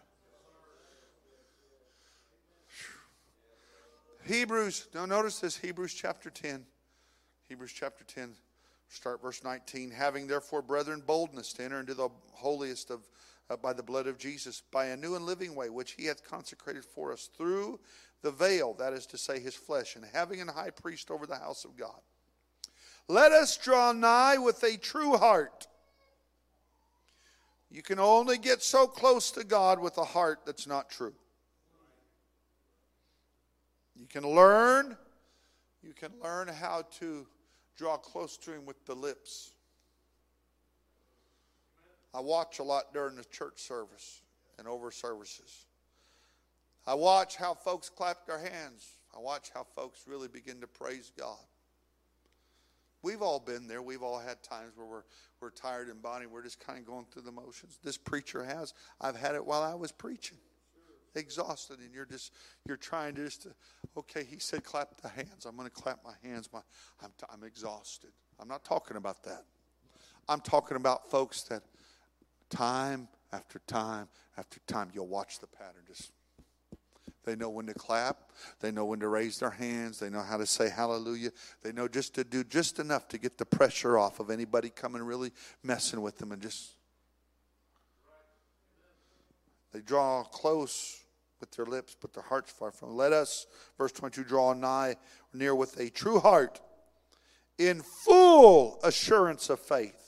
Hebrews, 4.26 4.88
now 4.94 5.06
notice 5.06 5.38
this 5.38 5.56
Hebrews 5.56 5.94
chapter 5.94 6.28
10. 6.28 6.66
Hebrews 7.48 7.72
chapter 7.72 8.04
10, 8.04 8.34
start 8.88 9.22
verse 9.22 9.42
19. 9.42 9.90
Having 9.90 10.26
therefore, 10.26 10.60
brethren, 10.60 11.02
boldness 11.06 11.52
to 11.54 11.64
enter 11.64 11.80
into 11.80 11.94
the 11.94 12.10
holiest 12.32 12.90
of 12.90 13.06
uh, 13.50 13.56
by 13.56 13.72
the 13.72 13.82
blood 13.82 14.06
of 14.06 14.18
Jesus, 14.18 14.62
by 14.70 14.86
a 14.86 14.96
new 14.96 15.14
and 15.14 15.24
living 15.24 15.54
way, 15.54 15.70
which 15.70 15.92
he 15.92 16.06
hath 16.06 16.28
consecrated 16.28 16.84
for 16.84 17.12
us 17.12 17.28
through 17.36 17.80
the 18.22 18.30
veil, 18.30 18.74
that 18.74 18.92
is 18.92 19.06
to 19.06 19.18
say, 19.18 19.38
his 19.40 19.54
flesh, 19.54 19.96
and 19.96 20.04
having 20.12 20.40
an 20.40 20.48
high 20.48 20.70
priest 20.70 21.10
over 21.10 21.26
the 21.26 21.36
house 21.36 21.64
of 21.64 21.76
God. 21.76 22.00
Let 23.08 23.32
us 23.32 23.56
draw 23.56 23.92
nigh 23.92 24.38
with 24.38 24.62
a 24.62 24.76
true 24.76 25.16
heart. 25.16 25.66
You 27.70 27.82
can 27.82 27.98
only 27.98 28.38
get 28.38 28.62
so 28.62 28.86
close 28.86 29.30
to 29.32 29.44
God 29.44 29.78
with 29.78 29.98
a 29.98 30.04
heart 30.04 30.40
that's 30.44 30.66
not 30.66 30.90
true. 30.90 31.14
You 33.98 34.06
can 34.06 34.22
learn, 34.22 34.96
you 35.82 35.92
can 35.92 36.10
learn 36.22 36.48
how 36.48 36.84
to 36.98 37.26
draw 37.76 37.96
close 37.96 38.36
to 38.38 38.52
Him 38.52 38.64
with 38.64 38.84
the 38.86 38.94
lips. 38.94 39.52
I 42.14 42.20
watch 42.20 42.58
a 42.58 42.62
lot 42.62 42.92
during 42.92 43.16
the 43.16 43.24
church 43.24 43.60
service 43.60 44.22
and 44.58 44.66
over 44.66 44.90
services. 44.90 45.66
I 46.86 46.94
watch 46.94 47.36
how 47.36 47.54
folks 47.54 47.90
clap 47.90 48.26
their 48.26 48.38
hands. 48.38 48.88
I 49.14 49.20
watch 49.20 49.50
how 49.52 49.64
folks 49.64 50.04
really 50.06 50.28
begin 50.28 50.60
to 50.60 50.66
praise 50.66 51.12
God. 51.18 51.36
We've 53.02 53.22
all 53.22 53.38
been 53.38 53.68
there. 53.68 53.80
We've 53.80 54.02
all 54.02 54.18
had 54.18 54.42
times 54.42 54.72
where 54.76 54.86
we're, 54.86 55.04
we're 55.40 55.50
tired 55.50 55.88
in 55.88 55.98
body. 55.98 56.26
We're 56.26 56.42
just 56.42 56.58
kind 56.58 56.78
of 56.78 56.84
going 56.84 57.06
through 57.12 57.22
the 57.22 57.32
motions. 57.32 57.78
This 57.84 57.96
preacher 57.96 58.42
has. 58.44 58.74
I've 59.00 59.16
had 59.16 59.34
it 59.34 59.44
while 59.44 59.62
I 59.62 59.74
was 59.74 59.92
preaching. 59.92 60.38
Exhausted, 61.14 61.78
and 61.80 61.92
you're 61.94 62.04
just 62.04 62.32
you're 62.66 62.76
trying 62.76 63.14
to 63.14 63.24
just 63.24 63.42
to, 63.42 63.48
okay. 63.96 64.24
He 64.24 64.38
said, 64.38 64.62
"Clap 64.62 65.00
the 65.00 65.08
hands." 65.08 65.46
I'm 65.46 65.56
going 65.56 65.68
to 65.68 65.74
clap 65.74 66.00
my 66.04 66.12
hands. 66.22 66.50
My, 66.52 66.60
I'm, 67.02 67.10
I'm 67.32 67.44
exhausted. 67.44 68.10
I'm 68.38 68.46
not 68.46 68.62
talking 68.62 68.96
about 68.96 69.24
that. 69.24 69.44
I'm 70.28 70.40
talking 70.40 70.76
about 70.76 71.10
folks 71.10 71.42
that 71.44 71.62
time 72.50 73.08
after 73.32 73.60
time 73.66 74.08
after 74.36 74.60
time, 74.66 74.90
you'll 74.94 75.08
watch 75.08 75.40
the 75.40 75.46
pattern. 75.46 75.82
Just 75.86 76.12
they 77.24 77.36
know 77.36 77.50
when 77.50 77.66
to 77.66 77.74
clap, 77.74 78.32
they 78.60 78.70
know 78.70 78.86
when 78.86 79.00
to 79.00 79.08
raise 79.08 79.38
their 79.38 79.50
hands, 79.50 79.98
they 79.98 80.08
know 80.08 80.22
how 80.22 80.36
to 80.36 80.46
say 80.46 80.70
hallelujah. 80.70 81.30
They 81.62 81.72
know 81.72 81.88
just 81.88 82.14
to 82.14 82.24
do 82.24 82.44
just 82.44 82.78
enough 82.78 83.08
to 83.08 83.18
get 83.18 83.36
the 83.36 83.44
pressure 83.44 83.98
off 83.98 84.20
of 84.20 84.30
anybody 84.30 84.70
coming 84.70 85.02
really 85.02 85.32
messing 85.62 86.00
with 86.00 86.16
them 86.18 86.32
and 86.32 86.40
just 86.40 86.70
they 89.72 89.80
draw 89.80 90.24
close 90.24 91.04
with 91.40 91.50
their 91.52 91.66
lips, 91.66 91.96
but 92.00 92.14
their 92.14 92.22
hearts 92.22 92.50
far 92.50 92.70
from. 92.70 92.96
Let 92.96 93.12
us, 93.12 93.46
verse 93.76 93.92
22, 93.92 94.24
draw 94.24 94.54
nigh 94.54 94.96
near 95.34 95.54
with 95.54 95.78
a 95.78 95.90
true 95.90 96.20
heart 96.20 96.60
in 97.58 97.82
full 97.82 98.80
assurance 98.82 99.50
of 99.50 99.60
faith 99.60 100.07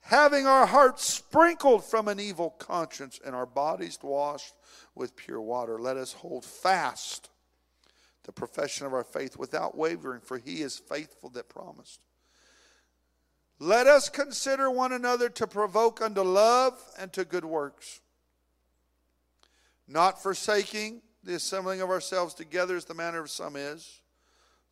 having 0.00 0.46
our 0.46 0.66
hearts 0.66 1.04
sprinkled 1.04 1.84
from 1.84 2.08
an 2.08 2.18
evil 2.18 2.50
conscience 2.50 3.20
and 3.24 3.34
our 3.34 3.46
bodies 3.46 3.98
washed 4.02 4.54
with 4.94 5.16
pure 5.16 5.40
water. 5.40 5.78
Let 5.78 5.96
us 5.96 6.12
hold 6.12 6.44
fast 6.44 7.28
the 8.24 8.32
profession 8.32 8.86
of 8.86 8.94
our 8.94 9.04
faith 9.04 9.36
without 9.36 9.76
wavering, 9.76 10.20
for 10.20 10.38
he 10.38 10.62
is 10.62 10.78
faithful 10.78 11.30
that 11.30 11.48
promised. 11.48 12.00
Let 13.58 13.86
us 13.86 14.08
consider 14.08 14.70
one 14.70 14.92
another 14.92 15.28
to 15.30 15.46
provoke 15.46 16.00
unto 16.00 16.22
love 16.22 16.82
and 16.98 17.12
to 17.12 17.24
good 17.24 17.44
works, 17.44 18.00
not 19.86 20.22
forsaking 20.22 21.02
the 21.22 21.34
assembling 21.34 21.82
of 21.82 21.90
ourselves 21.90 22.32
together 22.32 22.76
as 22.76 22.86
the 22.86 22.94
manner 22.94 23.20
of 23.20 23.30
some 23.30 23.56
is, 23.56 24.00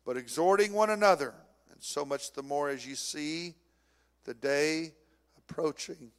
but 0.05 0.17
exhorting 0.17 0.73
one 0.73 0.89
another, 0.89 1.35
and 1.71 1.83
so 1.83 2.03
much 2.03 2.33
the 2.33 2.41
more 2.41 2.69
as 2.69 2.87
you 2.87 2.95
see 2.95 3.53
the 4.25 4.33
day 4.33 4.93
approaching. 5.49 6.11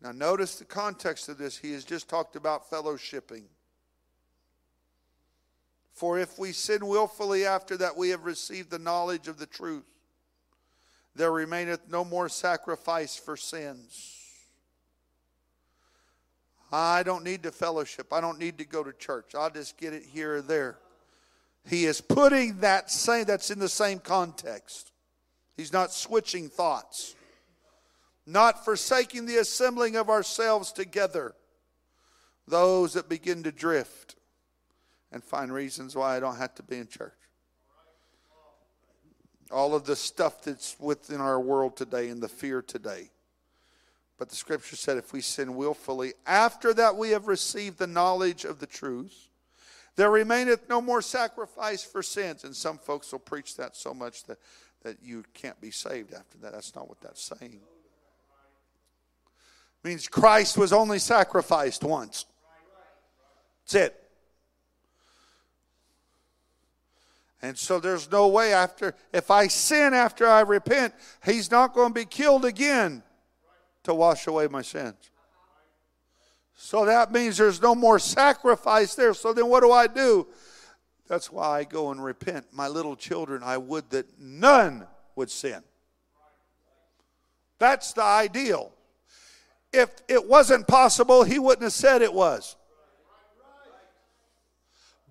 Now, 0.00 0.12
notice 0.12 0.56
the 0.56 0.64
context 0.64 1.28
of 1.28 1.38
this. 1.38 1.56
He 1.56 1.72
has 1.72 1.84
just 1.84 2.08
talked 2.08 2.34
about 2.34 2.68
fellowshipping. 2.70 3.44
For 5.92 6.18
if 6.18 6.38
we 6.38 6.52
sin 6.52 6.86
willfully 6.86 7.44
after 7.44 7.76
that 7.76 7.96
we 7.96 8.08
have 8.08 8.24
received 8.24 8.70
the 8.70 8.78
knowledge 8.78 9.28
of 9.28 9.38
the 9.38 9.46
truth, 9.46 9.84
there 11.14 11.30
remaineth 11.30 11.88
no 11.88 12.04
more 12.04 12.28
sacrifice 12.28 13.14
for 13.14 13.36
sins. 13.36 14.18
I 16.72 17.02
don't 17.02 17.22
need 17.22 17.42
to 17.42 17.52
fellowship. 17.52 18.12
I 18.12 18.22
don't 18.22 18.38
need 18.38 18.56
to 18.58 18.64
go 18.64 18.82
to 18.82 18.94
church. 18.94 19.34
I'll 19.34 19.50
just 19.50 19.76
get 19.76 19.92
it 19.92 20.04
here 20.04 20.36
or 20.36 20.42
there. 20.42 20.78
He 21.68 21.84
is 21.84 22.00
putting 22.00 22.58
that 22.60 22.90
same 22.90 23.26
that's 23.26 23.50
in 23.50 23.58
the 23.58 23.68
same 23.68 23.98
context. 23.98 24.90
He's 25.54 25.72
not 25.72 25.92
switching 25.92 26.48
thoughts 26.48 27.14
not 28.26 28.64
forsaking 28.64 29.26
the 29.26 29.36
assembling 29.36 29.96
of 29.96 30.08
ourselves 30.08 30.72
together. 30.72 31.34
Those 32.46 32.94
that 32.94 33.08
begin 33.08 33.42
to 33.44 33.52
drift 33.52 34.16
and 35.10 35.22
find 35.22 35.52
reasons 35.52 35.94
why 35.94 36.16
I 36.16 36.20
don't 36.20 36.36
have 36.36 36.54
to 36.56 36.62
be 36.62 36.78
in 36.78 36.88
church. 36.88 37.12
All 39.50 39.74
of 39.74 39.84
the 39.84 39.96
stuff 39.96 40.42
that's 40.42 40.76
within 40.80 41.20
our 41.20 41.38
world 41.38 41.76
today 41.76 42.08
and 42.08 42.22
the 42.22 42.28
fear 42.28 42.62
today. 42.62 43.10
But 44.18 44.30
the 44.30 44.36
scripture 44.36 44.76
said 44.76 44.96
if 44.96 45.12
we 45.12 45.20
sin 45.20 45.56
willfully, 45.56 46.14
after 46.26 46.72
that 46.74 46.96
we 46.96 47.10
have 47.10 47.26
received 47.26 47.78
the 47.78 47.86
knowledge 47.86 48.44
of 48.44 48.60
the 48.60 48.66
truth, 48.66 49.28
there 49.96 50.10
remaineth 50.10 50.68
no 50.70 50.80
more 50.80 51.02
sacrifice 51.02 51.82
for 51.82 52.02
sins. 52.02 52.44
And 52.44 52.56
some 52.56 52.78
folks 52.78 53.12
will 53.12 53.18
preach 53.18 53.56
that 53.56 53.76
so 53.76 53.92
much 53.92 54.24
that, 54.24 54.38
that 54.84 54.96
you 55.02 55.24
can't 55.34 55.60
be 55.60 55.70
saved 55.70 56.14
after 56.14 56.38
that. 56.38 56.52
That's 56.52 56.74
not 56.74 56.88
what 56.88 57.00
that's 57.02 57.22
saying 57.22 57.60
means 59.84 60.08
Christ 60.08 60.56
was 60.56 60.72
only 60.72 60.98
sacrificed 60.98 61.84
once. 61.84 62.26
That's 63.64 63.74
it. 63.74 63.98
And 67.44 67.58
so 67.58 67.80
there's 67.80 68.10
no 68.10 68.28
way 68.28 68.52
after, 68.52 68.94
if 69.12 69.30
I 69.30 69.48
sin 69.48 69.94
after 69.94 70.28
I 70.28 70.42
repent, 70.42 70.94
he's 71.24 71.50
not 71.50 71.74
going 71.74 71.88
to 71.88 71.94
be 71.94 72.04
killed 72.04 72.44
again 72.44 73.02
to 73.82 73.92
wash 73.92 74.28
away 74.28 74.46
my 74.46 74.62
sins. 74.62 75.10
So 76.54 76.84
that 76.86 77.10
means 77.10 77.36
there's 77.36 77.60
no 77.60 77.74
more 77.74 77.98
sacrifice 77.98 78.94
there. 78.94 79.14
So 79.14 79.32
then 79.32 79.48
what 79.48 79.60
do 79.60 79.72
I 79.72 79.88
do? 79.88 80.28
That's 81.08 81.32
why 81.32 81.58
I 81.58 81.64
go 81.64 81.90
and 81.90 82.02
repent. 82.02 82.46
My 82.52 82.68
little 82.68 82.94
children, 82.94 83.42
I 83.42 83.58
would 83.58 83.90
that 83.90 84.06
none 84.20 84.86
would 85.16 85.28
sin. 85.28 85.62
That's 87.58 87.92
the 87.92 88.04
ideal. 88.04 88.72
If 89.72 89.90
it 90.08 90.28
wasn't 90.28 90.66
possible, 90.66 91.24
he 91.24 91.38
wouldn't 91.38 91.62
have 91.62 91.72
said 91.72 92.02
it 92.02 92.12
was. 92.12 92.56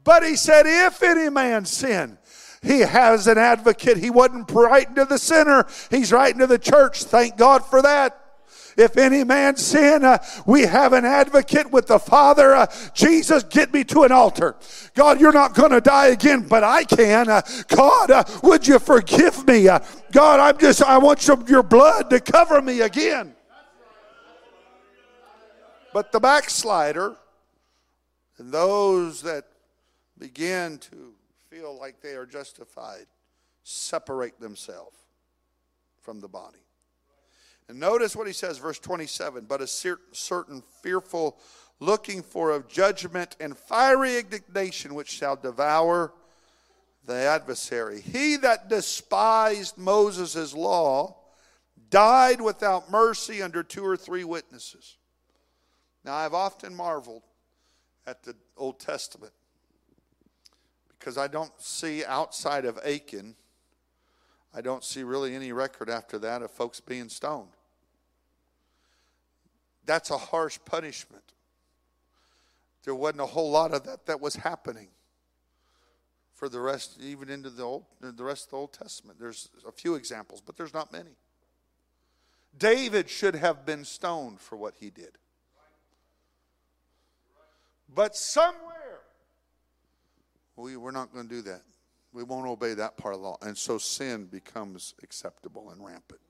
But 0.03 0.23
he 0.23 0.35
said, 0.35 0.65
if 0.65 1.03
any 1.03 1.29
man 1.29 1.65
sin, 1.65 2.17
he 2.61 2.79
has 2.79 3.27
an 3.27 3.37
advocate. 3.37 3.97
He 3.97 4.09
wasn't 4.09 4.51
writing 4.51 4.95
to 4.95 5.05
the 5.05 5.17
sinner, 5.17 5.67
he's 5.89 6.11
writing 6.11 6.39
to 6.39 6.47
the 6.47 6.59
church. 6.59 7.03
Thank 7.03 7.37
God 7.37 7.65
for 7.65 7.81
that. 7.81 8.17
If 8.77 8.97
any 8.97 9.23
man 9.23 9.57
sin, 9.57 10.05
uh, 10.05 10.19
we 10.45 10.61
have 10.61 10.93
an 10.93 11.03
advocate 11.03 11.71
with 11.71 11.87
the 11.87 11.99
Father. 11.99 12.55
Uh, 12.55 12.67
Jesus, 12.93 13.43
get 13.43 13.73
me 13.73 13.83
to 13.85 14.03
an 14.03 14.11
altar. 14.11 14.55
God, 14.95 15.19
you're 15.19 15.33
not 15.33 15.53
going 15.53 15.71
to 15.71 15.81
die 15.81 16.07
again, 16.07 16.47
but 16.47 16.63
I 16.63 16.85
can. 16.85 17.29
Uh, 17.29 17.41
God, 17.67 18.11
uh, 18.11 18.23
would 18.43 18.67
you 18.67 18.79
forgive 18.79 19.45
me? 19.45 19.67
Uh, 19.67 19.79
God, 20.11 20.39
I'm 20.39 20.57
just, 20.57 20.81
I 20.81 20.97
want 20.99 21.27
your, 21.27 21.43
your 21.47 21.63
blood 21.63 22.09
to 22.11 22.19
cover 22.21 22.61
me 22.61 22.81
again. 22.81 23.35
But 25.93 26.11
the 26.11 26.19
backslider 26.19 27.15
and 28.37 28.51
those 28.51 29.21
that 29.23 29.45
begin 30.17 30.77
to 30.77 31.13
feel 31.49 31.77
like 31.77 32.01
they 32.01 32.13
are 32.13 32.25
justified, 32.25 33.05
separate 33.63 34.39
themselves 34.39 34.97
from 36.01 36.19
the 36.21 36.27
body. 36.27 36.57
And 37.67 37.79
notice 37.79 38.15
what 38.15 38.27
he 38.27 38.33
says, 38.33 38.57
verse 38.57 38.79
27 38.79 39.45
But 39.47 39.61
a 39.61 39.67
certain 39.67 40.63
fearful 40.81 41.37
looking 41.79 42.21
for 42.21 42.51
of 42.51 42.67
judgment 42.67 43.35
and 43.39 43.57
fiery 43.57 44.19
indignation 44.19 44.93
which 44.93 45.09
shall 45.09 45.35
devour 45.35 46.13
the 47.05 47.15
adversary. 47.15 48.01
He 48.01 48.37
that 48.37 48.69
despised 48.69 49.77
Moses' 49.77 50.53
law 50.53 51.17
died 51.89 52.39
without 52.39 52.91
mercy 52.91 53.41
under 53.41 53.63
two 53.63 53.85
or 53.85 53.97
three 53.97 54.23
witnesses. 54.23 54.97
Now, 56.03 56.15
I've 56.15 56.33
often 56.33 56.75
marveled 56.75 57.23
at 58.07 58.23
the 58.23 58.35
Old 58.57 58.79
Testament 58.79 59.33
because 60.97 61.17
I 61.17 61.27
don't 61.27 61.51
see 61.59 62.03
outside 62.05 62.65
of 62.65 62.77
Achan, 62.85 63.35
I 64.53 64.61
don't 64.61 64.83
see 64.83 65.03
really 65.03 65.35
any 65.35 65.51
record 65.51 65.89
after 65.89 66.19
that 66.19 66.41
of 66.41 66.51
folks 66.51 66.79
being 66.79 67.09
stoned. 67.09 67.49
That's 69.85 70.11
a 70.11 70.17
harsh 70.17 70.59
punishment. 70.65 71.23
There 72.83 72.95
wasn't 72.95 73.21
a 73.21 73.25
whole 73.25 73.51
lot 73.51 73.73
of 73.73 73.83
that 73.85 74.05
that 74.07 74.19
was 74.19 74.35
happening 74.35 74.89
for 76.33 76.49
the 76.49 76.59
rest, 76.59 76.99
even 76.99 77.29
into 77.29 77.49
the 77.49 77.63
old, 77.63 77.85
the 77.99 78.23
rest 78.23 78.45
of 78.45 78.49
the 78.51 78.57
Old 78.57 78.73
Testament. 78.73 79.19
There's 79.19 79.49
a 79.67 79.71
few 79.71 79.95
examples, 79.95 80.41
but 80.43 80.57
there's 80.57 80.73
not 80.73 80.91
many. 80.91 81.15
David 82.57 83.09
should 83.09 83.35
have 83.35 83.65
been 83.65 83.85
stoned 83.85 84.39
for 84.39 84.55
what 84.55 84.75
he 84.79 84.89
did. 84.89 85.17
But 87.93 88.15
somewhere 88.15 89.01
we, 90.55 90.77
we're 90.77 90.91
not 90.91 91.13
going 91.13 91.27
to 91.27 91.35
do 91.35 91.41
that. 91.43 91.61
We 92.13 92.23
won't 92.23 92.47
obey 92.47 92.73
that 92.73 92.97
part 92.97 93.13
of 93.13 93.21
the 93.21 93.27
law. 93.27 93.37
And 93.41 93.57
so 93.57 93.77
sin 93.77 94.25
becomes 94.25 94.93
acceptable 95.01 95.71
and 95.71 95.83
rampant. 95.83 96.21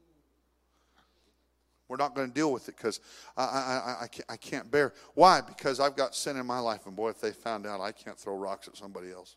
We're 1.87 1.97
not 1.97 2.15
going 2.15 2.29
to 2.29 2.33
deal 2.33 2.53
with 2.53 2.69
it 2.69 2.77
because 2.77 3.01
I, 3.35 3.43
I, 3.43 3.97
I, 4.03 4.07
can't, 4.07 4.25
I 4.29 4.37
can't 4.37 4.71
bear. 4.71 4.93
Why? 5.13 5.41
Because 5.41 5.81
I've 5.81 5.97
got 5.97 6.15
sin 6.15 6.37
in 6.37 6.45
my 6.45 6.59
life, 6.59 6.85
and 6.85 6.95
boy, 6.95 7.09
if 7.09 7.19
they 7.19 7.31
found 7.31 7.67
out, 7.67 7.81
I 7.81 7.91
can't 7.91 8.17
throw 8.17 8.37
rocks 8.37 8.69
at 8.69 8.77
somebody 8.77 9.11
else. 9.11 9.35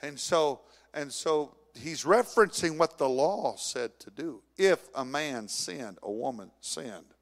And 0.00 0.18
so, 0.18 0.60
and 0.94 1.12
so 1.12 1.56
he's 1.74 2.04
referencing 2.04 2.78
what 2.78 2.98
the 2.98 3.08
law 3.08 3.56
said 3.56 3.98
to 4.00 4.10
do. 4.10 4.42
If 4.56 4.88
a 4.94 5.04
man 5.04 5.48
sinned, 5.48 5.98
a 6.04 6.12
woman 6.12 6.52
sinned, 6.60 7.14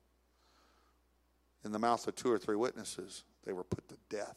in 1.64 1.72
the 1.72 1.78
mouth 1.78 2.06
of 2.06 2.14
two 2.14 2.30
or 2.30 2.38
three 2.38 2.56
witnesses, 2.56 3.24
they 3.44 3.52
were 3.52 3.64
put 3.64 3.88
to 3.88 3.96
death. 4.08 4.36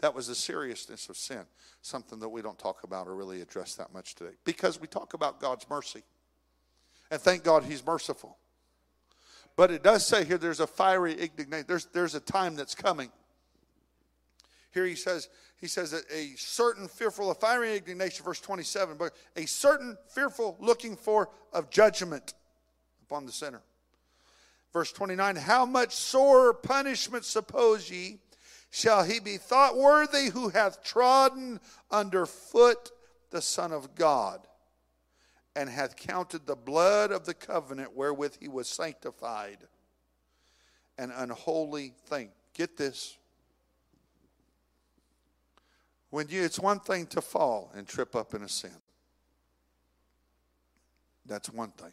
That 0.00 0.14
was 0.14 0.28
the 0.28 0.34
seriousness 0.34 1.08
of 1.08 1.16
sin, 1.16 1.42
something 1.82 2.20
that 2.20 2.28
we 2.28 2.42
don't 2.42 2.58
talk 2.58 2.84
about 2.84 3.06
or 3.06 3.14
really 3.14 3.42
address 3.42 3.74
that 3.74 3.92
much 3.92 4.14
today. 4.14 4.32
Because 4.44 4.80
we 4.80 4.86
talk 4.86 5.14
about 5.14 5.40
God's 5.40 5.68
mercy. 5.68 6.02
And 7.10 7.20
thank 7.20 7.44
God 7.44 7.64
He's 7.64 7.84
merciful. 7.84 8.38
But 9.56 9.70
it 9.70 9.82
does 9.82 10.06
say 10.06 10.24
here 10.24 10.38
there's 10.38 10.60
a 10.60 10.66
fiery 10.66 11.14
indignation. 11.14 11.66
There's, 11.68 11.86
there's 11.86 12.14
a 12.14 12.20
time 12.20 12.56
that's 12.56 12.74
coming. 12.74 13.10
Here 14.72 14.86
he 14.86 14.94
says, 14.94 15.28
he 15.60 15.66
says 15.66 15.90
that 15.90 16.04
a 16.14 16.32
certain 16.36 16.88
fearful, 16.88 17.30
a 17.30 17.34
fiery 17.34 17.76
indignation, 17.76 18.24
verse 18.24 18.40
27, 18.40 18.96
but 18.96 19.12
a 19.36 19.46
certain 19.46 19.98
fearful 20.08 20.56
looking 20.60 20.96
for 20.96 21.28
of 21.52 21.68
judgment 21.70 22.34
upon 23.02 23.26
the 23.26 23.32
sinner. 23.32 23.60
Verse 24.72 24.92
29 24.92 25.36
How 25.36 25.66
much 25.66 25.94
sore 25.94 26.54
punishment 26.54 27.24
suppose 27.24 27.90
ye 27.90 28.18
shall 28.70 29.04
he 29.04 29.18
be 29.18 29.36
thought 29.36 29.76
worthy 29.76 30.30
who 30.30 30.50
hath 30.50 30.82
trodden 30.82 31.60
under 31.90 32.26
foot 32.26 32.90
the 33.30 33.42
Son 33.42 33.72
of 33.72 33.94
God, 33.94 34.46
and 35.56 35.68
hath 35.68 35.96
counted 35.96 36.46
the 36.46 36.56
blood 36.56 37.10
of 37.10 37.26
the 37.26 37.34
covenant 37.34 37.96
wherewith 37.96 38.36
he 38.40 38.48
was 38.48 38.68
sanctified 38.68 39.58
an 40.98 41.10
unholy 41.10 41.94
thing? 42.06 42.30
Get 42.54 42.76
this. 42.76 43.16
When 46.10 46.28
you, 46.28 46.42
it's 46.42 46.58
one 46.58 46.80
thing 46.80 47.06
to 47.06 47.20
fall 47.20 47.70
and 47.74 47.86
trip 47.86 48.16
up 48.16 48.34
in 48.34 48.42
a 48.42 48.48
sin. 48.48 48.70
That's 51.24 51.48
one 51.48 51.70
thing. 51.70 51.92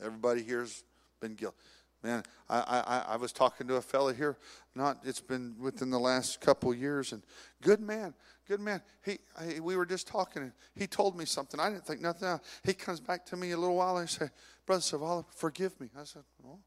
Everybody 0.00 0.42
here's 0.42 0.84
been 1.22 1.34
guilty. 1.34 1.56
Man, 2.02 2.24
I, 2.50 2.58
I, 2.58 3.14
I 3.14 3.16
was 3.16 3.32
talking 3.32 3.68
to 3.68 3.76
a 3.76 3.80
fellow 3.80 4.12
here, 4.12 4.36
not 4.74 4.98
it's 5.04 5.20
been 5.20 5.54
within 5.60 5.88
the 5.88 6.00
last 6.00 6.40
couple 6.40 6.74
years, 6.74 7.12
and 7.12 7.22
good 7.62 7.80
man, 7.80 8.12
good 8.48 8.58
man. 8.58 8.82
He, 9.04 9.18
I, 9.38 9.60
we 9.60 9.76
were 9.76 9.86
just 9.86 10.08
talking, 10.08 10.42
and 10.42 10.52
he 10.74 10.88
told 10.88 11.16
me 11.16 11.24
something. 11.24 11.60
I 11.60 11.70
didn't 11.70 11.86
think 11.86 12.00
nothing 12.00 12.26
else. 12.26 12.40
He 12.64 12.74
comes 12.74 12.98
back 12.98 13.24
to 13.26 13.36
me 13.36 13.52
a 13.52 13.56
little 13.56 13.76
while 13.76 13.98
and 13.98 14.08
he 14.08 14.12
said, 14.12 14.32
Brother 14.66 14.82
Savala, 14.82 15.24
forgive 15.30 15.80
me. 15.80 15.90
I 15.96 16.02
said, 16.02 16.24
well, 16.42 16.58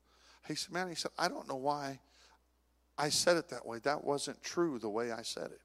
he 0.48 0.56
said, 0.56 0.72
man, 0.72 0.88
he 0.88 0.96
said, 0.96 1.12
I 1.20 1.28
don't 1.28 1.50
know 1.50 1.58
why 1.58 2.00
I 2.98 3.10
said 3.10 3.36
it 3.36 3.50
that 3.50 3.66
way. 3.66 3.80
That 3.80 4.06
wasn't 4.06 4.42
true 4.42 4.80
the 4.80 4.90
way 4.90 5.12
I 5.12 5.22
said 5.22 5.48
it. 5.52 5.62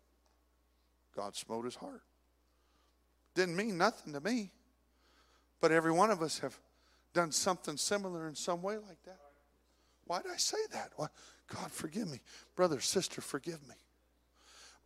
God 1.14 1.36
smote 1.36 1.64
his 1.64 1.76
heart. 1.76 2.03
Didn't 3.36 3.55
mean 3.55 3.78
nothing 3.78 4.12
to 4.14 4.20
me, 4.20 4.51
but 5.61 5.70
every 5.70 5.93
one 5.93 6.11
of 6.11 6.22
us 6.22 6.41
have 6.41 6.59
done 7.12 7.32
something 7.32 7.76
similar 7.76 8.28
in 8.28 8.34
some 8.34 8.62
way 8.62 8.76
like 8.76 9.02
that. 9.04 9.18
Why 10.06 10.22
did 10.22 10.32
I 10.32 10.36
say 10.36 10.58
that? 10.72 10.90
Why? 10.96 11.06
God, 11.54 11.70
forgive 11.70 12.08
me. 12.08 12.20
Brother, 12.56 12.80
sister, 12.80 13.20
forgive 13.20 13.66
me. 13.68 13.74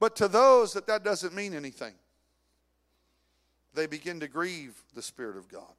But 0.01 0.16
to 0.16 0.29
those 0.29 0.72
that 0.75 0.87
that 0.87 1.05
doesn't 1.05 1.35
mean 1.35 1.55
anything, 1.55 1.95
they 3.75 3.87
begin 3.87 4.20
to 4.20 4.29
grieve 4.29 4.75
the 4.95 5.03
Spirit 5.03 5.37
of 5.37 5.49
God. 5.49 5.72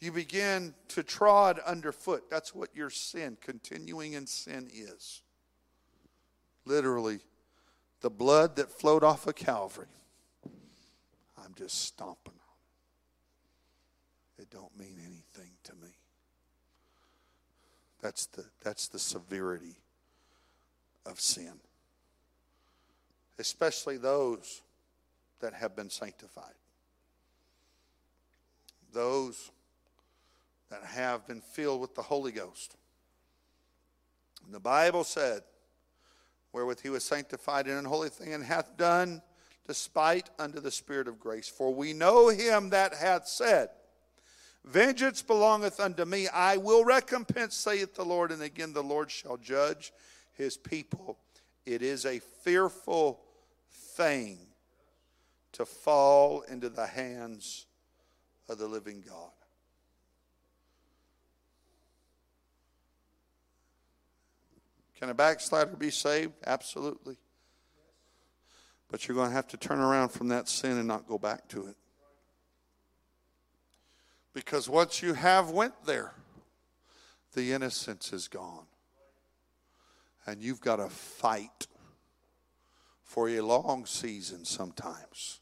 You 0.00 0.12
begin 0.12 0.74
to 0.88 1.02
trod 1.02 1.58
underfoot. 1.66 2.30
That's 2.30 2.54
what 2.54 2.74
your 2.74 2.90
sin, 2.90 3.36
continuing 3.40 4.12
in 4.12 4.26
sin, 4.26 4.68
is. 4.72 5.22
Literally, 6.64 7.18
the 8.00 8.10
blood 8.10 8.56
that 8.56 8.70
flowed 8.70 9.02
off 9.02 9.26
of 9.26 9.34
Calvary. 9.34 9.86
I'm 11.36 11.54
just 11.56 11.84
stomping 11.84 12.37
it 14.38 14.50
don't 14.50 14.76
mean 14.78 14.96
anything 15.04 15.50
to 15.64 15.72
me. 15.74 15.88
That's 18.00 18.26
the, 18.26 18.44
that's 18.62 18.88
the 18.88 18.98
severity 18.98 19.76
of 21.04 21.20
sin, 21.20 21.54
especially 23.38 23.96
those 23.96 24.62
that 25.40 25.54
have 25.54 25.74
been 25.74 25.90
sanctified, 25.90 26.54
those 28.92 29.50
that 30.70 30.84
have 30.84 31.26
been 31.26 31.40
filled 31.40 31.80
with 31.80 31.94
the 31.94 32.02
Holy 32.02 32.30
Ghost. 32.30 32.76
And 34.44 34.54
the 34.54 34.60
Bible 34.60 35.02
said, 35.02 35.42
wherewith 36.52 36.80
he 36.80 36.90
was 36.90 37.04
sanctified 37.04 37.66
in 37.66 37.76
an 37.76 37.84
holy 37.84 38.08
thing 38.08 38.32
and 38.32 38.44
hath 38.44 38.76
done 38.76 39.22
despite 39.66 40.30
unto 40.38 40.60
the 40.60 40.70
Spirit 40.70 41.08
of 41.08 41.20
grace. 41.20 41.48
For 41.48 41.74
we 41.74 41.92
know 41.92 42.28
him 42.28 42.70
that 42.70 42.94
hath 42.94 43.26
said, 43.26 43.68
Vengeance 44.64 45.22
belongeth 45.22 45.80
unto 45.80 46.04
me. 46.04 46.28
I 46.28 46.56
will 46.56 46.84
recompense, 46.84 47.54
saith 47.54 47.94
the 47.94 48.04
Lord. 48.04 48.32
And 48.32 48.42
again, 48.42 48.72
the 48.72 48.82
Lord 48.82 49.10
shall 49.10 49.36
judge 49.36 49.92
his 50.34 50.56
people. 50.56 51.18
It 51.64 51.82
is 51.82 52.04
a 52.04 52.18
fearful 52.18 53.20
thing 53.70 54.38
to 55.52 55.64
fall 55.64 56.42
into 56.42 56.68
the 56.68 56.86
hands 56.86 57.66
of 58.48 58.58
the 58.58 58.68
living 58.68 59.02
God. 59.06 59.30
Can 64.98 65.10
a 65.10 65.14
backslider 65.14 65.76
be 65.76 65.90
saved? 65.90 66.32
Absolutely. 66.46 67.16
But 68.90 69.06
you're 69.06 69.14
going 69.14 69.28
to 69.28 69.34
have 69.34 69.46
to 69.48 69.56
turn 69.56 69.78
around 69.78 70.08
from 70.08 70.28
that 70.28 70.48
sin 70.48 70.78
and 70.78 70.88
not 70.88 71.06
go 71.06 71.18
back 71.18 71.46
to 71.48 71.66
it. 71.68 71.76
Because 74.38 74.68
once 74.68 75.02
you 75.02 75.14
have 75.14 75.50
went 75.50 75.74
there, 75.84 76.12
the 77.34 77.52
innocence 77.52 78.12
is 78.12 78.28
gone. 78.28 78.66
And 80.26 80.40
you've 80.40 80.60
got 80.60 80.76
to 80.76 80.88
fight 80.88 81.66
for 83.02 83.28
a 83.30 83.40
long 83.40 83.84
season 83.84 84.44
sometimes. 84.44 85.40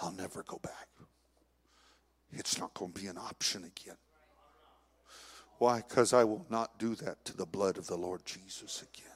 I'll 0.00 0.12
never 0.12 0.44
go 0.44 0.60
back. 0.62 0.86
It's 2.30 2.56
not 2.56 2.72
going 2.72 2.92
to 2.92 3.00
be 3.00 3.08
an 3.08 3.18
option 3.18 3.64
again. 3.64 3.98
Why? 5.58 5.78
Because 5.78 6.12
I 6.12 6.22
will 6.22 6.46
not 6.48 6.78
do 6.78 6.94
that 6.94 7.24
to 7.24 7.36
the 7.36 7.46
blood 7.46 7.78
of 7.78 7.88
the 7.88 7.96
Lord 7.96 8.24
Jesus 8.24 8.84
again. 8.94 9.11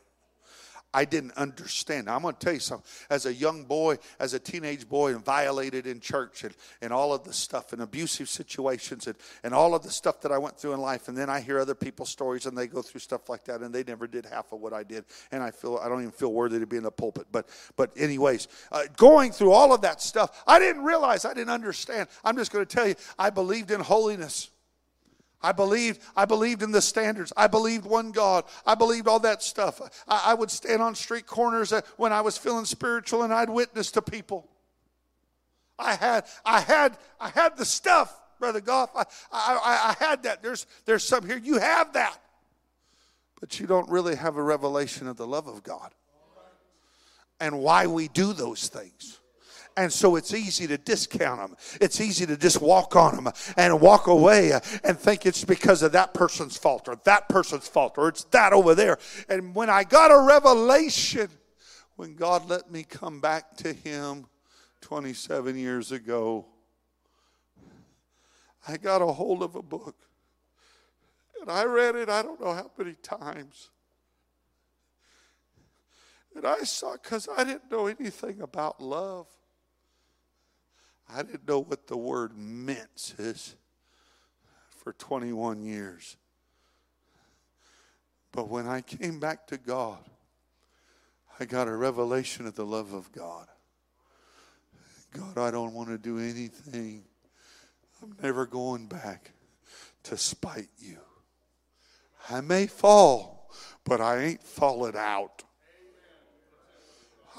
I 0.96 1.04
didn't 1.04 1.32
understand. 1.36 2.08
I'm 2.08 2.22
going 2.22 2.34
to 2.36 2.40
tell 2.40 2.54
you 2.54 2.58
something. 2.58 2.90
As 3.10 3.26
a 3.26 3.34
young 3.34 3.64
boy, 3.64 3.98
as 4.18 4.32
a 4.32 4.38
teenage 4.38 4.88
boy, 4.88 5.14
and 5.14 5.22
violated 5.22 5.86
in 5.86 6.00
church 6.00 6.42
and, 6.42 6.54
and 6.80 6.90
all 6.90 7.12
of 7.12 7.22
the 7.22 7.34
stuff 7.34 7.74
and 7.74 7.82
abusive 7.82 8.30
situations 8.30 9.06
and, 9.06 9.14
and 9.44 9.52
all 9.52 9.74
of 9.74 9.82
the 9.82 9.90
stuff 9.90 10.22
that 10.22 10.32
I 10.32 10.38
went 10.38 10.58
through 10.58 10.72
in 10.72 10.80
life. 10.80 11.08
And 11.08 11.16
then 11.16 11.28
I 11.28 11.42
hear 11.42 11.60
other 11.60 11.74
people's 11.74 12.08
stories 12.08 12.46
and 12.46 12.56
they 12.56 12.66
go 12.66 12.80
through 12.80 13.00
stuff 13.00 13.28
like 13.28 13.44
that 13.44 13.60
and 13.60 13.74
they 13.74 13.84
never 13.84 14.06
did 14.06 14.24
half 14.24 14.52
of 14.52 14.62
what 14.62 14.72
I 14.72 14.84
did. 14.84 15.04
And 15.32 15.42
I 15.42 15.50
feel, 15.50 15.78
I 15.84 15.90
don't 15.90 16.00
even 16.00 16.12
feel 16.12 16.32
worthy 16.32 16.58
to 16.60 16.66
be 16.66 16.78
in 16.78 16.82
the 16.82 16.90
pulpit. 16.90 17.26
But, 17.30 17.50
but 17.76 17.92
anyways, 17.98 18.48
uh, 18.72 18.84
going 18.96 19.32
through 19.32 19.52
all 19.52 19.74
of 19.74 19.82
that 19.82 20.00
stuff, 20.00 20.42
I 20.46 20.58
didn't 20.58 20.82
realize, 20.82 21.26
I 21.26 21.34
didn't 21.34 21.50
understand. 21.50 22.08
I'm 22.24 22.38
just 22.38 22.52
going 22.52 22.64
to 22.64 22.74
tell 22.74 22.88
you, 22.88 22.94
I 23.18 23.28
believed 23.28 23.70
in 23.70 23.80
holiness. 23.80 24.48
I 25.46 25.52
believed, 25.52 26.00
I 26.16 26.24
believed 26.24 26.64
in 26.64 26.72
the 26.72 26.82
standards. 26.82 27.32
I 27.36 27.46
believed 27.46 27.86
one 27.86 28.10
God. 28.10 28.46
I 28.66 28.74
believed 28.74 29.06
all 29.06 29.20
that 29.20 29.44
stuff. 29.44 29.80
I, 30.08 30.32
I 30.32 30.34
would 30.34 30.50
stand 30.50 30.82
on 30.82 30.96
street 30.96 31.24
corners 31.24 31.72
when 31.96 32.12
I 32.12 32.20
was 32.20 32.36
feeling 32.36 32.64
spiritual 32.64 33.22
and 33.22 33.32
I'd 33.32 33.48
witness 33.48 33.92
to 33.92 34.02
people. 34.02 34.48
I 35.78 35.94
had, 35.94 36.24
I 36.44 36.58
had, 36.58 36.98
I 37.20 37.28
had 37.28 37.56
the 37.56 37.64
stuff, 37.64 38.12
Brother 38.40 38.60
Goff. 38.60 38.90
I, 38.96 39.04
I, 39.30 39.94
I 40.00 40.04
had 40.04 40.24
that. 40.24 40.42
There's, 40.42 40.66
there's 40.84 41.04
some 41.04 41.24
here. 41.24 41.38
You 41.38 41.60
have 41.60 41.92
that. 41.92 42.18
But 43.38 43.60
you 43.60 43.68
don't 43.68 43.88
really 43.88 44.16
have 44.16 44.36
a 44.36 44.42
revelation 44.42 45.06
of 45.06 45.16
the 45.16 45.28
love 45.28 45.46
of 45.46 45.62
God 45.62 45.92
and 47.38 47.60
why 47.60 47.86
we 47.86 48.08
do 48.08 48.32
those 48.32 48.66
things. 48.66 49.20
And 49.76 49.92
so 49.92 50.16
it's 50.16 50.32
easy 50.32 50.66
to 50.68 50.78
discount 50.78 51.40
them. 51.40 51.56
It's 51.82 52.00
easy 52.00 52.24
to 52.26 52.36
just 52.36 52.62
walk 52.62 52.96
on 52.96 53.24
them 53.24 53.32
and 53.58 53.78
walk 53.78 54.06
away 54.06 54.52
and 54.82 54.98
think 54.98 55.26
it's 55.26 55.44
because 55.44 55.82
of 55.82 55.92
that 55.92 56.14
person's 56.14 56.56
fault 56.56 56.88
or 56.88 56.96
that 57.04 57.28
person's 57.28 57.68
fault 57.68 57.98
or 57.98 58.08
it's 58.08 58.24
that 58.24 58.54
over 58.54 58.74
there. 58.74 58.98
And 59.28 59.54
when 59.54 59.68
I 59.68 59.84
got 59.84 60.10
a 60.10 60.18
revelation, 60.26 61.28
when 61.96 62.14
God 62.14 62.48
let 62.48 62.70
me 62.70 62.84
come 62.84 63.20
back 63.20 63.56
to 63.58 63.72
Him 63.72 64.26
27 64.80 65.58
years 65.58 65.92
ago, 65.92 66.46
I 68.66 68.78
got 68.78 69.02
a 69.02 69.06
hold 69.06 69.42
of 69.42 69.56
a 69.56 69.62
book. 69.62 69.96
And 71.40 71.50
I 71.50 71.64
read 71.64 71.96
it, 71.96 72.08
I 72.08 72.22
don't 72.22 72.40
know 72.40 72.54
how 72.54 72.70
many 72.78 72.94
times. 72.94 73.70
And 76.34 76.46
I 76.46 76.60
saw, 76.60 76.94
because 76.94 77.28
I 77.34 77.44
didn't 77.44 77.70
know 77.70 77.86
anything 77.86 78.40
about 78.40 78.80
love. 78.82 79.26
I 81.12 81.22
didn't 81.22 81.46
know 81.46 81.60
what 81.60 81.86
the 81.86 81.96
word 81.96 82.36
meant, 82.36 82.88
sis, 82.96 83.54
for 84.68 84.92
21 84.92 85.62
years. 85.62 86.16
But 88.32 88.48
when 88.48 88.66
I 88.66 88.80
came 88.80 89.20
back 89.20 89.46
to 89.48 89.58
God, 89.58 89.98
I 91.38 91.44
got 91.44 91.68
a 91.68 91.76
revelation 91.76 92.46
of 92.46 92.54
the 92.54 92.66
love 92.66 92.92
of 92.92 93.12
God. 93.12 93.46
God, 95.12 95.38
I 95.38 95.50
don't 95.50 95.72
want 95.72 95.88
to 95.88 95.98
do 95.98 96.18
anything. 96.18 97.04
I'm 98.02 98.14
never 98.22 98.46
going 98.46 98.86
back 98.86 99.32
to 100.04 100.16
spite 100.16 100.68
you. 100.78 100.98
I 102.28 102.40
may 102.40 102.66
fall, 102.66 103.50
but 103.84 104.00
I 104.00 104.22
ain't 104.22 104.42
falling 104.42 104.96
out. 104.96 105.44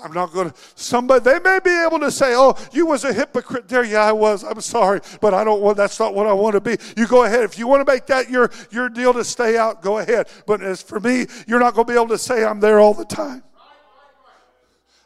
I'm 0.04 0.14
not 0.14 0.32
going 0.32 0.52
to. 0.52 0.56
Somebody, 0.76 1.24
they 1.24 1.40
may 1.40 1.60
be 1.64 1.72
able 1.84 2.00
to 2.00 2.12
say, 2.12 2.34
"Oh, 2.36 2.56
you 2.72 2.86
was 2.86 3.04
a 3.04 3.14
hypocrite 3.14 3.68
there." 3.68 3.84
Yeah, 3.84 4.04
I 4.04 4.12
was. 4.12 4.44
I'm 4.44 4.62
sorry, 4.62 5.02
but 5.22 5.34
I 5.34 5.44
don't 5.44 5.62
want. 5.62 5.78
That's 5.78 6.00
not 6.00 6.14
what 6.14 6.28
I 6.28 6.34
want 6.34 6.54
to 6.54 6.62
be. 6.62 6.78
You 6.96 7.08
go 7.08 7.24
ahead. 7.24 7.42
If 7.42 7.58
you 7.58 7.68
want 7.68 7.86
to 7.86 7.92
make 7.92 8.06
that 8.08 8.30
your 8.30 8.52
your 8.70 8.90
deal 8.90 9.14
to 9.14 9.24
stay 9.24 9.58
out, 9.58 9.82
go 9.82 9.98
ahead. 9.98 10.28
But 10.46 10.62
as 10.62 10.82
for 10.82 11.00
me, 11.00 11.26
you're 11.48 11.60
not 11.60 11.74
going 11.74 11.88
to 11.88 11.94
be 11.94 11.98
able 11.98 12.10
to 12.10 12.18
say 12.18 12.46
I'm 12.46 12.60
there 12.60 12.80
all 12.80 12.94
the 12.94 13.06
time. 13.06 13.44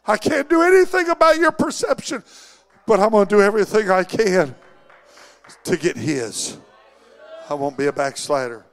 I 0.05 0.17
can't 0.17 0.49
do 0.49 0.61
anything 0.61 1.09
about 1.09 1.37
your 1.37 1.51
perception, 1.51 2.23
but 2.85 2.99
I'm 2.99 3.11
going 3.11 3.27
to 3.27 3.35
do 3.35 3.41
everything 3.41 3.89
I 3.89 4.03
can 4.03 4.55
to 5.63 5.77
get 5.77 5.95
His. 5.95 6.57
I 7.49 7.53
won't 7.53 7.77
be 7.77 7.85
a 7.85 7.93
backslider. 7.93 8.65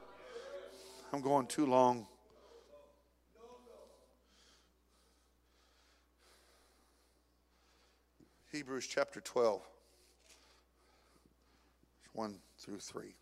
I'm 1.13 1.21
going 1.21 1.47
too 1.47 1.65
long. 1.65 2.07
Hebrews 8.59 8.87
chapter 8.87 9.21
12, 9.21 9.61
1 12.11 12.35
through 12.57 12.79
3. 12.79 13.15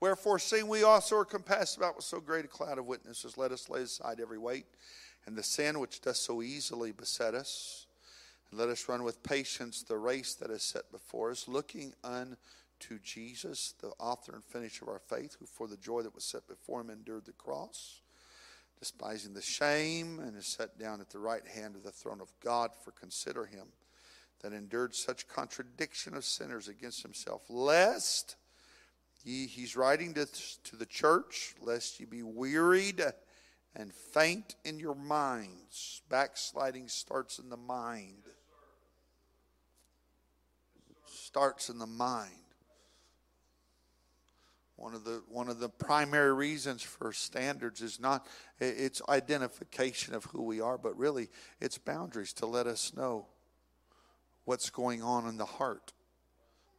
Wherefore, 0.00 0.40
seeing 0.40 0.66
we 0.66 0.82
also 0.82 1.16
are 1.18 1.24
compassed 1.24 1.76
about 1.76 1.94
with 1.94 2.04
so 2.04 2.18
great 2.18 2.44
a 2.44 2.48
cloud 2.48 2.78
of 2.78 2.86
witnesses, 2.86 3.38
let 3.38 3.52
us 3.52 3.70
lay 3.70 3.82
aside 3.82 4.18
every 4.18 4.36
weight 4.36 4.66
and 5.26 5.36
the 5.36 5.44
sin 5.44 5.78
which 5.78 6.00
does 6.00 6.18
so 6.18 6.42
easily 6.42 6.90
beset 6.90 7.34
us. 7.34 7.86
And 8.50 8.58
let 8.58 8.68
us 8.68 8.88
run 8.88 9.04
with 9.04 9.22
patience 9.22 9.84
the 9.84 9.96
race 9.96 10.34
that 10.34 10.50
is 10.50 10.64
set 10.64 10.90
before 10.90 11.30
us, 11.30 11.46
looking 11.46 11.94
unto 12.02 12.98
Jesus, 13.00 13.74
the 13.80 13.92
author 14.00 14.32
and 14.34 14.42
finisher 14.42 14.86
of 14.86 14.88
our 14.88 14.98
faith, 14.98 15.36
who 15.38 15.46
for 15.46 15.68
the 15.68 15.76
joy 15.76 16.02
that 16.02 16.16
was 16.16 16.24
set 16.24 16.48
before 16.48 16.80
him 16.80 16.90
endured 16.90 17.26
the 17.26 17.32
cross 17.32 18.00
despising 18.80 19.34
the 19.34 19.42
shame, 19.42 20.18
and 20.18 20.36
is 20.36 20.46
set 20.46 20.78
down 20.78 21.00
at 21.00 21.10
the 21.10 21.18
right 21.18 21.46
hand 21.46 21.76
of 21.76 21.84
the 21.84 21.92
throne 21.92 22.20
of 22.20 22.32
God. 22.42 22.70
For 22.82 22.90
consider 22.90 23.44
him 23.44 23.68
that 24.42 24.52
endured 24.52 24.94
such 24.94 25.28
contradiction 25.28 26.14
of 26.14 26.24
sinners 26.24 26.66
against 26.66 27.02
himself, 27.02 27.42
lest 27.48 28.36
ye, 29.22 29.46
he's 29.46 29.76
writing 29.76 30.14
to, 30.14 30.26
to 30.64 30.76
the 30.76 30.86
church, 30.86 31.54
lest 31.60 32.00
ye 32.00 32.06
be 32.06 32.22
wearied 32.22 33.02
and 33.76 33.92
faint 33.92 34.56
in 34.64 34.78
your 34.78 34.94
minds. 34.94 36.02
Backsliding 36.08 36.88
starts 36.88 37.38
in 37.38 37.50
the 37.50 37.56
mind. 37.56 38.24
Starts 41.06 41.68
in 41.68 41.78
the 41.78 41.86
mind. 41.86 42.30
One 44.80 44.94
of 44.94 45.04
the 45.04 45.22
one 45.28 45.50
of 45.50 45.60
the 45.60 45.68
primary 45.68 46.32
reasons 46.32 46.82
for 46.82 47.12
standards 47.12 47.82
is 47.82 48.00
not 48.00 48.26
it's 48.58 49.02
identification 49.10 50.14
of 50.14 50.24
who 50.24 50.42
we 50.42 50.62
are, 50.62 50.78
but 50.78 50.96
really 50.96 51.28
it's 51.60 51.76
boundaries 51.76 52.32
to 52.34 52.46
let 52.46 52.66
us 52.66 52.94
know 52.96 53.26
what's 54.46 54.70
going 54.70 55.02
on 55.02 55.28
in 55.28 55.36
the 55.36 55.44
heart. 55.44 55.92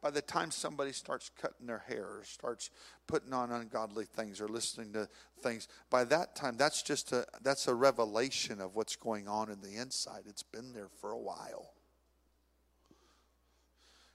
By 0.02 0.10
the 0.10 0.20
time 0.20 0.50
somebody 0.50 0.90
starts 0.90 1.30
cutting 1.40 1.68
their 1.68 1.84
hair 1.86 2.02
or 2.02 2.24
starts 2.24 2.70
putting 3.06 3.32
on 3.32 3.52
ungodly 3.52 4.06
things 4.06 4.40
or 4.40 4.48
listening 4.48 4.92
to 4.94 5.08
things, 5.40 5.68
by 5.88 6.02
that 6.02 6.34
time 6.34 6.56
that's 6.56 6.82
just 6.82 7.12
a 7.12 7.24
that's 7.42 7.68
a 7.68 7.74
revelation 7.74 8.60
of 8.60 8.74
what's 8.74 8.96
going 8.96 9.28
on 9.28 9.48
in 9.48 9.60
the 9.60 9.80
inside. 9.80 10.22
It's 10.26 10.42
been 10.42 10.72
there 10.72 10.88
for 11.00 11.12
a 11.12 11.18
while. 11.18 11.70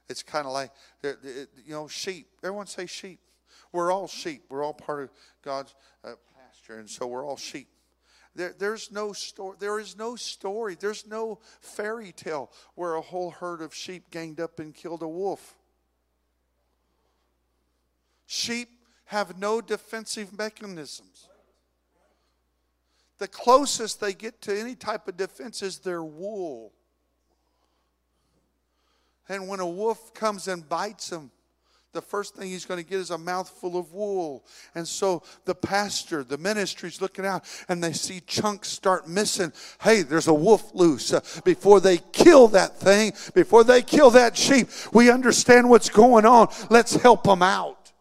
It's 0.10 0.24
kind 0.24 0.46
of 0.46 0.52
like 0.52 0.72
you 1.02 1.72
know 1.72 1.88
sheep. 1.88 2.28
Everyone 2.44 2.68
say 2.68 2.86
sheep. 2.86 3.22
We're 3.72 3.92
all 3.92 4.08
sheep. 4.08 4.44
We're 4.50 4.64
all 4.64 4.74
part 4.74 5.04
of 5.04 5.10
God's 5.44 5.76
uh, 6.04 6.14
pasture, 6.36 6.80
and 6.80 6.90
so 6.90 7.08
we're 7.08 7.26
all 7.26 7.38
sheep. 7.38 7.68
There, 8.36 8.54
there's 8.58 8.92
no 8.92 9.14
story. 9.14 9.58
There 9.60 9.80
is 9.80 9.98
no 9.98 10.16
story. 10.16 10.78
There's 10.80 11.08
no 11.08 11.40
fairy 11.60 12.12
tale 12.12 12.52
where 12.76 12.94
a 12.94 13.02
whole 13.02 13.32
herd 13.32 13.62
of 13.62 13.74
sheep 13.74 14.12
ganged 14.12 14.40
up 14.40 14.60
and 14.60 14.74
killed 14.74 15.02
a 15.02 15.08
wolf. 15.08 15.56
Sheep 18.28 18.70
have 19.06 19.40
no 19.40 19.62
defensive 19.62 20.38
mechanisms. 20.38 21.30
The 23.18 23.28
closest 23.28 24.00
they 24.00 24.14
get 24.14 24.42
to 24.42 24.58
any 24.58 24.76
type 24.76 25.08
of 25.08 25.18
defense 25.18 25.64
is 25.64 25.80
their 25.80 26.04
wool. 26.04 26.74
And 29.30 29.48
when 29.48 29.60
a 29.60 29.68
wolf 29.68 30.14
comes 30.14 30.48
and 30.48 30.68
bites 30.68 31.10
them, 31.10 31.32
the 31.98 32.02
first 32.04 32.36
thing 32.36 32.48
he's 32.48 32.64
going 32.64 32.80
to 32.80 32.88
get 32.88 33.00
is 33.00 33.10
a 33.10 33.18
mouthful 33.18 33.76
of 33.76 33.92
wool. 33.92 34.46
And 34.76 34.88
so 34.88 35.24
the 35.46 35.56
pastor, 35.56 36.24
the 36.24 36.38
ministry's 36.38 37.02
looking 37.02 37.26
out 37.26 37.44
and 37.68 37.84
they 37.84 37.92
see 37.92 38.20
chunks 38.20 38.68
start 38.68 39.08
missing. 39.08 39.52
Hey, 39.82 40.04
there's 40.04 40.28
a 40.28 40.34
wolf 40.34 40.76
loose. 40.76 41.12
Uh, 41.12 41.22
before 41.44 41.80
they 41.80 41.98
kill 41.98 42.50
that 42.50 42.78
thing, 42.78 43.14
before 43.34 43.64
they 43.64 43.82
kill 43.82 44.12
that 44.12 44.38
sheep, 44.38 44.68
we 44.94 45.10
understand 45.10 45.68
what's 45.68 45.90
going 45.90 46.24
on. 46.24 46.50
Let's 46.70 46.94
help 46.94 47.24
them 47.24 47.42
out. 47.42 47.92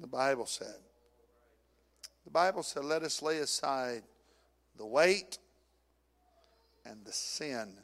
The 0.00 0.06
Bible 0.06 0.46
said, 0.46 0.78
the 2.24 2.30
Bible 2.30 2.62
said, 2.62 2.86
let 2.86 3.02
us 3.02 3.20
lay 3.20 3.36
aside 3.36 4.02
the 4.78 4.86
weight 4.86 5.36
and 6.86 7.04
the 7.04 7.12
sin 7.12 7.76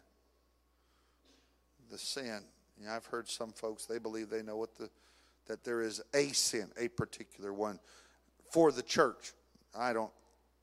the 1.90 1.98
sin. 1.98 2.40
You 2.78 2.86
know, 2.86 2.92
I've 2.92 3.06
heard 3.06 3.28
some 3.28 3.52
folks 3.52 3.86
they 3.86 3.98
believe 3.98 4.30
they 4.30 4.42
know 4.42 4.56
what 4.56 4.76
the 4.76 4.88
that 5.48 5.64
there 5.64 5.80
is 5.80 6.00
a 6.14 6.28
sin, 6.28 6.68
a 6.78 6.88
particular 6.88 7.52
one 7.52 7.80
for 8.50 8.70
the 8.70 8.82
church. 8.82 9.32
I 9.76 9.92
don't 9.92 10.12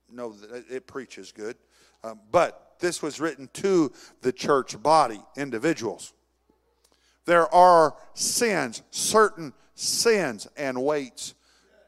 know 0.09 0.31
that 0.33 0.65
it 0.69 0.87
preaches 0.87 1.31
good, 1.31 1.57
um, 2.03 2.19
but 2.31 2.75
this 2.79 3.01
was 3.01 3.19
written 3.19 3.49
to 3.53 3.91
the 4.21 4.31
church 4.31 4.81
body, 4.81 5.21
individuals. 5.35 6.13
There 7.25 7.53
are 7.53 7.95
sins, 8.13 8.83
certain 8.91 9.53
sins 9.73 10.47
and 10.55 10.81
weights 10.83 11.33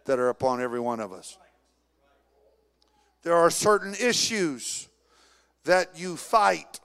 that 0.06 0.20
are 0.20 0.30
upon 0.30 0.62
every 0.62 0.80
one 0.80 1.00
of 1.00 1.14
us. 1.14 1.38
There 3.24 3.36
are 3.36 3.52
certain 3.52 3.94
issues 3.94 4.90
that 5.66 6.00
you 6.00 6.16
fight 6.16 6.80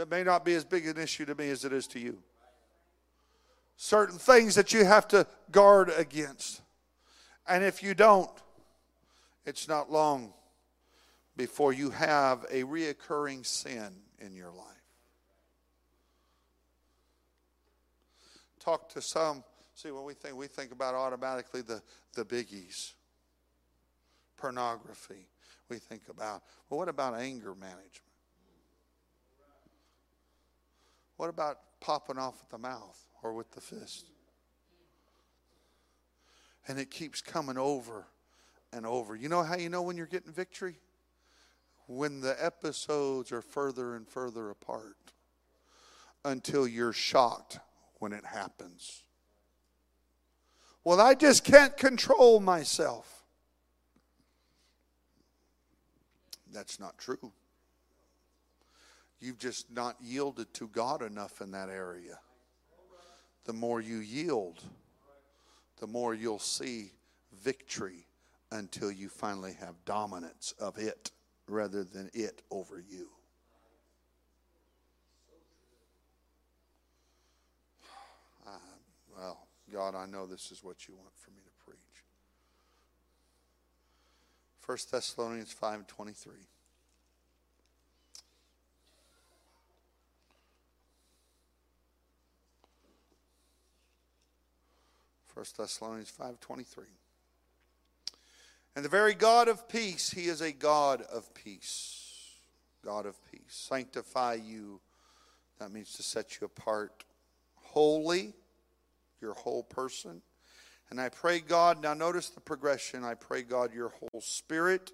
that 0.00 0.10
may 0.10 0.24
not 0.24 0.46
be 0.46 0.54
as 0.54 0.64
big 0.64 0.86
an 0.86 0.96
issue 0.96 1.26
to 1.26 1.34
me 1.34 1.50
as 1.50 1.62
it 1.62 1.74
is 1.74 1.86
to 1.86 2.00
you. 2.00 2.16
Certain 3.76 4.16
things 4.16 4.54
that 4.54 4.72
you 4.72 4.82
have 4.82 5.06
to 5.06 5.26
guard 5.52 5.92
against. 5.94 6.62
And 7.46 7.62
if 7.62 7.82
you 7.82 7.92
don't, 7.92 8.30
it's 9.44 9.68
not 9.68 9.92
long 9.92 10.32
before 11.36 11.74
you 11.74 11.90
have 11.90 12.46
a 12.50 12.62
reoccurring 12.62 13.44
sin 13.44 13.90
in 14.18 14.34
your 14.34 14.50
life. 14.50 14.66
Talk 18.58 18.88
to 18.94 19.02
some, 19.02 19.44
see 19.74 19.90
when 19.90 20.04
we 20.04 20.14
think 20.14 20.34
we 20.34 20.46
think 20.46 20.72
about 20.72 20.94
automatically 20.94 21.60
the, 21.60 21.82
the 22.14 22.24
biggies. 22.24 22.94
Pornography. 24.38 25.26
We 25.68 25.76
think 25.76 26.04
about, 26.08 26.42
well, 26.70 26.78
what 26.78 26.88
about 26.88 27.16
anger 27.16 27.54
management? 27.54 28.09
What 31.20 31.28
about 31.28 31.58
popping 31.80 32.16
off 32.16 32.40
at 32.40 32.48
the 32.48 32.56
mouth 32.56 32.98
or 33.22 33.34
with 33.34 33.50
the 33.50 33.60
fist? 33.60 34.06
And 36.66 36.78
it 36.78 36.90
keeps 36.90 37.20
coming 37.20 37.58
over 37.58 38.06
and 38.72 38.86
over. 38.86 39.14
You 39.14 39.28
know 39.28 39.42
how 39.42 39.58
you 39.58 39.68
know 39.68 39.82
when 39.82 39.98
you're 39.98 40.06
getting 40.06 40.32
victory? 40.32 40.76
When 41.86 42.22
the 42.22 42.42
episodes 42.42 43.32
are 43.32 43.42
further 43.42 43.96
and 43.96 44.08
further 44.08 44.48
apart 44.48 44.96
until 46.24 46.66
you're 46.66 46.94
shocked 46.94 47.58
when 47.98 48.14
it 48.14 48.24
happens. 48.24 49.02
Well, 50.84 51.02
I 51.02 51.12
just 51.12 51.44
can't 51.44 51.76
control 51.76 52.40
myself. 52.40 53.24
That's 56.50 56.80
not 56.80 56.96
true. 56.96 57.30
You've 59.20 59.38
just 59.38 59.70
not 59.70 59.96
yielded 60.00 60.52
to 60.54 60.68
God 60.68 61.02
enough 61.02 61.40
in 61.40 61.50
that 61.50 61.68
area. 61.68 62.18
The 63.44 63.52
more 63.52 63.80
you 63.80 63.98
yield, 63.98 64.62
the 65.78 65.86
more 65.86 66.14
you'll 66.14 66.38
see 66.38 66.92
victory 67.42 68.06
until 68.50 68.90
you 68.90 69.08
finally 69.08 69.54
have 69.60 69.74
dominance 69.84 70.54
of 70.58 70.78
it 70.78 71.10
rather 71.46 71.84
than 71.84 72.10
it 72.14 72.42
over 72.50 72.82
you. 72.88 73.08
Uh, 78.46 78.50
well, 79.16 79.46
God, 79.72 79.94
I 79.94 80.06
know 80.06 80.26
this 80.26 80.50
is 80.50 80.64
what 80.64 80.88
you 80.88 80.94
want 80.94 81.12
for 81.14 81.30
me 81.30 81.42
to 81.44 81.64
preach. 81.64 81.78
1 84.64 84.78
Thessalonians 84.90 85.52
5 85.52 85.86
23. 85.86 86.32
1 95.34 95.56
Thessalonians 95.56 96.10
5:23. 96.10 96.86
And 98.76 98.84
the 98.84 98.88
very 98.88 99.14
God 99.14 99.48
of 99.48 99.68
peace, 99.68 100.10
he 100.10 100.26
is 100.26 100.40
a 100.40 100.52
God 100.52 101.02
of 101.02 101.32
peace. 101.34 102.36
God 102.84 103.06
of 103.06 103.16
peace. 103.30 103.42
Sanctify 103.48 104.34
you. 104.34 104.80
That 105.58 105.70
means 105.70 105.92
to 105.94 106.02
set 106.02 106.40
you 106.40 106.46
apart 106.46 107.04
wholly, 107.56 108.34
your 109.20 109.34
whole 109.34 109.62
person. 109.62 110.22
And 110.90 111.00
I 111.00 111.08
pray 111.08 111.40
God, 111.40 111.82
now 111.82 111.94
notice 111.94 112.30
the 112.30 112.40
progression. 112.40 113.04
I 113.04 113.14
pray 113.14 113.42
God 113.42 113.72
your 113.72 113.90
whole 113.90 114.20
spirit 114.20 114.92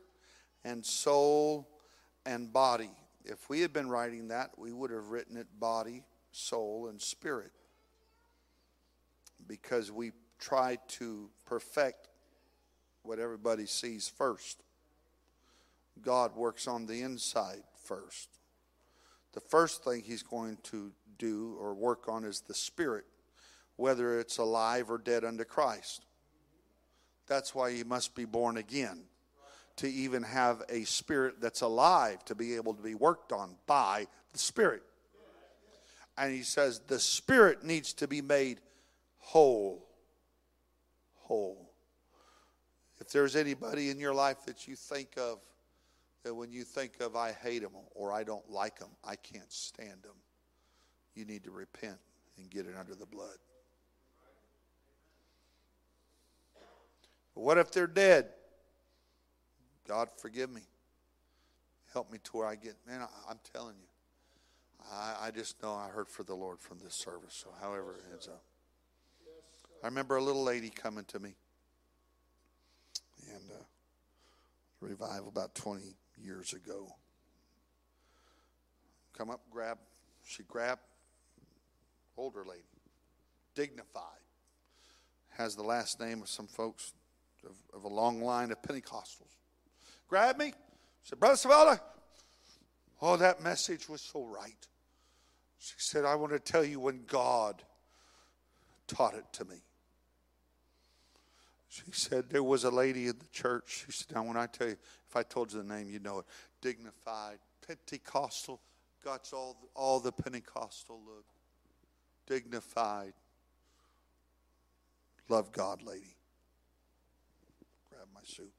and 0.65 0.85
soul 0.85 1.69
and 2.27 2.53
body. 2.53 2.91
If 3.25 3.49
we 3.49 3.61
had 3.61 3.73
been 3.73 3.89
writing 3.89 4.29
that, 4.29 4.59
we 4.59 4.73
would 4.73 4.91
have 4.91 5.11
written 5.11 5.37
it 5.37 5.47
body, 5.59 6.05
soul, 6.33 6.89
and 6.89 7.01
spirit. 7.01 7.53
Because 9.47 9.91
we 9.91 10.13
try 10.39 10.79
to 10.89 11.31
perfect 11.45 12.09
what 13.03 13.19
everybody 13.19 13.67
sees 13.67 14.09
first. 14.09 14.63
God 16.03 16.37
works 16.37 16.67
on 16.67 16.87
the 16.87 17.03
inside 17.03 17.63
first. 17.85 18.29
The 19.33 19.41
first 19.41 19.85
thing 19.85 20.03
he's 20.03 20.23
going 20.23 20.59
to 20.65 20.93
do 21.19 21.57
or 21.61 21.75
work 21.75 22.09
on 22.09 22.25
is 22.25 22.41
the 22.41 22.55
spirit, 22.55 23.05
whether 23.77 24.19
it's 24.19 24.39
alive 24.39 24.91
or 24.91 24.99
dead 24.99 25.25
unto 25.25 25.45
Christ. 25.45 26.05
That's 27.27 27.55
why 27.55 27.71
you 27.71 27.85
must 27.85 28.15
be 28.15 28.25
born 28.25 28.57
again 28.57 29.03
to 29.77 29.91
even 29.91 30.23
have 30.23 30.63
a 30.69 30.85
spirit 30.85 31.41
that's 31.41 31.61
alive 31.61 32.25
to 32.25 32.35
be 32.35 32.55
able 32.55 32.75
to 32.75 32.83
be 32.83 32.95
worked 32.95 33.33
on 33.33 33.57
by 33.67 34.07
the 34.33 34.39
spirit. 34.39 34.83
And 36.17 36.33
he 36.33 36.43
says 36.43 36.81
the 36.87 36.99
spirit 36.99 37.63
needs 37.63 37.93
to 37.95 38.09
be 38.09 38.23
made 38.23 38.61
whole 39.19 39.86
whole. 41.27 41.71
If 43.01 43.11
there's 43.11 43.37
anybody 43.37 43.91
in 43.91 43.99
your 43.99 44.15
life 44.15 44.45
that 44.47 44.67
you 44.67 44.77
think 44.77 45.11
of, 45.19 45.39
that 46.25 46.35
when 46.35 46.51
you 46.51 46.65
think 46.65 47.01
of, 47.01 47.15
I 47.15 47.33
hate 47.33 47.63
them 47.63 47.73
or 47.95 48.13
I 48.13 48.25
don't 48.25 48.49
like 48.51 48.79
them, 48.79 48.89
I 49.05 49.17
can't 49.17 49.53
stand 49.53 50.03
them, 50.03 50.17
you 51.15 51.25
need 51.25 51.45
to 51.45 51.51
repent 51.51 51.99
and 52.39 52.51
get 52.51 52.67
it 52.67 52.75
under 52.79 52.95
the 52.95 53.07
blood. 53.07 53.37
But 57.35 57.43
what 57.43 57.59
if 57.59 57.71
they're 57.71 57.87
dead? 57.87 58.27
God, 59.87 60.09
forgive 60.17 60.51
me. 60.51 60.63
Help 61.93 62.11
me 62.11 62.19
to 62.25 62.37
where 62.37 62.47
I 62.47 62.57
get, 62.57 62.75
man, 62.87 63.03
I, 63.03 63.31
am 63.31 63.39
telling 63.53 63.77
you. 63.79 63.87
I, 64.93 65.27
I 65.27 65.31
just 65.31 65.63
know 65.63 65.73
I 65.73 65.89
heard 65.89 66.09
for 66.09 66.25
the 66.25 66.35
Lord 66.35 66.61
from 66.61 66.79
this 66.83 66.95
service. 66.95 67.35
So, 67.45 67.51
however 67.61 67.95
it 67.97 68.05
ends 68.13 68.27
up. 68.29 68.43
I 69.83 69.87
remember 69.87 70.17
a 70.17 70.23
little 70.23 70.43
lady 70.43 70.71
coming 70.71 71.05
to 71.07 71.19
me 71.19 71.35
and 73.29 73.51
uh, 73.51 73.63
revival 74.81 75.29
about 75.29 75.55
20 75.55 75.83
years 76.23 76.53
ago. 76.53 76.89
Come 79.17 79.31
up, 79.31 79.41
grab. 79.51 79.79
She 80.25 80.43
grabbed 80.43 80.81
older 82.17 82.45
lady, 82.45 82.63
dignified, 83.55 84.03
has 85.37 85.55
the 85.55 85.63
last 85.63 86.01
name 86.01 86.23
of 86.23 86.29
some 86.29 86.47
folks 86.47 86.93
of, 87.45 87.57
of 87.75 87.85
a 87.85 87.95
long 87.95 88.23
line 88.23 88.51
of 88.51 88.61
Pentecostals. 88.63 89.37
Grab 90.09 90.39
me, 90.39 90.53
said, 91.03 91.21
Brother 91.21 91.37
Savala, 91.37 91.81
oh, 93.03 93.17
that 93.17 93.43
message 93.43 93.89
was 93.89 94.01
so 94.01 94.25
right. 94.25 94.67
She 95.59 95.75
said, 95.79 96.05
I 96.05 96.15
want 96.15 96.33
to 96.33 96.39
tell 96.39 96.65
you 96.65 96.81
when 96.81 97.05
God 97.07 97.63
taught 98.87 99.15
it 99.15 99.25
to 99.33 99.45
me. 99.45 99.57
She 101.69 101.83
said, 101.93 102.31
There 102.31 102.43
was 102.43 102.65
a 102.65 102.71
lady 102.71 103.07
in 103.09 103.19
the 103.19 103.29
church. 103.33 103.85
She 103.87 103.93
said, 103.93 104.15
Now, 104.15 104.25
when 104.25 104.37
I 104.37 104.47
tell 104.47 104.69
you, 104.69 104.77
if 105.09 105.17
I 105.17 105.23
told 105.23 105.53
you 105.53 105.63
the 105.63 105.75
name, 105.75 105.91
you 105.91 105.99
know 105.99 106.21
it. 106.21 106.27
Dignified, 106.61 107.39
Pentecostal, 107.67 108.61
got 109.05 109.31
all, 109.33 109.57
all 109.75 110.01
the 110.01 110.13
Pentecostal 110.13 111.01
look. 111.07 111.27
Dignified, 112.27 113.13
love 115.29 115.53
God 115.53 115.83
lady. 115.83 116.17
Grab 117.91 118.07
my 118.15 118.21
suit. 118.25 118.53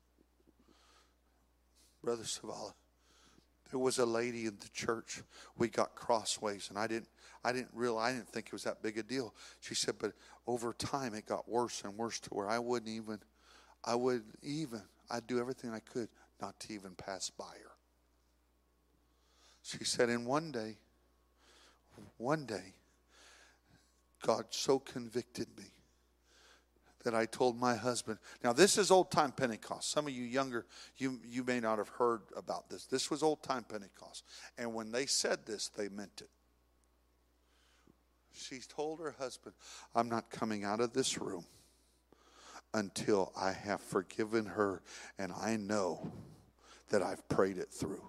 Brother 2.01 2.23
Savala, 2.23 2.73
there 3.69 3.79
was 3.79 3.99
a 3.99 4.05
lady 4.05 4.45
in 4.45 4.57
the 4.59 4.69
church. 4.73 5.21
We 5.57 5.67
got 5.67 5.95
crossways, 5.95 6.69
and 6.69 6.77
I 6.77 6.87
didn't 6.87 7.09
I 7.43 7.51
didn't 7.53 7.69
realize, 7.73 8.13
I 8.13 8.17
didn't 8.17 8.29
think 8.29 8.47
it 8.47 8.53
was 8.53 8.63
that 8.63 8.81
big 8.81 8.97
a 8.97 9.03
deal. 9.03 9.33
She 9.61 9.73
said, 9.73 9.95
but 9.99 10.13
over 10.47 10.73
time 10.73 11.13
it 11.13 11.25
got 11.25 11.47
worse 11.47 11.83
and 11.83 11.95
worse 11.95 12.19
to 12.21 12.29
where 12.31 12.49
I 12.49 12.59
wouldn't 12.59 12.91
even, 12.91 13.19
I 13.85 13.95
would 13.95 14.23
even, 14.41 14.81
I'd 15.09 15.27
do 15.27 15.39
everything 15.39 15.71
I 15.71 15.79
could 15.79 16.09
not 16.41 16.59
to 16.61 16.73
even 16.73 16.95
pass 16.95 17.29
by 17.29 17.45
her. 17.45 17.71
She 19.63 19.83
said, 19.85 20.09
and 20.09 20.25
one 20.25 20.51
day, 20.51 20.77
one 22.17 22.45
day, 22.45 22.73
God 24.25 24.45
so 24.49 24.79
convicted 24.79 25.47
me 25.57 25.65
that 27.07 27.15
I 27.15 27.25
told 27.25 27.57
my 27.57 27.73
husband. 27.73 28.19
Now, 28.43 28.51
this 28.51 28.77
is 28.77 28.91
old 28.91 29.11
time 29.11 29.31
Pentecost. 29.31 29.89
Some 29.89 30.07
of 30.07 30.11
you 30.11 30.25
younger, 30.25 30.65
you, 30.97 31.21
you 31.25 31.41
may 31.45 31.61
not 31.61 31.77
have 31.77 31.87
heard 31.87 32.19
about 32.35 32.69
this. 32.69 32.83
This 32.83 33.09
was 33.09 33.23
old 33.23 33.41
time 33.41 33.63
Pentecost. 33.63 34.25
And 34.57 34.73
when 34.73 34.91
they 34.91 35.05
said 35.05 35.45
this, 35.45 35.69
they 35.69 35.87
meant 35.87 36.19
it. 36.19 36.29
She 38.33 38.59
told 38.59 38.99
her 38.99 39.15
husband, 39.17 39.55
I'm 39.95 40.09
not 40.09 40.29
coming 40.29 40.65
out 40.65 40.81
of 40.81 40.91
this 40.91 41.17
room 41.17 41.45
until 42.73 43.31
I 43.37 43.53
have 43.53 43.79
forgiven 43.79 44.45
her 44.45 44.81
and 45.17 45.31
I 45.31 45.55
know 45.55 46.11
that 46.89 47.01
I've 47.01 47.25
prayed 47.29 47.57
it 47.57 47.69
through. 47.71 48.03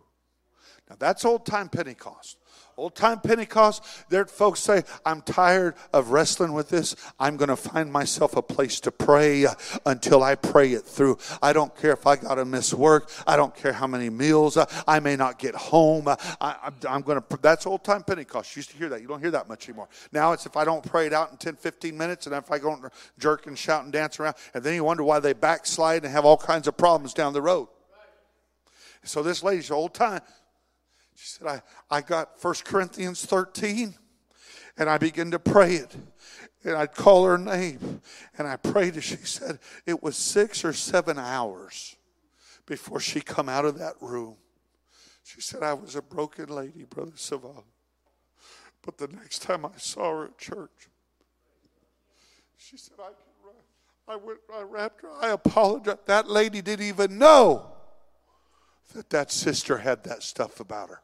Now 0.88 0.96
that's 0.98 1.24
old 1.24 1.44
time 1.44 1.68
Pentecost. 1.68 2.38
Old 2.78 2.94
time 2.94 3.18
Pentecost, 3.18 3.82
there 4.08 4.24
folks 4.24 4.60
say, 4.60 4.84
I'm 5.04 5.20
tired 5.22 5.74
of 5.92 6.10
wrestling 6.10 6.52
with 6.52 6.68
this. 6.68 6.94
I'm 7.18 7.36
going 7.36 7.48
to 7.48 7.56
find 7.56 7.92
myself 7.92 8.36
a 8.36 8.42
place 8.42 8.78
to 8.80 8.92
pray 8.92 9.46
until 9.84 10.22
I 10.22 10.36
pray 10.36 10.74
it 10.74 10.84
through. 10.84 11.18
I 11.42 11.52
don't 11.52 11.76
care 11.76 11.92
if 11.92 12.06
I 12.06 12.14
got 12.14 12.36
to 12.36 12.44
miss 12.44 12.72
work. 12.72 13.10
I 13.26 13.34
don't 13.34 13.54
care 13.54 13.72
how 13.72 13.88
many 13.88 14.10
meals. 14.10 14.56
I 14.86 15.00
may 15.00 15.16
not 15.16 15.40
get 15.40 15.56
home. 15.56 16.06
I, 16.06 16.72
am 16.86 17.02
going 17.02 17.20
to, 17.20 17.38
that's 17.42 17.66
old 17.66 17.82
time 17.82 18.04
Pentecost. 18.04 18.54
You 18.54 18.60
used 18.60 18.70
to 18.70 18.76
hear 18.76 18.88
that. 18.90 19.02
You 19.02 19.08
don't 19.08 19.20
hear 19.20 19.32
that 19.32 19.48
much 19.48 19.68
anymore. 19.68 19.88
Now 20.12 20.30
it's 20.30 20.46
if 20.46 20.56
I 20.56 20.64
don't 20.64 20.84
pray 20.84 21.06
it 21.06 21.12
out 21.12 21.32
in 21.32 21.36
10, 21.36 21.56
15 21.56 21.98
minutes 21.98 22.26
and 22.26 22.36
if 22.36 22.52
I 22.52 22.60
go 22.60 22.78
jerk 23.18 23.48
and 23.48 23.58
shout 23.58 23.82
and 23.82 23.92
dance 23.92 24.20
around, 24.20 24.36
and 24.54 24.62
then 24.62 24.74
you 24.74 24.84
wonder 24.84 25.02
why 25.02 25.18
they 25.18 25.32
backslide 25.32 26.04
and 26.04 26.12
have 26.12 26.24
all 26.24 26.36
kinds 26.36 26.68
of 26.68 26.76
problems 26.76 27.12
down 27.12 27.32
the 27.32 27.42
road. 27.42 27.66
So 29.04 29.22
this 29.22 29.42
lady's 29.42 29.70
old 29.70 29.94
time. 29.94 30.20
She 31.18 31.26
said, 31.26 31.48
I, 31.48 31.62
I 31.90 32.00
got 32.00 32.30
1 32.40 32.54
Corinthians 32.64 33.26
13 33.26 33.92
and 34.76 34.88
I 34.88 34.98
began 34.98 35.32
to 35.32 35.40
pray 35.40 35.74
it. 35.74 35.96
And 36.62 36.76
I'd 36.76 36.94
call 36.94 37.24
her 37.24 37.36
name 37.36 38.02
and 38.38 38.46
I 38.46 38.54
prayed 38.54 38.96
it. 38.96 39.00
She 39.00 39.16
said 39.16 39.58
it 39.84 40.00
was 40.00 40.16
six 40.16 40.64
or 40.64 40.72
seven 40.72 41.18
hours 41.18 41.96
before 42.66 43.00
she 43.00 43.20
come 43.20 43.48
out 43.48 43.64
of 43.64 43.80
that 43.80 43.94
room. 44.00 44.36
She 45.24 45.40
said, 45.40 45.64
I 45.64 45.74
was 45.74 45.96
a 45.96 46.02
broken 46.02 46.50
lady, 46.50 46.84
Brother 46.84 47.10
Savala. 47.16 47.64
But 48.82 48.96
the 48.96 49.08
next 49.08 49.42
time 49.42 49.66
I 49.66 49.76
saw 49.76 50.10
her 50.10 50.24
at 50.26 50.38
church, 50.38 50.88
she 52.56 52.76
said, 52.76 52.98
I, 53.00 54.12
I 54.12 54.16
went, 54.16 54.38
I 54.54 54.62
wrapped 54.62 55.02
her, 55.02 55.10
I 55.20 55.30
apologized. 55.30 56.06
That 56.06 56.30
lady 56.30 56.62
didn't 56.62 56.86
even 56.86 57.18
know 57.18 57.72
that 58.94 59.10
that 59.10 59.32
sister 59.32 59.78
had 59.78 60.04
that 60.04 60.22
stuff 60.22 60.60
about 60.60 60.90
her. 60.90 61.00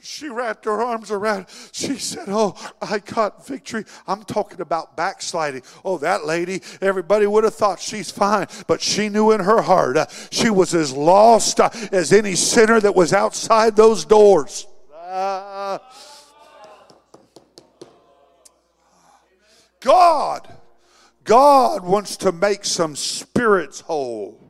She 0.00 0.28
wrapped 0.28 0.64
her 0.66 0.82
arms 0.82 1.10
around. 1.10 1.46
She 1.72 1.96
said, 1.96 2.24
Oh, 2.28 2.54
I 2.80 2.98
got 2.98 3.46
victory. 3.46 3.84
I'm 4.06 4.22
talking 4.22 4.60
about 4.60 4.96
backsliding. 4.96 5.62
Oh, 5.84 5.98
that 5.98 6.24
lady, 6.24 6.62
everybody 6.80 7.26
would 7.26 7.44
have 7.44 7.54
thought 7.54 7.80
she's 7.80 8.10
fine, 8.10 8.46
but 8.66 8.80
she 8.80 9.08
knew 9.08 9.32
in 9.32 9.40
her 9.40 9.62
heart 9.62 9.96
uh, 9.96 10.06
she 10.30 10.50
was 10.50 10.74
as 10.74 10.92
lost 10.92 11.60
uh, 11.60 11.70
as 11.92 12.12
any 12.12 12.34
sinner 12.34 12.80
that 12.80 12.94
was 12.94 13.12
outside 13.12 13.76
those 13.76 14.04
doors. 14.04 14.66
Uh, 14.94 15.78
God, 19.80 20.48
God 21.24 21.84
wants 21.84 22.16
to 22.18 22.32
make 22.32 22.64
some 22.64 22.96
spirits 22.96 23.80
whole. 23.80 24.46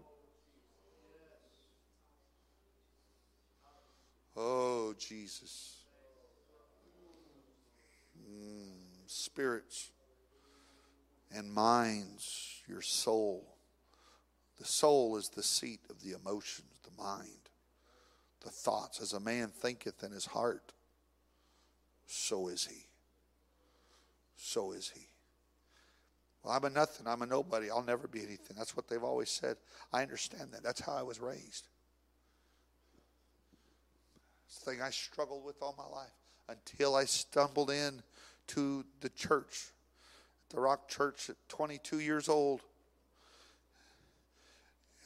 Oh, 4.36 4.76
Jesus. 4.99 5.76
Mm, 8.18 8.72
spirits 9.07 9.90
and 11.34 11.53
minds, 11.53 12.62
your 12.68 12.82
soul. 12.82 13.57
The 14.59 14.64
soul 14.64 15.16
is 15.16 15.28
the 15.28 15.42
seat 15.42 15.80
of 15.90 16.01
the 16.03 16.12
emotions, 16.12 16.80
the 16.82 17.03
mind, 17.03 17.51
the 18.42 18.51
thoughts. 18.51 19.01
As 19.01 19.12
a 19.12 19.20
man 19.20 19.49
thinketh 19.49 20.03
in 20.03 20.12
his 20.12 20.26
heart, 20.26 20.72
so 22.07 22.49
is 22.49 22.66
he. 22.66 22.86
So 24.36 24.72
is 24.72 24.92
he. 24.94 25.09
Well, 26.42 26.55
I'm 26.55 26.64
a 26.64 26.70
nothing. 26.70 27.07
I'm 27.07 27.22
a 27.22 27.26
nobody. 27.26 27.70
I'll 27.70 27.82
never 27.82 28.07
be 28.07 28.20
anything. 28.20 28.57
That's 28.57 28.76
what 28.76 28.88
they've 28.88 29.03
always 29.03 29.30
said. 29.30 29.57
I 29.92 30.03
understand 30.03 30.53
that. 30.53 30.62
That's 30.62 30.80
how 30.80 30.92
I 30.92 31.03
was 31.03 31.20
raised. 31.20 31.68
It's 34.47 34.59
the 34.61 34.70
thing 34.70 34.82
I 34.82 34.90
struggled 34.90 35.44
with 35.44 35.57
all 35.61 35.74
my 35.76 35.86
life 35.97 36.12
until 36.49 36.94
I 36.94 37.05
stumbled 37.05 37.70
in 37.70 38.03
to 38.49 38.84
the 39.01 39.09
church, 39.11 39.70
the 40.51 40.61
Rock 40.61 40.88
Church 40.88 41.28
at 41.28 41.36
22 41.49 42.01
years 42.01 42.28
old. 42.28 42.61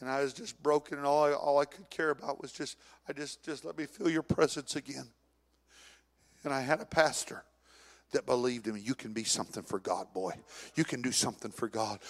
And 0.01 0.09
I 0.09 0.22
was 0.22 0.32
just 0.32 0.62
broken, 0.62 0.99
and 0.99 1.07
all 1.07 1.24
I, 1.24 1.32
all 1.32 1.59
I 1.59 1.66
could 1.66 1.91
care 1.91 2.11
about 2.11 2.41
was 2.41 2.53
just, 2.53 2.78
I 3.09 3.12
just, 3.12 3.45
just 3.45 3.64
let 3.64 3.76
me 3.76 3.86
feel 3.86 4.09
your 4.09 4.22
presence 4.22 4.76
again. 4.76 5.09
And 6.43 6.55
I 6.55 6.62
had 6.62 6.80
a 6.80 6.86
pastor 6.86 7.45
that 8.12 8.24
believed 8.24 8.66
in 8.66 8.74
me. 8.74 8.80
You 8.80 8.95
can 8.95 9.12
be 9.12 9.24
something 9.24 9.62
for 9.62 9.78
God, 9.78 10.07
boy. 10.14 10.32
You 10.74 10.84
can 10.84 11.03
do 11.03 11.12
something 11.12 11.51
for 11.51 11.68
God 11.68 12.01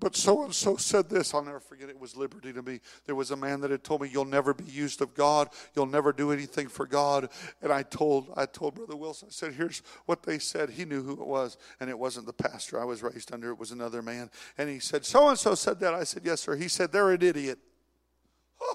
but 0.00 0.16
so 0.16 0.44
and 0.44 0.54
so 0.54 0.76
said 0.76 1.08
this. 1.08 1.34
I'll 1.34 1.44
never 1.44 1.60
forget 1.60 1.88
it 1.88 1.98
was 1.98 2.16
liberty 2.16 2.52
to 2.52 2.62
me. 2.62 2.80
There 3.06 3.14
was 3.14 3.30
a 3.30 3.36
man 3.36 3.60
that 3.60 3.70
had 3.70 3.84
told 3.84 4.02
me, 4.02 4.08
You'll 4.12 4.24
never 4.24 4.54
be 4.54 4.64
used 4.64 5.00
of 5.00 5.14
God. 5.14 5.48
You'll 5.74 5.86
never 5.86 6.12
do 6.12 6.32
anything 6.32 6.68
for 6.68 6.86
God. 6.86 7.30
And 7.62 7.72
I 7.72 7.82
told 7.82 8.32
I 8.36 8.46
told 8.46 8.74
Brother 8.74 8.96
Wilson, 8.96 9.28
I 9.30 9.32
said, 9.32 9.54
Here's 9.54 9.82
what 10.06 10.22
they 10.22 10.38
said. 10.38 10.70
He 10.70 10.84
knew 10.84 11.02
who 11.02 11.12
it 11.12 11.26
was, 11.26 11.56
and 11.80 11.88
it 11.90 11.98
wasn't 11.98 12.26
the 12.26 12.32
pastor 12.32 12.80
I 12.80 12.84
was 12.84 13.02
raised 13.02 13.32
under, 13.32 13.50
it 13.50 13.58
was 13.58 13.70
another 13.70 14.02
man. 14.02 14.30
And 14.56 14.68
he 14.68 14.78
said, 14.78 15.04
So 15.04 15.28
and 15.28 15.38
so 15.38 15.54
said 15.54 15.80
that. 15.80 15.94
I 15.94 16.04
said, 16.04 16.22
Yes, 16.24 16.40
sir. 16.42 16.56
He 16.56 16.68
said, 16.68 16.92
They're 16.92 17.10
an 17.10 17.22
idiot. 17.22 17.58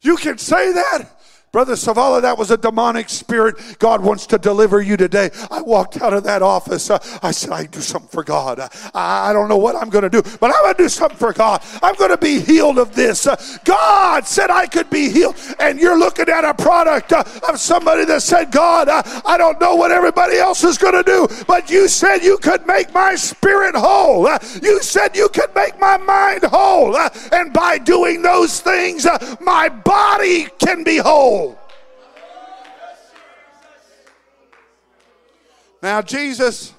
you 0.00 0.16
can 0.16 0.38
say 0.38 0.72
that? 0.72 1.10
Brother 1.50 1.74
Savala, 1.74 2.20
that 2.22 2.36
was 2.36 2.50
a 2.50 2.58
demonic 2.58 3.08
spirit. 3.08 3.56
God 3.78 4.02
wants 4.02 4.26
to 4.26 4.38
deliver 4.38 4.82
you 4.82 4.98
today. 4.98 5.30
I 5.50 5.62
walked 5.62 6.00
out 6.02 6.12
of 6.12 6.24
that 6.24 6.42
office. 6.42 6.90
Uh, 6.90 6.98
I 7.22 7.30
said, 7.30 7.50
I 7.50 7.64
do 7.64 7.80
something 7.80 8.10
for 8.10 8.22
God. 8.22 8.60
Uh, 8.60 8.68
I 8.92 9.32
don't 9.32 9.48
know 9.48 9.56
what 9.56 9.74
I'm 9.74 9.88
going 9.88 10.02
to 10.02 10.10
do, 10.10 10.20
but 10.40 10.54
I'm 10.54 10.62
going 10.62 10.74
to 10.74 10.82
do 10.82 10.88
something 10.90 11.16
for 11.16 11.32
God. 11.32 11.62
I'm 11.82 11.94
going 11.94 12.10
to 12.10 12.18
be 12.18 12.40
healed 12.40 12.78
of 12.78 12.94
this. 12.94 13.26
Uh, 13.26 13.36
God 13.64 14.26
said 14.26 14.50
I 14.50 14.66
could 14.66 14.90
be 14.90 15.10
healed. 15.10 15.36
And 15.58 15.80
you're 15.80 15.98
looking 15.98 16.28
at 16.28 16.44
a 16.44 16.52
product 16.52 17.12
uh, 17.12 17.24
of 17.48 17.58
somebody 17.58 18.04
that 18.04 18.22
said, 18.22 18.50
God, 18.50 18.90
uh, 18.90 19.02
I 19.24 19.38
don't 19.38 19.58
know 19.58 19.74
what 19.74 19.90
everybody 19.90 20.36
else 20.36 20.64
is 20.64 20.76
going 20.76 20.94
to 20.94 21.02
do, 21.02 21.26
but 21.46 21.70
you 21.70 21.88
said 21.88 22.18
you 22.18 22.36
could 22.38 22.66
make 22.66 22.92
my 22.92 23.14
spirit 23.14 23.74
whole. 23.74 24.28
You 24.62 24.82
said 24.82 25.16
you 25.16 25.30
could 25.30 25.54
make 25.54 25.80
my 25.80 25.96
mind 25.96 26.44
whole. 26.44 26.94
and 27.32 27.52
by 27.54 27.78
doing 27.78 28.20
those 28.20 28.60
things, 28.60 29.06
my 29.40 29.70
body 29.70 30.46
can 30.58 30.84
be 30.84 30.98
whole. 30.98 31.37
Now, 35.82 36.02
Jesus, 36.02 36.74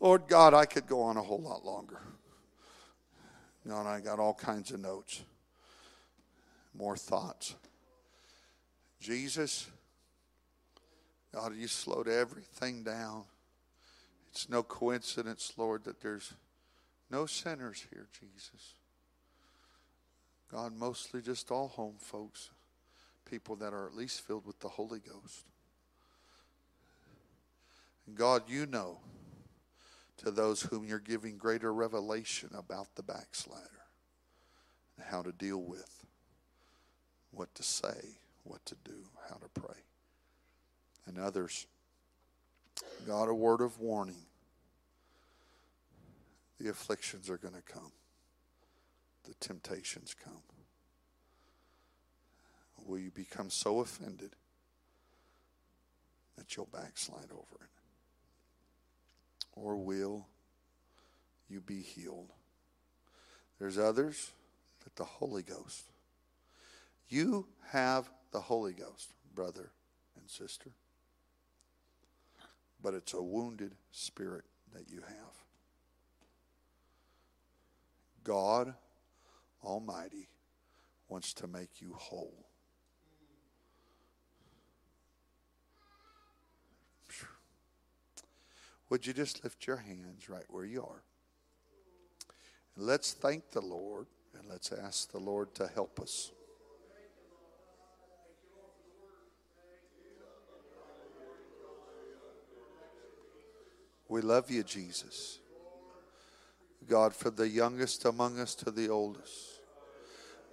Lord 0.00 0.22
God, 0.26 0.54
I 0.54 0.64
could 0.64 0.86
go 0.86 1.02
on 1.02 1.16
a 1.16 1.22
whole 1.22 1.42
lot 1.42 1.64
longer. 1.64 2.00
God, 3.68 3.86
I 3.86 4.00
got 4.00 4.18
all 4.18 4.34
kinds 4.34 4.70
of 4.70 4.80
notes, 4.80 5.22
more 6.74 6.96
thoughts. 6.96 7.54
Jesus, 8.98 9.68
God, 11.34 11.54
you 11.54 11.68
slowed 11.68 12.08
everything 12.08 12.82
down. 12.82 13.24
It's 14.30 14.48
no 14.48 14.62
coincidence, 14.62 15.52
Lord, 15.56 15.84
that 15.84 16.00
there's 16.00 16.32
no 17.10 17.26
sinners 17.26 17.84
here, 17.92 18.08
Jesus. 18.18 18.74
God, 20.50 20.74
mostly 20.74 21.20
just 21.20 21.50
all 21.50 21.68
home 21.68 21.96
folks 21.98 22.50
people 23.24 23.56
that 23.56 23.72
are 23.72 23.86
at 23.86 23.94
least 23.94 24.20
filled 24.22 24.46
with 24.46 24.58
the 24.60 24.68
Holy 24.68 24.98
Ghost. 24.98 25.46
God, 28.14 28.42
you 28.48 28.66
know 28.66 28.98
to 30.18 30.30
those 30.30 30.62
whom 30.62 30.84
you're 30.84 30.98
giving 30.98 31.36
greater 31.36 31.72
revelation 31.72 32.50
about 32.56 32.94
the 32.94 33.02
backslider 33.02 33.62
and 34.96 35.06
how 35.06 35.22
to 35.22 35.32
deal 35.32 35.60
with, 35.62 36.04
what 37.30 37.54
to 37.54 37.62
say, 37.62 38.18
what 38.44 38.64
to 38.66 38.76
do, 38.84 39.08
how 39.28 39.36
to 39.36 39.48
pray. 39.60 39.80
And 41.06 41.18
others, 41.18 41.66
God, 43.06 43.28
a 43.28 43.34
word 43.34 43.60
of 43.60 43.80
warning. 43.80 44.26
The 46.60 46.70
afflictions 46.70 47.28
are 47.28 47.38
going 47.38 47.54
to 47.54 47.72
come, 47.72 47.92
the 49.24 49.34
temptations 49.40 50.14
come 50.14 50.42
will 52.86 52.98
you 52.98 53.10
become 53.10 53.50
so 53.50 53.80
offended 53.80 54.30
that 56.36 56.56
you'll 56.56 56.68
backslide 56.72 57.30
over 57.30 57.64
it? 57.64 57.81
Or 59.52 59.76
will 59.76 60.26
you 61.48 61.60
be 61.60 61.80
healed? 61.80 62.32
There's 63.58 63.78
others 63.78 64.30
that 64.84 64.96
the 64.96 65.04
Holy 65.04 65.42
Ghost. 65.42 65.84
You 67.08 67.46
have 67.70 68.08
the 68.32 68.40
Holy 68.40 68.72
Ghost, 68.72 69.12
brother 69.34 69.70
and 70.18 70.28
sister. 70.28 70.70
But 72.82 72.94
it's 72.94 73.14
a 73.14 73.22
wounded 73.22 73.74
spirit 73.92 74.44
that 74.74 74.90
you 74.90 75.02
have. 75.02 75.34
God 78.24 78.74
Almighty 79.62 80.28
wants 81.08 81.32
to 81.34 81.46
make 81.46 81.80
you 81.80 81.94
whole. 81.96 82.46
Would 88.92 89.06
you 89.06 89.14
just 89.14 89.42
lift 89.42 89.66
your 89.66 89.78
hands 89.78 90.28
right 90.28 90.44
where 90.50 90.66
you 90.66 90.82
are? 90.82 91.02
And 92.76 92.84
let's 92.84 93.14
thank 93.14 93.50
the 93.50 93.62
Lord 93.62 94.04
and 94.38 94.46
Let's 94.46 94.70
ask 94.70 95.10
the 95.10 95.18
Lord 95.18 95.54
to 95.54 95.66
help 95.66 95.98
us. 95.98 96.30
We 104.10 104.20
love 104.20 104.50
you, 104.50 104.62
Jesus. 104.62 105.38
God, 106.86 107.14
from 107.14 107.36
the 107.36 107.48
youngest 107.48 108.04
among 108.04 108.38
us 108.38 108.54
to 108.56 108.70
the 108.70 108.90
oldest. 108.90 109.62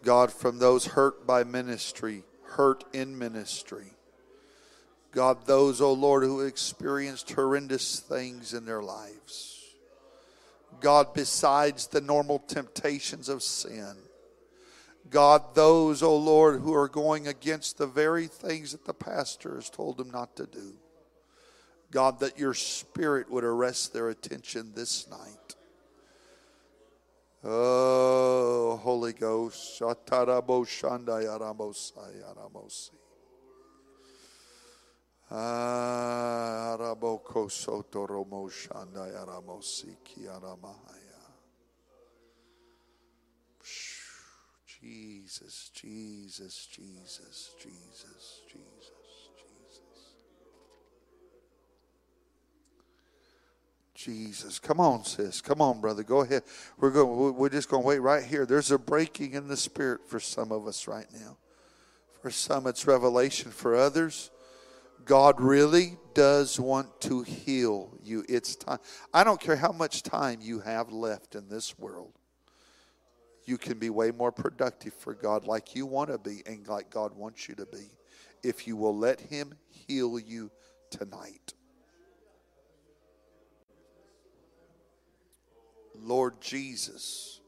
God, 0.02 0.32
from 0.32 0.60
those 0.60 0.86
hurt 0.86 1.28
by 1.28 1.44
ministry, 1.44 2.24
hurt 2.44 2.86
in 2.94 3.18
ministry. 3.18 3.96
God, 5.12 5.46
those, 5.46 5.82
oh 5.82 5.94
Lord, 5.94 6.24
who 6.24 6.42
experienced 6.42 7.32
horrendous 7.32 8.00
things 8.00 8.54
in 8.54 8.66
their 8.66 8.82
lives. 8.82 9.64
God, 10.80 11.14
besides 11.14 11.88
the 11.88 12.02
normal 12.02 12.40
temptations 12.40 13.28
of 13.28 13.44
sin. 13.44 13.96
God, 15.10 15.56
those, 15.56 16.04
oh 16.04 16.18
Lord, 16.18 16.62
who 16.62 16.74
are 16.74 16.88
going 16.88 17.28
against 17.28 17.78
the 17.78 17.88
very 17.88 18.28
things 18.28 18.72
that 18.72 18.86
the 18.86 18.94
pastor 18.94 19.56
has 19.56 19.70
told 19.70 19.98
them 19.98 20.12
not 20.12 20.36
to 20.36 20.46
do. 20.46 20.74
God, 21.92 22.20
that 22.20 22.38
your 22.38 22.54
spirit 22.54 23.32
would 23.32 23.44
arrest 23.44 23.94
their 23.94 24.10
attention 24.10 24.74
this 24.76 25.10
night. 25.10 25.56
Oh, 27.44 28.80
Holy 28.84 29.14
Ghost. 29.14 29.82
Jesus, 44.66 45.70
Jesus, 45.74 46.68
Jesus, 46.72 47.52
Jesus, 47.60 48.42
Jesus. 48.48 48.60
Jesus. 49.38 50.14
Jesus. 53.94 54.60
Come 54.60 54.80
on, 54.80 55.04
sis. 55.04 55.42
Come 55.42 55.62
on, 55.62 55.80
brother. 55.80 56.02
Go 56.02 56.22
ahead. 56.22 56.42
We're 56.80 56.90
going 56.90 57.36
we're 57.36 57.50
just 57.50 57.70
going 57.70 57.84
to 57.84 57.88
wait 57.88 58.00
right 58.00 58.24
here. 58.24 58.48
There's 58.48 58.72
a 58.72 58.80
breaking 58.80 59.34
in 59.34 59.48
the 59.48 59.58
spirit 59.58 60.02
for 60.08 60.20
some 60.20 60.52
of 60.52 60.66
us 60.66 60.88
right 60.88 61.08
now. 61.14 61.38
For 62.24 62.32
some 62.32 62.66
it's 62.66 62.88
revelation, 62.88 63.52
for 63.52 63.76
others 63.76 64.32
God 65.06 65.40
really 65.40 65.98
does 66.14 66.60
want 66.60 67.02
to 67.02 67.24
heal 67.24 67.98
you. 68.04 68.24
It's 68.28 68.56
time. 68.56 68.80
I 69.14 69.24
don't 69.24 69.40
care 69.40 69.56
how 69.56 69.72
much 69.72 70.04
time 70.04 70.40
you 70.42 70.60
have 70.60 70.92
left 70.92 71.36
in 71.36 71.48
this 71.50 71.78
world. 71.80 72.14
You 73.46 73.58
can 73.58 73.80
be 73.80 73.90
way 73.90 74.12
more 74.12 74.32
productive 74.32 74.94
for 74.94 75.14
God 75.14 75.46
like 75.46 75.76
you 75.76 75.86
want 75.86 76.10
to 76.12 76.18
be 76.18 76.44
and 76.46 76.68
like 76.68 76.90
God 76.90 77.16
wants 77.16 77.48
you 77.48 77.56
to 77.56 77.66
be 77.66 77.90
if 78.44 78.68
you 78.68 78.78
will 78.78 78.96
let 78.96 79.20
him 79.20 79.54
heal 79.70 80.20
you 80.20 80.52
tonight. 80.92 81.54
Lord 85.96 86.40
Jesus, 86.42 87.42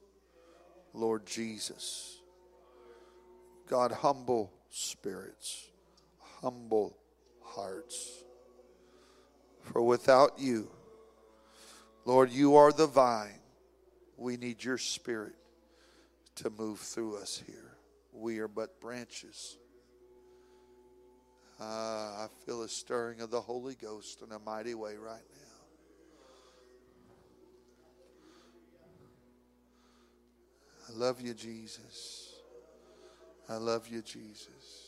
Lord 0.93 1.25
Jesus. 1.25 2.19
God, 3.67 3.91
humble 3.91 4.51
spirits, 4.69 5.69
humble 6.41 6.97
hearts. 7.55 8.23
For 9.63 9.81
without 9.81 10.39
you, 10.39 10.69
Lord, 12.05 12.31
you 12.31 12.55
are 12.55 12.71
the 12.71 12.87
vine. 12.87 13.39
We 14.17 14.37
need 14.37 14.63
your 14.63 14.77
spirit 14.77 15.35
to 16.35 16.49
move 16.49 16.79
through 16.79 17.17
us 17.17 17.41
here. 17.45 17.77
We 18.13 18.39
are 18.39 18.47
but 18.47 18.79
branches. 18.81 19.57
Uh, 21.59 21.63
I 21.63 22.27
feel 22.45 22.63
a 22.63 22.69
stirring 22.69 23.21
of 23.21 23.29
the 23.29 23.41
Holy 23.41 23.75
Ghost 23.75 24.23
in 24.23 24.31
a 24.31 24.39
mighty 24.39 24.73
way 24.73 24.95
right 24.95 25.21
now. 25.35 25.51
I 30.89 30.97
love 30.97 31.21
you, 31.21 31.33
Jesus. 31.33 32.33
I 33.47 33.57
love 33.57 33.87
you, 33.87 34.01
Jesus. 34.01 34.80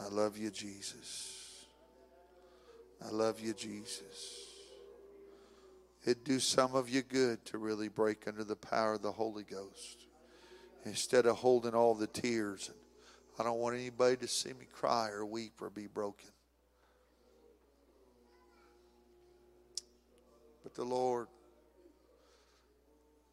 I 0.00 0.08
love 0.08 0.36
you, 0.36 0.50
Jesus. 0.50 1.66
I 3.04 3.10
love 3.10 3.40
you, 3.40 3.52
Jesus. 3.52 4.44
It'd 6.04 6.24
do 6.24 6.38
some 6.38 6.74
of 6.74 6.88
you 6.88 7.02
good 7.02 7.44
to 7.46 7.58
really 7.58 7.88
break 7.88 8.28
under 8.28 8.44
the 8.44 8.56
power 8.56 8.94
of 8.94 9.02
the 9.02 9.12
Holy 9.12 9.44
Ghost 9.44 10.06
instead 10.84 11.26
of 11.26 11.36
holding 11.36 11.74
all 11.74 11.94
the 11.94 12.06
tears. 12.06 12.68
And 12.68 12.76
I 13.38 13.44
don't 13.44 13.58
want 13.58 13.76
anybody 13.76 14.16
to 14.18 14.28
see 14.28 14.50
me 14.50 14.66
cry 14.70 15.08
or 15.08 15.24
weep 15.24 15.54
or 15.60 15.70
be 15.70 15.86
broken. 15.86 16.28
But 20.62 20.74
the 20.74 20.84
Lord 20.84 21.28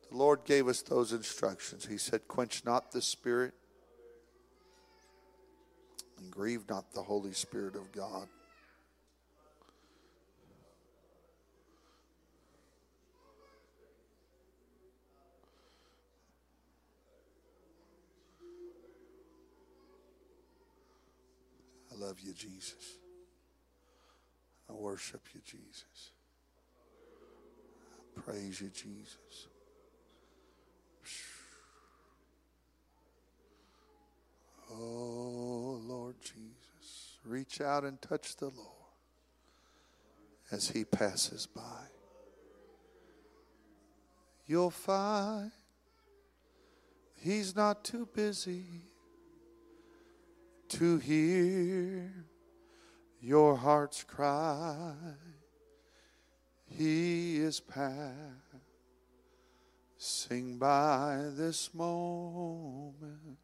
the 0.09 0.17
Lord 0.17 0.43
gave 0.43 0.67
us 0.67 0.81
those 0.81 1.13
instructions. 1.13 1.85
He 1.85 1.97
said, 1.97 2.27
Quench 2.27 2.65
not 2.65 2.91
the 2.91 3.01
Spirit 3.01 3.53
and 6.21 6.31
grieve 6.31 6.69
not 6.69 6.93
the 6.93 7.01
Holy 7.01 7.33
Spirit 7.33 7.75
of 7.75 7.91
God. 7.91 8.27
I 21.91 21.95
love 21.95 22.19
you, 22.19 22.33
Jesus. 22.33 22.97
I 24.69 24.73
worship 24.73 25.21
you, 25.33 25.41
Jesus. 25.43 26.11
I 28.17 28.21
praise 28.21 28.61
you, 28.61 28.69
Jesus. 28.69 29.47
Oh, 34.71 35.81
Lord 35.83 36.15
Jesus. 36.21 37.17
Reach 37.25 37.61
out 37.61 37.83
and 37.83 38.01
touch 38.01 38.35
the 38.37 38.49
Lord 38.49 38.67
as 40.51 40.69
he 40.69 40.83
passes 40.83 41.45
by. 41.47 41.61
You'll 44.45 44.69
find 44.71 45.51
he's 47.15 47.55
not 47.55 47.83
too 47.83 48.07
busy 48.13 48.65
to 50.69 50.97
hear 50.97 52.11
your 53.21 53.55
heart's 53.55 54.03
cry. 54.03 54.93
He 56.65 57.37
is 57.37 57.59
passing 57.59 58.39
by 60.57 61.25
this 61.33 61.73
moment 61.73 63.37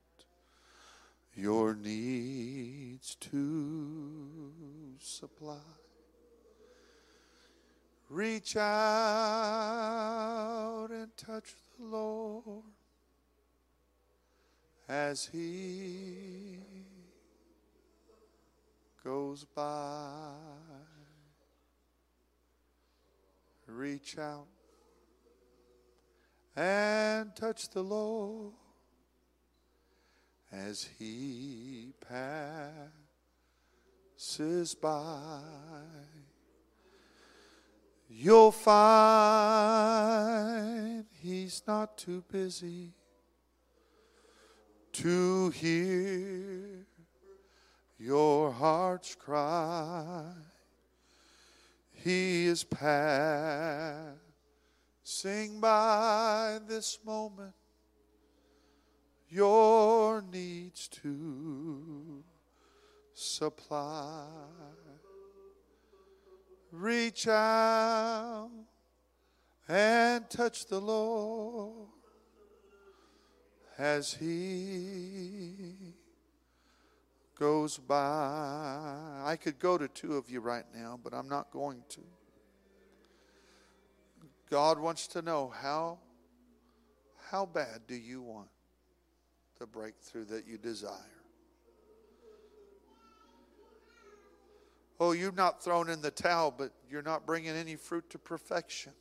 your 1.38 1.76
needs 1.76 3.16
to 3.16 4.52
supply. 5.00 5.56
Reach 8.10 8.58
out 8.58 8.68
and 10.90 11.16
touch 11.16 11.54
the 11.78 11.86
Lord 11.86 12.64
as 14.90 15.26
He 15.32 16.58
goes 19.04 19.46
by. 19.56 20.32
Reach 23.68 24.18
out 24.18 24.48
and 26.56 27.36
touch 27.36 27.70
the 27.70 27.84
Lord 27.84 28.54
as 30.52 30.90
he 30.98 31.94
passes 34.18 34.76
by. 34.76 35.42
You'll 38.10 38.52
find 38.52 38.78
he's 41.22 41.62
not 41.68 41.98
too 41.98 42.24
busy 42.32 42.94
to 44.94 45.50
hear 45.50 46.88
your 48.00 48.52
heart's 48.52 49.14
cry. 49.16 50.32
He 51.92 52.46
is 52.46 52.64
passing 52.64 54.16
by 55.60 56.60
this 56.68 57.00
moment 57.06 57.54
your 59.30 60.22
needs 60.22 60.88
to 60.88 62.24
supply. 63.14 64.26
Reach 66.72 67.28
out 67.28 68.50
and 69.68 70.30
touch 70.30 70.66
the 70.68 70.80
Lord 70.80 71.88
as 73.78 74.14
he 74.14 75.94
goes 77.40 77.78
by. 77.78 79.22
I 79.24 79.38
could 79.42 79.60
go 79.60 79.78
to 79.78 79.88
two 79.88 80.16
of 80.16 80.30
you 80.30 80.40
right 80.40 80.66
now, 80.76 81.00
but 81.04 81.14
I'm 81.14 81.30
not 81.30 81.52
going 81.52 81.84
to. 81.90 82.02
God 84.50 84.80
wants 84.80 85.08
to 85.08 85.22
know 85.22 85.54
how 85.62 86.00
how 87.30 87.46
bad 87.46 87.82
do 87.88 87.96
you 87.96 88.22
want 88.22 88.48
the 89.60 89.66
breakthrough 89.66 90.26
that 90.26 90.48
you 90.48 90.58
desire? 90.58 91.18
Oh, 95.00 95.12
you've 95.12 95.36
not 95.36 95.64
thrown 95.64 95.90
in 95.90 96.02
the 96.02 96.10
towel, 96.10 96.54
but 96.56 96.72
you're 96.90 97.04
not 97.04 97.26
bringing 97.26 97.52
any 97.52 97.76
fruit 97.76 98.10
to 98.10 98.18
perfection. 98.18 98.94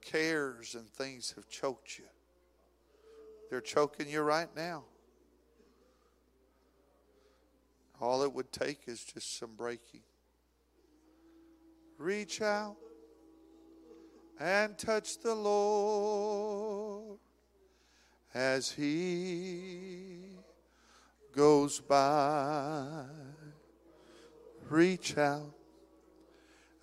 Cares 0.00 0.76
and 0.76 0.88
things 0.92 1.32
have 1.34 1.48
choked 1.48 1.98
you. 1.98 2.04
They're 3.50 3.60
choking 3.60 4.08
you 4.08 4.22
right 4.22 4.48
now. 4.56 4.84
All 8.00 8.22
it 8.22 8.32
would 8.32 8.52
take 8.52 8.82
is 8.86 9.02
just 9.02 9.38
some 9.38 9.54
breaking. 9.56 10.02
Reach 11.98 12.42
out 12.42 12.76
and 14.38 14.76
touch 14.76 15.18
the 15.18 15.34
Lord 15.34 17.18
as 18.36 18.70
He 18.70 20.36
goes 21.32 21.80
by. 21.80 23.06
Reach 24.68 25.16
out 25.16 25.54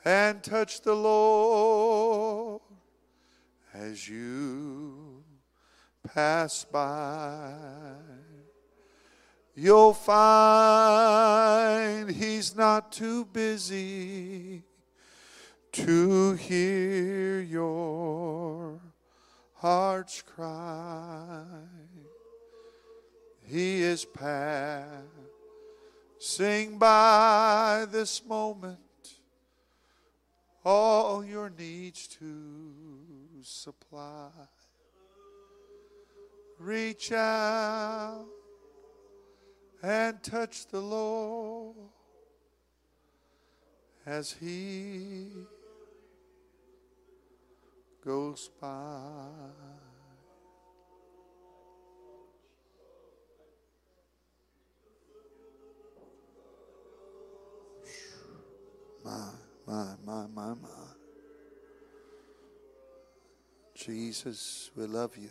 and 0.03 0.41
touch 0.41 0.81
the 0.81 0.95
Lord 0.95 2.61
as 3.71 4.09
you 4.09 5.23
pass 6.15 6.65
by. 6.65 7.53
You'll 9.55 9.93
find 9.93 11.30
He's 12.09 12.55
not 12.55 12.91
too 12.91 13.25
busy 13.25 14.63
to 15.73 16.34
hear 16.34 17.41
your 17.41 18.80
heart's 19.64 20.22
cry. 20.22 21.45
He 23.45 23.81
is 23.81 24.03
passing 26.19 26.77
by 26.77 27.85
this 27.90 28.26
moment, 28.26 28.80
all 30.65 31.23
your 31.23 31.49
needs 31.49 32.10
to 32.19 32.73
supply. 33.41 34.31
Reach 36.60 37.14
out 37.14 38.26
and 39.81 40.22
touch 40.22 40.68
the 40.68 40.81
Lord 40.81 41.77
as 44.06 44.34
He 44.34 45.30
goes 48.05 48.49
by. 48.59 48.67
My, 59.05 59.30
my, 59.67 59.95
my, 60.05 60.27
my, 60.34 60.53
my. 60.53 60.69
Jesus, 63.75 64.71
we 64.75 64.85
love 64.85 65.15
you. 65.17 65.30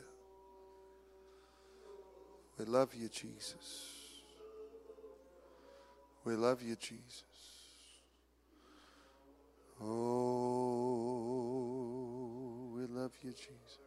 We 2.58 2.64
love 2.66 2.94
you, 2.94 3.08
Jesus. 3.08 3.88
We 6.24 6.36
love 6.36 6.62
you, 6.62 6.76
Jesus. 6.76 7.24
Oh 9.80 11.71
love 12.93 13.12
you, 13.23 13.31
Jesus. 13.31 13.78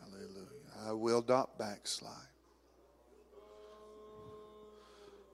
Hallelujah. 0.00 0.88
I 0.88 0.92
will 0.92 1.24
not 1.28 1.58
backslide. 1.58 2.12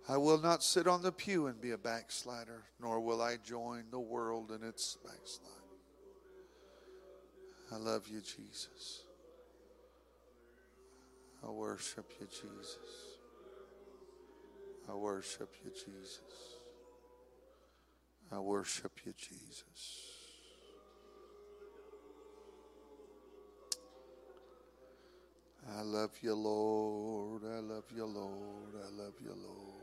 I 0.08 0.16
will 0.16 0.40
not 0.40 0.62
sit 0.62 0.86
on 0.86 1.02
the 1.02 1.12
pew 1.12 1.46
and 1.46 1.60
be 1.60 1.70
a 1.70 1.78
backslider, 1.78 2.64
nor 2.80 3.00
will 3.00 3.22
I 3.22 3.36
join 3.36 3.84
the 3.90 4.00
world 4.00 4.50
in 4.50 4.66
its 4.66 4.98
backslide. 5.02 5.50
I 7.72 7.76
love 7.76 8.08
you, 8.08 8.20
Jesus. 8.20 9.04
I 11.42 11.50
worship 11.50 12.10
you, 12.20 12.26
Jesus. 12.26 13.13
I 14.88 14.94
worship 14.94 15.54
you, 15.64 15.70
Jesus. 15.70 16.20
I 18.30 18.38
worship 18.38 18.92
you, 19.04 19.12
Jesus. 19.16 20.14
I 25.76 25.82
love 25.82 26.10
you, 26.20 26.34
Lord. 26.34 27.42
I 27.44 27.60
love 27.60 27.84
you, 27.94 28.04
Lord. 28.04 28.74
I 28.84 28.90
love 28.90 29.14
you, 29.22 29.34
Lord. 29.34 29.74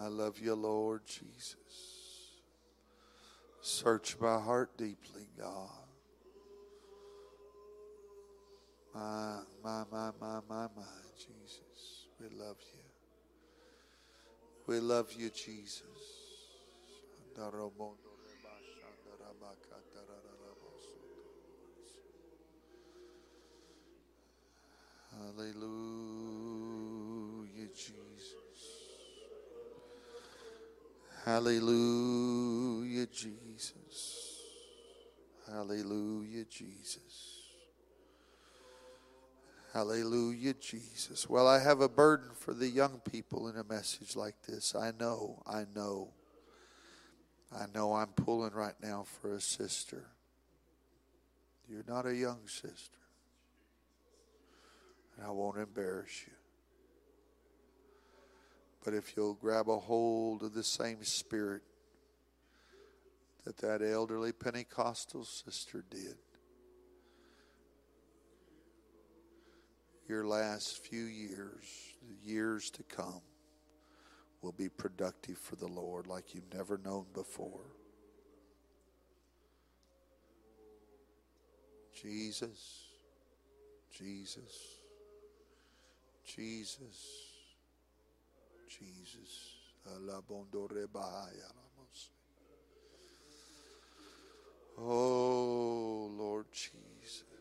I 0.00 0.08
love 0.08 0.38
you, 0.40 0.54
Lord 0.54 1.06
Jesus. 1.06 2.34
Search 3.60 4.16
my 4.20 4.38
heart 4.38 4.76
deeply, 4.76 5.26
God. 5.38 5.70
My, 8.94 9.38
my, 9.62 9.84
my, 9.90 10.10
my, 10.20 10.40
my, 10.48 10.66
my, 10.76 10.82
Jesus. 11.16 12.08
We 12.20 12.26
love 12.36 12.56
you. 12.72 12.73
We 14.66 14.80
love 14.80 15.12
you, 15.12 15.28
Jesus. 15.30 15.84
Hallelujah, 25.44 26.28
Jesus. 27.74 28.62
Hallelujah, 31.24 33.06
Jesus. 33.06 34.40
Hallelujah, 35.46 36.44
Jesus. 36.44 37.33
Hallelujah, 39.74 40.54
Jesus. 40.54 41.28
Well, 41.28 41.48
I 41.48 41.58
have 41.58 41.80
a 41.80 41.88
burden 41.88 42.28
for 42.38 42.54
the 42.54 42.68
young 42.68 43.00
people 43.10 43.48
in 43.48 43.56
a 43.56 43.64
message 43.64 44.14
like 44.14 44.40
this. 44.46 44.72
I 44.76 44.92
know, 45.00 45.42
I 45.48 45.64
know. 45.74 46.10
I 47.52 47.64
know 47.74 47.94
I'm 47.94 48.12
pulling 48.14 48.52
right 48.52 48.76
now 48.80 49.02
for 49.02 49.34
a 49.34 49.40
sister. 49.40 50.04
You're 51.68 51.82
not 51.88 52.06
a 52.06 52.14
young 52.14 52.46
sister. 52.46 53.00
And 55.16 55.26
I 55.26 55.30
won't 55.30 55.58
embarrass 55.58 56.22
you. 56.24 56.34
But 58.84 58.94
if 58.94 59.16
you'll 59.16 59.34
grab 59.34 59.68
a 59.68 59.78
hold 59.78 60.44
of 60.44 60.54
the 60.54 60.62
same 60.62 61.02
spirit 61.02 61.62
that 63.44 63.56
that 63.56 63.82
elderly 63.82 64.30
Pentecostal 64.30 65.24
sister 65.24 65.84
did, 65.90 66.14
your 70.08 70.26
last 70.26 70.84
few 70.84 71.04
years, 71.04 71.64
the 72.08 72.30
years 72.30 72.70
to 72.70 72.82
come, 72.82 73.22
will 74.42 74.52
be 74.52 74.68
productive 74.68 75.38
for 75.38 75.56
the 75.56 75.66
Lord 75.66 76.06
like 76.06 76.34
you've 76.34 76.52
never 76.52 76.78
known 76.78 77.06
before. 77.14 77.66
Jesus, 81.94 82.84
Jesus, 83.90 84.82
Jesus, 86.26 87.24
Jesus. 88.68 89.54
Oh, 94.76 96.10
Lord 96.16 96.46
Jesus. 96.52 97.33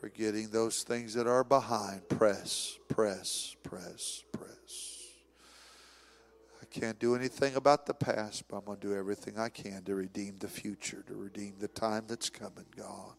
Forgetting 0.00 0.50
those 0.50 0.82
things 0.82 1.14
that 1.14 1.26
are 1.26 1.44
behind. 1.44 2.08
Press, 2.08 2.78
press, 2.88 3.56
press, 3.62 4.22
press. 4.32 5.02
I 6.60 6.66
Can't 6.70 6.98
do 6.98 7.14
anything 7.14 7.54
about 7.54 7.86
the 7.86 7.94
past, 7.94 8.44
but 8.48 8.58
I'm 8.58 8.64
going 8.64 8.80
to 8.80 8.88
do 8.88 8.94
everything 8.94 9.38
I 9.38 9.48
can 9.48 9.82
to 9.84 9.94
redeem 9.94 10.36
the 10.38 10.48
future, 10.48 11.04
to 11.06 11.14
redeem 11.14 11.54
the 11.58 11.68
time 11.68 12.04
that's 12.08 12.28
coming, 12.28 12.66
God. 12.76 13.14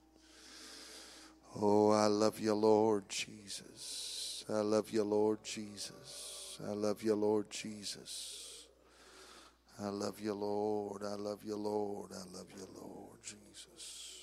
Oh, 1.55 1.89
I 1.89 2.07
love 2.07 2.39
you, 2.39 2.53
Lord 2.53 3.07
Jesus. 3.07 4.43
I 4.49 4.59
love 4.59 4.91
you, 4.91 5.03
Lord 5.03 5.43
Jesus. 5.43 6.34
I 6.63 6.73
love 6.73 7.03
you, 7.03 7.15
Lord 7.15 7.49
Jesus. 7.49 8.67
I 9.81 9.89
love 9.89 10.19
you, 10.19 10.33
Lord. 10.33 11.03
I 11.03 11.15
love 11.15 11.39
you, 11.43 11.55
Lord. 11.55 12.11
I 12.13 12.37
love 12.37 12.47
you, 12.55 12.67
Lord 12.79 13.19
Jesus. 13.23 14.15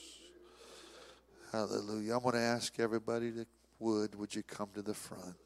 Hallelujah. 1.51 2.17
I'm 2.17 2.23
going 2.23 2.35
to 2.35 2.41
ask 2.41 2.79
everybody 2.81 3.31
that 3.31 3.49
would, 3.79 4.15
would 4.15 4.35
you 4.35 4.43
come 4.43 4.69
to 4.75 4.83
the 4.83 4.95
front? 4.95 5.37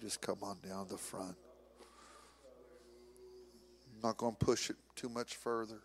Just 0.00 0.20
come 0.20 0.38
on 0.42 0.58
down 0.66 0.86
the 0.88 0.96
front. 0.96 1.36
I'm 3.94 4.00
not 4.02 4.16
going 4.16 4.36
to 4.36 4.44
push 4.44 4.70
it 4.70 4.76
too 4.94 5.08
much 5.08 5.36
further. 5.36 5.80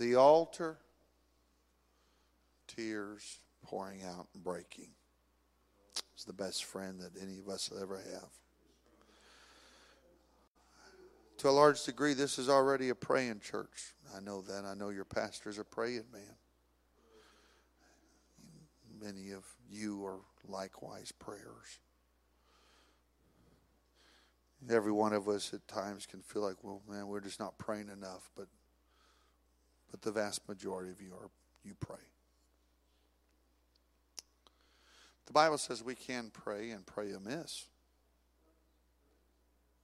The 0.00 0.14
altar, 0.16 0.78
tears 2.66 3.38
pouring 3.62 4.02
out 4.02 4.28
and 4.34 4.42
breaking. 4.42 4.88
It's 6.14 6.24
the 6.24 6.32
best 6.32 6.64
friend 6.64 6.98
that 7.00 7.22
any 7.22 7.38
of 7.38 7.48
us 7.48 7.70
ever 7.80 7.98
have. 7.98 8.30
To 11.38 11.48
a 11.48 11.50
large 11.50 11.84
degree, 11.84 12.14
this 12.14 12.38
is 12.38 12.48
already 12.48 12.88
a 12.88 12.94
praying 12.94 13.40
church. 13.40 13.94
I 14.16 14.20
know 14.20 14.40
that. 14.42 14.64
I 14.64 14.72
know 14.72 14.88
your 14.88 15.04
pastors 15.04 15.58
are 15.58 15.64
praying, 15.64 16.04
man. 16.12 16.34
Many 19.02 19.32
of 19.32 19.44
you 19.70 20.04
are 20.04 20.20
likewise 20.48 21.12
prayers. 21.12 21.78
Every 24.70 24.92
one 24.92 25.12
of 25.12 25.28
us 25.28 25.52
at 25.52 25.66
times 25.68 26.06
can 26.06 26.20
feel 26.20 26.42
like, 26.42 26.62
well, 26.62 26.82
man, 26.88 27.06
we're 27.06 27.20
just 27.20 27.40
not 27.40 27.58
praying 27.58 27.88
enough. 27.88 28.30
But 28.36 28.46
but 29.90 30.02
the 30.02 30.12
vast 30.12 30.48
majority 30.48 30.90
of 30.90 31.00
you 31.00 31.12
are 31.12 31.28
you 31.64 31.74
pray. 31.78 31.96
The 35.26 35.32
Bible 35.32 35.58
says 35.58 35.82
we 35.82 35.94
can 35.94 36.30
pray 36.32 36.70
and 36.70 36.84
pray 36.84 37.12
amiss 37.12 37.66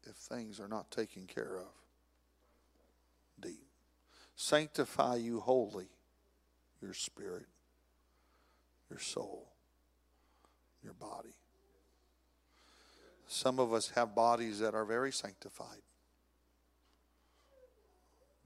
if 0.09 0.15
things 0.15 0.59
are 0.59 0.69
not 0.69 0.91
taken 0.91 1.27
care 1.27 1.59
of. 1.59 1.69
Deep. 3.41 3.67
Sanctify 4.37 5.17
you 5.17 5.41
wholly, 5.41 5.89
your 6.81 6.95
spirit, 6.95 7.47
your 8.91 8.99
soul, 8.99 9.49
your 10.83 10.95
body. 10.95 11.35
Some 13.29 13.59
of 13.59 13.73
us 13.73 13.91
have 13.91 14.15
bodies 14.15 14.61
that 14.61 14.75
are 14.75 14.85
very 14.85 15.13
sanctified 15.13 15.83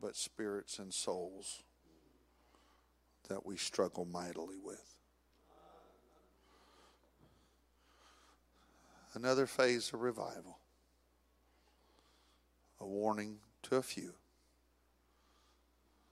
but 0.01 0.17
spirits 0.17 0.79
and 0.79 0.93
souls 0.93 1.63
that 3.29 3.47
we 3.47 3.57
struggle 3.57 4.05
mightily 4.05 4.57
with. 4.63 4.95
Another 9.15 9.47
phase 9.47 9.93
of 9.93 10.01
revival, 10.01 10.59
a 12.81 12.87
warning 12.87 13.39
to 13.63 13.77
a 13.77 13.83
few. 13.83 14.15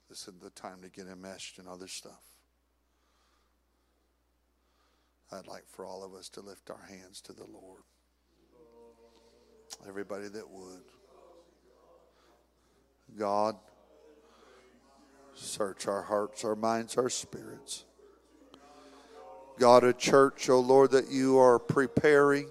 This 0.08 0.26
is 0.26 0.34
the 0.42 0.50
time 0.50 0.82
to 0.82 0.88
get 0.88 1.06
enmeshed 1.06 1.58
in 1.58 1.68
other 1.68 1.86
stuff. 1.86 2.22
I'd 5.30 5.46
like 5.46 5.64
for 5.68 5.84
all 5.84 6.02
of 6.02 6.14
us 6.14 6.28
to 6.30 6.40
lift 6.40 6.70
our 6.70 6.86
hands 6.88 7.20
to 7.22 7.32
the 7.32 7.44
Lord. 7.44 7.82
Everybody 9.86 10.28
that 10.28 10.48
would. 10.48 10.82
God, 13.18 13.56
Search 15.40 15.86
our 15.86 16.02
hearts, 16.02 16.44
our 16.44 16.56
minds, 16.56 16.96
our 16.96 17.08
spirits. 17.08 17.84
God, 19.58 19.84
a 19.84 19.92
church, 19.92 20.48
oh 20.50 20.58
Lord, 20.58 20.90
that 20.90 21.10
you 21.10 21.38
are 21.38 21.58
preparing 21.58 22.48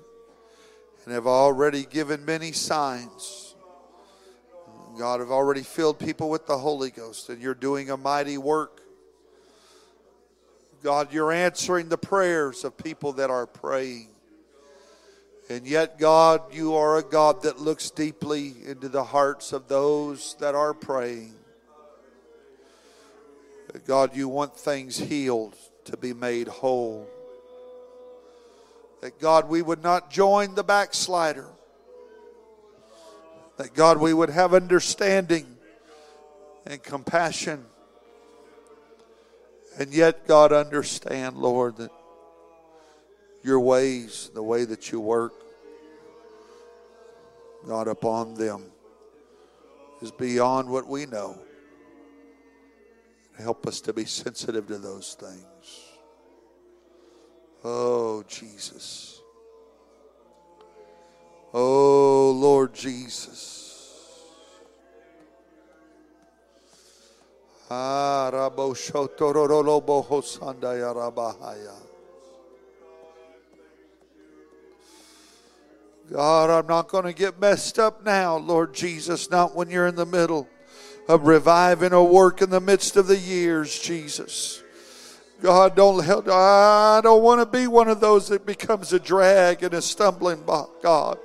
and 1.03 1.14
have 1.14 1.27
already 1.27 1.85
given 1.85 2.26
many 2.26 2.53
signs. 2.53 3.55
God, 4.97 5.19
have 5.19 5.31
already 5.31 5.64
filled 5.64 5.99
people 5.99 6.30
with 6.30 6.47
the 6.47 6.57
Holy 6.57 6.89
Ghost, 6.89 7.30
and 7.30 7.41
you're 7.41 7.53
doing 7.53 7.89
a 7.89 7.97
mighty 7.97 8.38
work. 8.38 8.81
God, 10.81 11.14
you're 11.14 11.31
answering 11.31 11.89
the 11.89 11.97
prayers 11.97 12.64
of 12.64 12.77
people 12.77 13.14
that 13.14 13.30
are 13.30 13.45
praying. 13.45 14.09
And 15.49 15.68
yet, 15.68 15.99
God, 15.99 16.53
you 16.53 16.76
are 16.76 16.97
a 16.97 17.03
God 17.03 17.43
that 17.43 17.59
looks 17.59 17.91
deeply 17.91 18.55
into 18.65 18.89
the 18.89 19.03
hearts 19.03 19.53
of 19.53 19.68
those 19.68 20.35
that 20.39 20.55
are 20.55 20.73
praying. 20.73 21.34
God, 23.85 24.15
you 24.15 24.27
want 24.27 24.55
things 24.55 24.97
healed 24.97 25.55
to 25.85 25.97
be 25.97 26.13
made 26.13 26.47
whole. 26.47 27.07
That 29.01 29.19
God, 29.19 29.49
we 29.49 29.61
would 29.61 29.83
not 29.83 30.09
join 30.09 30.55
the 30.55 30.63
backslider. 30.63 31.47
That 33.57 33.73
God, 33.73 33.99
we 33.99 34.13
would 34.13 34.29
have 34.29 34.53
understanding 34.53 35.45
and 36.65 36.81
compassion. 36.81 37.65
And 39.79 39.93
yet, 39.93 40.27
God, 40.27 40.51
understand, 40.51 41.37
Lord, 41.37 41.77
that 41.77 41.91
your 43.43 43.59
ways, 43.59 44.31
the 44.33 44.43
way 44.43 44.65
that 44.65 44.91
you 44.91 44.99
work, 44.99 45.33
God, 47.67 47.87
upon 47.87 48.33
them 48.33 48.65
is 50.01 50.11
beyond 50.11 50.69
what 50.69 50.87
we 50.87 51.05
know. 51.05 51.37
Help 53.39 53.68
us 53.68 53.81
to 53.81 53.93
be 53.93 54.05
sensitive 54.05 54.68
to 54.68 54.77
those 54.77 55.15
things. 55.19 55.88
Oh, 57.64 58.23
Jesus. 58.27 59.22
Oh, 61.53 62.31
Lord 62.31 62.73
Jesus. 62.73 63.68
Ah, 67.69 68.31
God, 76.09 76.49
I'm 76.49 76.68
not 76.68 76.88
going 76.88 77.03
to 77.03 77.14
get 77.14 77.39
messed 77.39 77.77
up 77.77 78.05
now, 78.05 78.38
Lord 78.38 78.73
Jesus, 78.73 79.30
not 79.30 79.53
when 79.53 79.69
you're 79.69 79.88
in 79.88 79.95
the 79.95 80.05
middle 80.05 80.47
of 81.07 81.25
reviving 81.25 81.93
a 81.93 82.03
work 82.03 82.41
in 82.41 82.49
the 82.49 82.59
midst 82.59 82.97
of 82.97 83.07
the 83.07 83.17
years, 83.17 83.77
Jesus. 83.79 84.63
God, 85.41 85.75
don't 85.75 86.03
help. 86.03 86.27
I 86.27 86.99
don't 87.03 87.21
want 87.21 87.41
to 87.41 87.45
be 87.45 87.67
one 87.67 87.88
of 87.88 87.99
those 87.99 88.27
that 88.29 88.45
becomes 88.45 88.91
a 88.91 88.99
drag 88.99 89.63
and 89.63 89.73
a 89.73 89.81
stumbling 89.81 90.41
block, 90.41 90.81
God. 90.81 91.19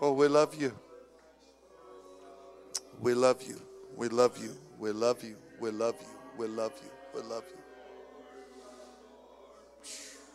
Oh, 0.00 0.12
we 0.12 0.28
love 0.28 0.54
you. 0.60 0.72
We 3.00 3.14
love 3.14 3.42
you. 3.42 3.60
We 3.96 4.08
love 4.08 4.38
you. 4.38 4.56
We 4.78 4.92
love 4.92 5.24
you. 5.24 5.36
We 5.58 5.70
love 5.70 5.96
you. 6.00 6.06
We 6.36 6.46
love 6.46 6.72
you. 6.82 6.90
We 7.14 7.28
love 7.28 7.44
you. 7.48 7.56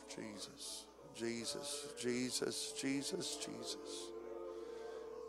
Jesus, 0.09 0.85
Jesus, 1.15 1.88
Jesus, 1.99 2.73
Jesus, 2.77 3.38
Jesus. 3.38 4.12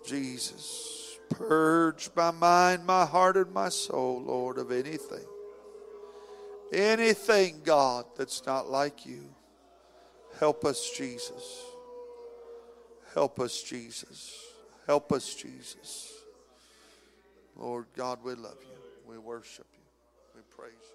Jesus, 0.04 1.18
purge 1.30 2.10
my 2.14 2.30
mind, 2.30 2.84
my 2.84 3.04
heart, 3.06 3.36
and 3.36 3.52
my 3.52 3.68
soul, 3.68 4.22
Lord, 4.22 4.58
of 4.58 4.70
anything. 4.70 5.24
Anything, 6.72 7.60
God, 7.64 8.04
that's 8.16 8.44
not 8.46 8.68
like 8.68 9.06
you. 9.06 9.24
Help 10.40 10.64
us, 10.64 10.90
Jesus. 10.96 11.62
Help 13.14 13.38
us, 13.38 13.62
Jesus. 13.62 14.36
Help 14.86 15.12
us, 15.12 15.34
Jesus. 15.34 16.12
Lord 17.56 17.86
God, 17.96 18.18
we 18.24 18.34
love 18.34 18.58
you. 18.60 18.78
We 19.06 19.18
worship 19.18 19.66
you. 19.72 19.84
We 20.34 20.40
praise 20.56 20.72
you. 20.82 20.93